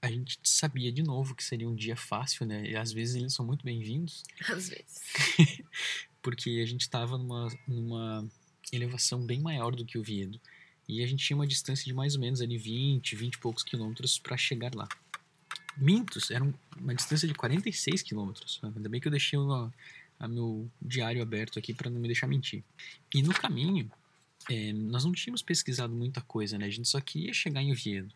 a 0.01 0.09
gente 0.09 0.37
sabia 0.43 0.91
de 0.91 1.01
novo 1.01 1.33
que 1.33 1.43
seria 1.43 1.67
um 1.67 1.75
dia 1.75 1.95
fácil, 1.95 2.45
né? 2.45 2.69
E 2.69 2.75
às 2.75 2.91
vezes 2.91 3.15
eles 3.15 3.33
são 3.33 3.45
muito 3.45 3.63
bem-vindos. 3.63 4.23
Às 4.49 4.69
vezes. 4.69 5.01
porque 6.21 6.61
a 6.61 6.65
gente 6.65 6.81
estava 6.81 7.17
numa, 7.17 7.47
numa 7.67 8.27
elevação 8.71 9.25
bem 9.25 9.39
maior 9.39 9.75
do 9.75 9.85
que 9.85 9.97
o 9.97 10.03
Viedo. 10.03 10.39
E 10.99 11.03
a 11.03 11.07
gente 11.07 11.25
tinha 11.25 11.35
uma 11.35 11.47
distância 11.47 11.85
de 11.85 11.93
mais 11.93 12.15
ou 12.15 12.21
menos 12.21 12.41
ali 12.41 12.57
20, 12.57 13.15
20 13.15 13.33
e 13.33 13.37
poucos 13.39 13.63
quilômetros 13.63 14.17
para 14.19 14.37
chegar 14.37 14.73
lá. 14.75 14.87
Mintos, 15.75 16.29
era 16.29 16.43
uma 16.77 16.93
distância 16.93 17.27
de 17.27 17.33
46 17.33 18.01
quilômetros. 18.01 18.59
Ainda 18.63 18.89
bem 18.89 19.01
que 19.01 19.07
eu 19.07 19.11
deixei 19.11 19.37
o 19.39 19.71
a 20.19 20.27
meu 20.27 20.69
diário 20.81 21.21
aberto 21.21 21.59
aqui 21.59 21.73
para 21.73 21.89
não 21.89 21.99
me 21.99 22.07
deixar 22.07 22.27
mentir. 22.27 22.63
E 23.13 23.21
no 23.21 23.33
caminho, 23.33 23.91
é, 24.49 24.71
nós 24.71 25.03
não 25.03 25.11
tínhamos 25.11 25.41
pesquisado 25.41 25.93
muita 25.93 26.21
coisa, 26.21 26.57
né? 26.57 26.65
A 26.65 26.69
gente 26.69 26.87
só 26.87 27.01
queria 27.01 27.33
chegar 27.33 27.61
em 27.61 27.71
Oviedo. 27.71 28.13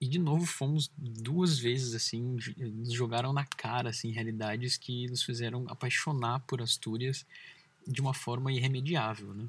E 0.00 0.08
de 0.08 0.18
novo 0.18 0.44
fomos 0.46 0.90
duas 0.96 1.58
vezes 1.58 1.94
assim, 1.94 2.36
nos 2.56 2.92
jogaram 2.92 3.32
na 3.32 3.44
cara 3.44 3.90
assim 3.90 4.10
realidades 4.10 4.76
que 4.76 5.06
nos 5.08 5.22
fizeram 5.22 5.64
apaixonar 5.68 6.40
por 6.40 6.60
Astúrias 6.60 7.24
de 7.86 8.00
uma 8.00 8.12
forma 8.12 8.52
irremediável, 8.52 9.32
né? 9.34 9.48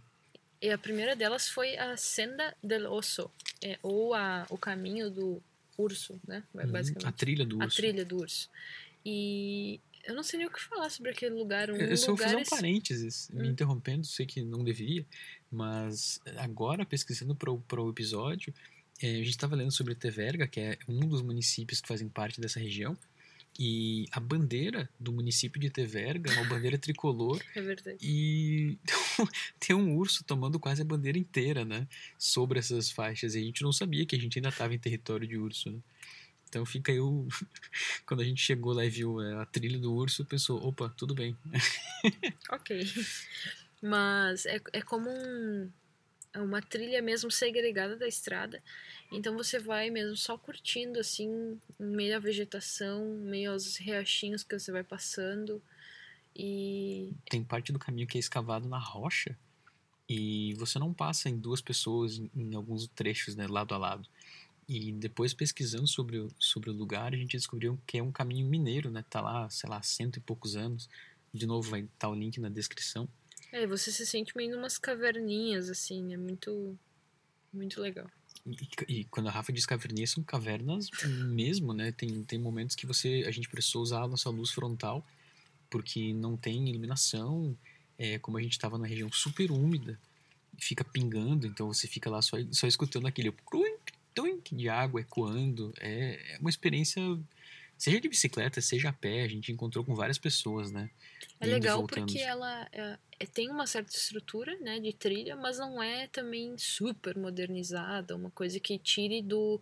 E 0.63 0.71
a 0.71 0.77
primeira 0.77 1.13
delas 1.13 1.49
foi 1.49 1.77
a 1.77 1.97
Senda 1.97 2.55
del 2.63 2.89
Osso, 2.89 3.29
é, 3.61 3.77
ou 3.83 4.13
a, 4.13 4.47
o 4.49 4.57
caminho 4.57 5.11
do 5.11 5.43
urso, 5.77 6.17
né? 6.25 6.41
Uhum, 6.53 6.71
basicamente. 6.71 7.05
A 7.05 7.11
trilha 7.11 7.45
do 7.45 7.57
urso. 7.57 7.67
A 7.67 7.81
trilha 7.81 8.05
do 8.05 8.17
urso. 8.17 8.49
E 9.05 9.81
eu 10.05 10.15
não 10.15 10.23
sei 10.23 10.37
nem 10.37 10.47
o 10.47 10.49
que 10.49 10.61
falar 10.61 10.89
sobre 10.89 11.11
aquele 11.11 11.35
lugar. 11.35 11.69
Um 11.69 11.75
eu 11.75 11.97
só 11.97 12.07
vou 12.07 12.17
fazer 12.17 12.37
um 12.37 12.45
parênteses, 12.45 13.29
hum. 13.33 13.41
me 13.41 13.49
interrompendo, 13.49 14.05
sei 14.05 14.25
que 14.25 14.41
não 14.41 14.63
deveria, 14.63 15.05
mas 15.51 16.21
agora 16.37 16.85
pesquisando 16.85 17.35
para 17.35 17.81
o 17.81 17.89
episódio, 17.89 18.53
é, 19.01 19.07
a 19.09 19.15
gente 19.15 19.31
estava 19.31 19.57
lendo 19.57 19.71
sobre 19.71 19.93
Teverga, 19.93 20.47
que 20.47 20.61
é 20.61 20.77
um 20.87 21.01
dos 21.01 21.21
municípios 21.21 21.81
que 21.81 21.89
fazem 21.89 22.07
parte 22.07 22.39
dessa 22.39 22.61
região, 22.61 22.97
E 23.57 24.07
a 24.11 24.19
bandeira 24.19 24.89
do 24.99 25.13
município 25.13 25.61
de 25.61 25.69
Teverga 25.69 26.31
é 26.31 26.35
uma 26.39 26.49
bandeira 26.49 26.77
tricolor 26.77 27.39
É 27.55 27.61
verdade. 27.61 27.97
e 28.01 28.77
tem 29.59 29.75
um 29.75 29.95
urso 29.95 30.23
tomando 30.23 30.59
quase 30.59 30.81
a 30.81 30.85
bandeira 30.85 31.17
inteira, 31.19 31.63
né? 31.63 31.87
Sobre 32.17 32.57
essas 32.59 32.89
faixas. 32.89 33.35
E 33.35 33.39
a 33.39 33.41
gente 33.41 33.61
não 33.61 33.71
sabia 33.71 34.05
que 34.05 34.15
a 34.15 34.19
gente 34.19 34.39
ainda 34.39 34.49
estava 34.49 34.73
em 34.73 34.79
território 34.79 35.27
de 35.27 35.37
urso, 35.37 35.71
né? 35.71 35.79
Então 36.49 36.65
fica 36.65 36.91
aí 36.91 36.99
o... 36.99 37.27
Quando 38.05 38.21
a 38.21 38.23
gente 38.23 38.41
chegou 38.41 38.73
lá 38.73 38.85
e 38.85 38.89
viu 38.89 39.21
é, 39.21 39.41
a 39.41 39.45
trilha 39.45 39.77
do 39.79 39.93
urso, 39.93 40.25
pensou, 40.25 40.63
opa, 40.65 40.89
tudo 40.97 41.13
bem. 41.13 41.35
Ok. 42.49 42.85
Mas 43.81 44.45
é, 44.45 44.61
é 44.71 44.81
como 44.81 45.09
um, 45.09 45.69
uma 46.39 46.61
trilha 46.61 47.01
mesmo 47.01 47.29
segregada 47.29 47.95
da 47.95 48.07
estrada. 48.07 48.61
Então 49.11 49.35
você 49.35 49.59
vai 49.59 49.89
mesmo 49.89 50.15
só 50.15 50.37
curtindo, 50.37 50.99
assim, 50.99 51.59
meio 51.79 52.15
à 52.15 52.19
vegetação, 52.19 53.05
meio 53.19 53.51
aos 53.51 53.77
riachinhos 53.77 54.43
que 54.43 54.57
você 54.57 54.71
vai 54.71 54.83
passando. 54.83 55.61
E 56.35 57.13
Tem 57.29 57.43
parte 57.43 57.71
do 57.71 57.79
caminho 57.79 58.07
que 58.07 58.17
é 58.17 58.19
escavado 58.19 58.67
na 58.67 58.79
rocha 58.79 59.37
e 60.09 60.53
você 60.55 60.79
não 60.79 60.93
passa 60.93 61.29
em 61.29 61.37
duas 61.37 61.61
pessoas 61.61 62.17
em, 62.17 62.29
em 62.35 62.55
alguns 62.55 62.87
trechos, 62.87 63.35
né, 63.35 63.47
lado 63.47 63.73
a 63.73 63.77
lado. 63.77 64.07
E 64.67 64.91
depois 64.91 65.33
pesquisando 65.33 65.87
sobre 65.87 66.17
o, 66.19 66.31
sobre 66.39 66.69
o 66.69 66.73
lugar, 66.73 67.13
a 67.13 67.17
gente 67.17 67.37
descobriu 67.37 67.79
que 67.85 67.97
é 67.97 68.03
um 68.03 68.11
caminho 68.11 68.47
mineiro, 68.47 68.89
né? 68.89 69.03
Tá 69.09 69.19
lá, 69.19 69.49
sei 69.49 69.69
lá, 69.69 69.81
cento 69.81 70.17
e 70.17 70.21
poucos 70.21 70.55
anos. 70.55 70.89
De 71.33 71.45
novo, 71.45 71.69
vai 71.69 71.81
estar 71.81 72.07
o 72.07 72.15
link 72.15 72.39
na 72.39 72.47
descrição. 72.47 73.07
É, 73.53 73.67
você 73.67 73.91
se 73.91 74.05
sente 74.05 74.35
meio 74.35 74.55
numas 74.55 74.77
caverninhas, 74.77 75.69
assim, 75.69 76.13
é 76.13 76.17
muito, 76.17 76.77
muito 77.53 77.79
legal. 77.79 78.09
E, 78.45 78.67
e 78.89 79.03
quando 79.05 79.27
a 79.27 79.31
Rafa 79.31 79.53
diz 79.53 79.65
caverninha, 79.65 80.07
são 80.07 80.23
cavernas 80.23 80.89
mesmo, 81.27 81.71
né? 81.71 81.91
Tem, 81.91 82.23
tem 82.23 82.39
momentos 82.39 82.75
que 82.75 82.85
você 82.85 83.23
a 83.27 83.31
gente 83.31 83.47
precisou 83.47 83.83
usar 83.83 84.01
a 84.01 84.07
nossa 84.07 84.29
luz 84.29 84.49
frontal, 84.51 85.05
porque 85.69 86.13
não 86.13 86.35
tem 86.35 86.67
iluminação. 86.67 87.55
É, 87.97 88.17
como 88.17 88.37
a 88.37 88.41
gente 88.41 88.53
estava 88.53 88.77
na 88.77 88.87
região 88.87 89.09
super 89.11 89.51
úmida, 89.51 89.99
fica 90.57 90.83
pingando, 90.83 91.45
então 91.45 91.67
você 91.67 91.87
fica 91.87 92.09
lá 92.09 92.21
só, 92.23 92.37
só 92.51 92.65
escutando 92.65 93.05
aquele 93.05 93.31
truink 94.15 94.55
de 94.55 94.67
água 94.67 95.01
ecoando. 95.01 95.71
É, 95.79 96.33
é 96.33 96.37
uma 96.39 96.49
experiência, 96.49 97.01
seja 97.83 97.99
de 97.99 98.07
bicicleta, 98.07 98.61
seja 98.61 98.89
a 98.89 98.93
pé, 98.93 99.23
a 99.23 99.27
gente 99.27 99.51
encontrou 99.51 99.83
com 99.83 99.93
várias 99.93 100.17
pessoas, 100.17 100.71
né? 100.71 100.89
É 101.37 101.45
legal 101.45 101.85
porque 101.85 102.17
ela 102.19 102.65
é- 102.71 102.97
é- 103.19 103.25
tem 103.25 103.49
uma 103.49 103.67
certa 103.67 103.93
estrutura, 103.93 104.57
né, 104.59 104.79
de 104.79 104.93
trilha, 104.93 105.35
mas 105.35 105.59
não 105.59 105.83
é 105.83 106.07
também 106.07 106.57
super 106.57 107.17
modernizada, 107.17 108.15
uma 108.15 108.31
coisa 108.31 108.57
que 108.57 108.79
tire 108.79 109.21
do 109.21 109.59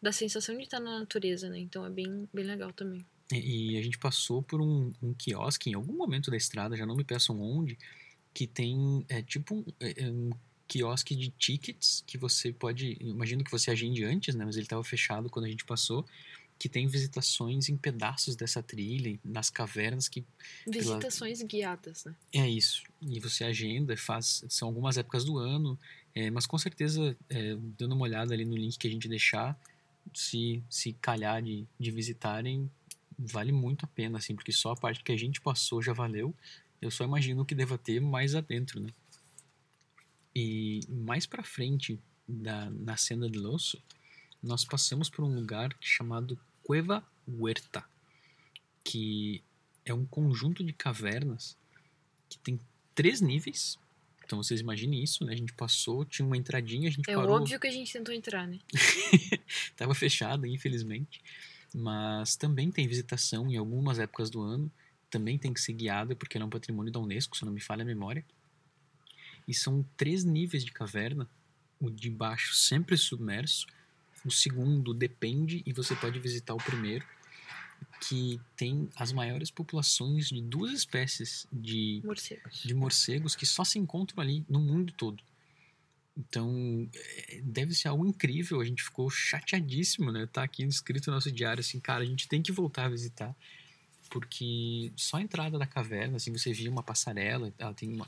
da 0.00 0.12
sensação 0.12 0.56
de 0.56 0.62
estar 0.62 0.80
na 0.80 1.00
natureza, 1.00 1.50
né? 1.50 1.58
Então 1.58 1.84
é 1.84 1.90
bem, 1.90 2.26
bem 2.32 2.44
legal 2.44 2.72
também. 2.72 3.04
E, 3.32 3.72
e 3.72 3.76
a 3.76 3.82
gente 3.82 3.98
passou 3.98 4.42
por 4.42 4.62
um, 4.62 4.90
um 5.02 5.12
quiosque 5.12 5.68
em 5.68 5.74
algum 5.74 5.92
momento 5.92 6.30
da 6.30 6.36
estrada, 6.36 6.76
já 6.76 6.86
não 6.86 6.96
me 6.96 7.04
peçam 7.04 7.38
onde, 7.38 7.76
que 8.32 8.46
tem 8.46 9.04
é, 9.08 9.20
tipo 9.20 9.56
um, 9.56 9.64
é, 9.80 10.04
é 10.04 10.10
um 10.10 10.30
quiosque 10.68 11.14
de 11.16 11.30
tickets 11.30 12.02
que 12.06 12.16
você 12.16 12.50
pode. 12.52 12.96
Imagino 13.00 13.44
que 13.44 13.50
você 13.50 13.70
agende 13.72 14.04
antes, 14.04 14.34
né? 14.34 14.44
Mas 14.44 14.56
ele 14.56 14.64
estava 14.64 14.84
fechado 14.84 15.28
quando 15.28 15.46
a 15.46 15.48
gente 15.48 15.64
passou. 15.66 16.06
Que 16.58 16.68
tem 16.68 16.86
visitações 16.86 17.68
em 17.68 17.76
pedaços 17.76 18.34
dessa 18.34 18.62
trilha, 18.62 19.18
nas 19.24 19.48
cavernas 19.48 20.08
que 20.08 20.24
Visitações 20.66 21.40
guiadas, 21.42 22.04
né? 22.04 22.14
é 22.32 22.48
isso. 22.48 22.82
E 23.00 23.20
você 23.20 23.44
agenda, 23.44 23.96
faz. 23.96 24.44
São 24.48 24.68
algumas 24.68 24.98
épocas 24.98 25.24
do 25.24 25.38
ano, 25.38 25.78
é, 26.14 26.30
mas 26.30 26.46
com 26.46 26.58
certeza, 26.58 27.16
é, 27.30 27.56
dando 27.78 27.94
uma 27.94 28.04
olhada 28.04 28.34
ali 28.34 28.44
no 28.44 28.56
link 28.56 28.76
que 28.76 28.88
a 28.88 28.90
gente 28.90 29.08
deixar, 29.08 29.58
se, 30.12 30.62
se 30.68 30.92
calhar 30.94 31.42
de, 31.42 31.64
de 31.78 31.90
visitarem, 31.90 32.70
vale 33.18 33.52
muito 33.52 33.84
a 33.84 33.88
pena, 33.88 34.18
assim, 34.18 34.34
porque 34.34 34.52
só 34.52 34.72
a 34.72 34.76
parte 34.76 35.02
que 35.02 35.12
a 35.12 35.16
gente 35.16 35.40
passou 35.40 35.80
já 35.80 35.92
valeu. 35.92 36.34
Eu 36.80 36.90
só 36.90 37.04
imagino 37.04 37.44
que 37.44 37.54
deva 37.54 37.78
ter 37.78 38.00
mais 38.00 38.34
adentro, 38.34 38.80
né? 38.80 38.90
E 40.34 40.80
mais 40.88 41.26
pra 41.26 41.42
frente, 41.42 41.98
da, 42.28 42.68
na 42.70 42.96
Senda 42.96 43.28
de 43.28 43.38
Losso, 43.38 43.82
nós 44.42 44.64
passamos 44.64 45.08
por 45.08 45.24
um 45.24 45.34
lugar 45.34 45.74
chamado 45.80 46.38
Cueva 46.68 47.02
Huerta, 47.26 47.82
que 48.84 49.42
é 49.86 49.94
um 49.94 50.04
conjunto 50.04 50.62
de 50.62 50.74
cavernas 50.74 51.56
que 52.28 52.38
tem 52.40 52.60
três 52.94 53.22
níveis. 53.22 53.78
Então 54.22 54.42
vocês 54.42 54.60
imaginem 54.60 55.02
isso, 55.02 55.24
né? 55.24 55.32
A 55.32 55.36
gente 55.36 55.54
passou, 55.54 56.04
tinha 56.04 56.26
uma 56.26 56.36
entradinha, 56.36 56.86
a 56.88 56.92
gente 56.92 57.08
É 57.10 57.14
parou. 57.14 57.36
óbvio 57.40 57.58
que 57.58 57.66
a 57.66 57.70
gente 57.70 57.90
tentou 57.90 58.14
entrar, 58.14 58.46
né? 58.46 58.58
Tava 59.78 59.94
fechada, 59.94 60.46
infelizmente. 60.46 61.22
Mas 61.74 62.36
também 62.36 62.70
tem 62.70 62.86
visitação 62.86 63.50
em 63.50 63.56
algumas 63.56 63.98
épocas 63.98 64.28
do 64.28 64.42
ano. 64.42 64.70
Também 65.08 65.38
tem 65.38 65.54
que 65.54 65.62
ser 65.62 65.72
guiada, 65.72 66.14
porque 66.14 66.36
é 66.36 66.44
um 66.44 66.50
patrimônio 66.50 66.92
da 66.92 67.00
Unesco, 67.00 67.34
se 67.34 67.46
não 67.46 67.52
me 67.52 67.60
falha 67.62 67.80
a 67.80 67.86
memória. 67.86 68.22
E 69.46 69.54
são 69.54 69.82
três 69.96 70.22
níveis 70.22 70.62
de 70.66 70.70
caverna. 70.70 71.26
O 71.80 71.88
de 71.88 72.10
baixo 72.10 72.54
sempre 72.54 72.94
submerso. 72.98 73.66
O 74.28 74.30
segundo 74.30 74.92
depende, 74.92 75.62
e 75.64 75.72
você 75.72 75.96
pode 75.96 76.18
visitar 76.18 76.52
o 76.52 76.58
primeiro. 76.58 77.02
Que 78.06 78.38
tem 78.54 78.90
as 78.94 79.10
maiores 79.10 79.50
populações 79.50 80.28
de 80.28 80.42
duas 80.42 80.70
espécies 80.72 81.46
de 81.50 82.02
Morcegos. 82.04 82.62
de 82.62 82.74
morcegos 82.74 83.34
que 83.34 83.46
só 83.46 83.64
se 83.64 83.78
encontram 83.78 84.22
ali 84.22 84.44
no 84.48 84.60
mundo 84.60 84.92
todo. 84.92 85.22
Então, 86.14 86.86
é, 86.94 87.40
deve 87.42 87.74
ser 87.74 87.88
algo 87.88 88.06
incrível. 88.06 88.60
A 88.60 88.64
gente 88.64 88.82
ficou 88.82 89.08
chateadíssimo, 89.08 90.12
né? 90.12 90.28
Tá 90.30 90.42
aqui 90.42 90.62
escrito 90.64 91.06
no 91.06 91.14
nosso 91.14 91.32
diário 91.32 91.60
assim, 91.60 91.80
cara, 91.80 92.02
a 92.02 92.06
gente 92.06 92.28
tem 92.28 92.42
que 92.42 92.52
voltar 92.52 92.84
a 92.84 92.88
visitar. 92.90 93.34
Porque 94.10 94.92
só 94.94 95.16
a 95.16 95.22
entrada 95.22 95.58
da 95.58 95.66
caverna, 95.66 96.16
assim, 96.16 96.30
você 96.30 96.52
via 96.52 96.70
uma 96.70 96.82
passarela, 96.82 97.52
ela 97.58 97.72
tem 97.72 97.90
uma, 97.92 98.06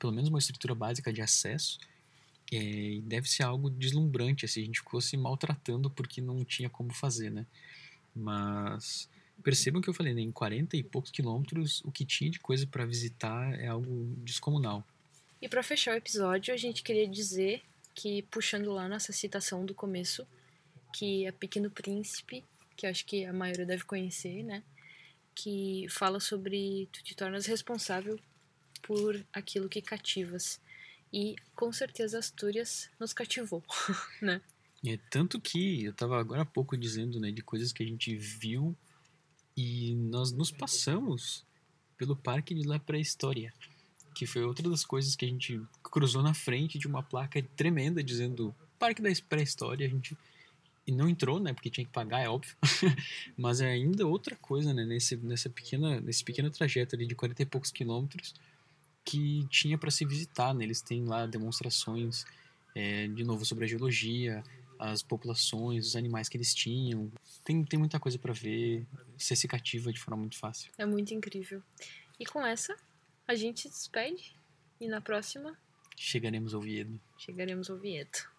pelo 0.00 0.12
menos 0.12 0.28
uma 0.28 0.38
estrutura 0.40 0.74
básica 0.74 1.12
de 1.12 1.22
acesso. 1.22 1.78
É, 2.52 3.00
deve 3.02 3.28
ser 3.28 3.42
algo 3.42 3.70
deslumbrante, 3.70 4.44
assim, 4.44 4.62
a 4.62 4.64
gente 4.64 4.80
ficou 4.80 5.00
se 5.00 5.16
maltratando 5.16 5.90
porque 5.90 6.20
não 6.20 6.44
tinha 6.44 6.68
como 6.68 6.92
fazer, 6.92 7.30
né? 7.30 7.46
Mas 8.14 9.08
percebam 9.42 9.80
que 9.80 9.88
eu 9.88 9.94
falei, 9.94 10.14
né? 10.14 10.20
Em 10.20 10.32
40 10.32 10.76
e 10.76 10.82
poucos 10.82 11.10
quilômetros, 11.10 11.82
o 11.84 11.90
que 11.90 12.04
tinha 12.04 12.30
de 12.30 12.38
coisa 12.38 12.66
para 12.66 12.84
visitar 12.84 13.58
é 13.58 13.66
algo 13.66 14.14
descomunal. 14.18 14.86
E 15.40 15.48
pra 15.48 15.62
fechar 15.62 15.94
o 15.94 15.96
episódio, 15.96 16.52
a 16.52 16.56
gente 16.56 16.82
queria 16.82 17.08
dizer 17.08 17.62
que, 17.94 18.22
puxando 18.22 18.72
lá 18.72 18.88
nossa 18.88 19.12
citação 19.12 19.64
do 19.64 19.74
começo, 19.74 20.26
que 20.92 21.26
é 21.26 21.32
Pequeno 21.32 21.70
Príncipe, 21.70 22.44
que 22.76 22.86
acho 22.86 23.04
que 23.06 23.24
a 23.24 23.32
maioria 23.32 23.64
deve 23.64 23.84
conhecer, 23.84 24.42
né? 24.42 24.62
Que 25.34 25.86
fala 25.88 26.20
sobre 26.20 26.88
tu 26.92 27.02
te 27.02 27.14
tornas 27.14 27.46
responsável 27.46 28.18
por 28.82 29.24
aquilo 29.32 29.68
que 29.68 29.80
cativas. 29.80 30.60
E 31.12 31.36
com 31.56 31.72
certeza 31.72 32.18
Astúrias 32.18 32.88
nos 32.98 33.12
cativou, 33.12 33.62
né? 34.22 34.40
É 34.84 34.98
tanto 35.10 35.40
que 35.40 35.84
eu 35.84 35.92
tava 35.92 36.18
agora 36.18 36.42
há 36.42 36.46
pouco 36.46 36.76
dizendo, 36.76 37.20
né, 37.20 37.30
de 37.30 37.42
coisas 37.42 37.72
que 37.72 37.82
a 37.82 37.86
gente 37.86 38.16
viu 38.16 38.74
e 39.56 39.94
nós 39.94 40.32
nos 40.32 40.50
passamos 40.50 41.44
pelo 41.98 42.16
Parque 42.16 42.54
de 42.54 42.66
La 42.66 42.78
Pré-História, 42.78 43.52
que 44.14 44.26
foi 44.26 44.42
outra 44.42 44.70
das 44.70 44.84
coisas 44.84 45.14
que 45.14 45.26
a 45.26 45.28
gente 45.28 45.60
cruzou 45.82 46.22
na 46.22 46.32
frente 46.32 46.78
de 46.78 46.86
uma 46.86 47.02
placa 47.02 47.42
tremenda 47.56 48.02
dizendo 48.02 48.54
Parque 48.78 49.02
da 49.02 49.10
Pré-História, 49.28 49.86
a 49.86 49.90
gente 49.90 50.16
e 50.86 50.92
não 50.92 51.08
entrou, 51.08 51.38
né, 51.38 51.52
porque 51.52 51.68
tinha 51.68 51.84
que 51.84 51.92
pagar, 51.92 52.20
é 52.22 52.28
óbvio. 52.28 52.56
Mas 53.36 53.60
é 53.60 53.70
ainda 53.70 54.06
outra 54.06 54.34
coisa, 54.36 54.72
né, 54.72 54.84
nesse 54.84 55.14
nessa 55.18 55.50
pequena 55.50 56.00
nesse 56.00 56.24
pequeno 56.24 56.50
trajeto 56.50 56.96
ali 56.96 57.06
de 57.06 57.14
40 57.14 57.42
e 57.42 57.46
poucos 57.46 57.70
quilômetros 57.70 58.34
que 59.04 59.46
tinha 59.48 59.76
para 59.78 59.90
se 59.90 60.04
visitar, 60.04 60.54
né? 60.54 60.64
Eles 60.64 60.80
têm 60.80 61.04
lá 61.04 61.26
demonstrações 61.26 62.24
é, 62.74 63.08
de 63.08 63.24
novo 63.24 63.44
sobre 63.44 63.64
a 63.64 63.68
geologia, 63.68 64.42
as 64.78 65.02
populações, 65.02 65.86
os 65.86 65.96
animais 65.96 66.28
que 66.28 66.36
eles 66.36 66.54
tinham. 66.54 67.10
Tem, 67.44 67.62
tem 67.64 67.78
muita 67.78 67.98
coisa 67.98 68.18
para 68.18 68.32
ver. 68.32 68.86
Você 69.16 69.34
se 69.36 69.46
cativa 69.48 69.92
de 69.92 70.00
forma 70.00 70.16
muito 70.20 70.38
fácil. 70.38 70.70
É 70.78 70.86
muito 70.86 71.12
incrível. 71.12 71.62
E 72.18 72.24
com 72.26 72.44
essa, 72.44 72.76
a 73.26 73.34
gente 73.34 73.62
se 73.62 73.68
despede. 73.68 74.34
E 74.80 74.88
na 74.88 75.00
próxima, 75.00 75.56
Chegaremos 75.96 76.54
ao 76.54 76.60
Oviedo. 76.60 76.98
chegaremos 77.18 77.68
ao 77.68 77.76
Vieto. 77.76 78.30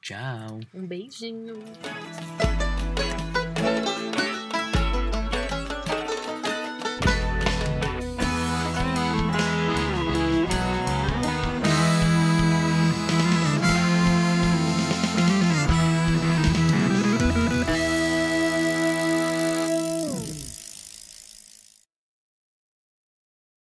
Tchau! 0.00 0.60
Um 0.72 0.86
beijinho. 0.86 1.54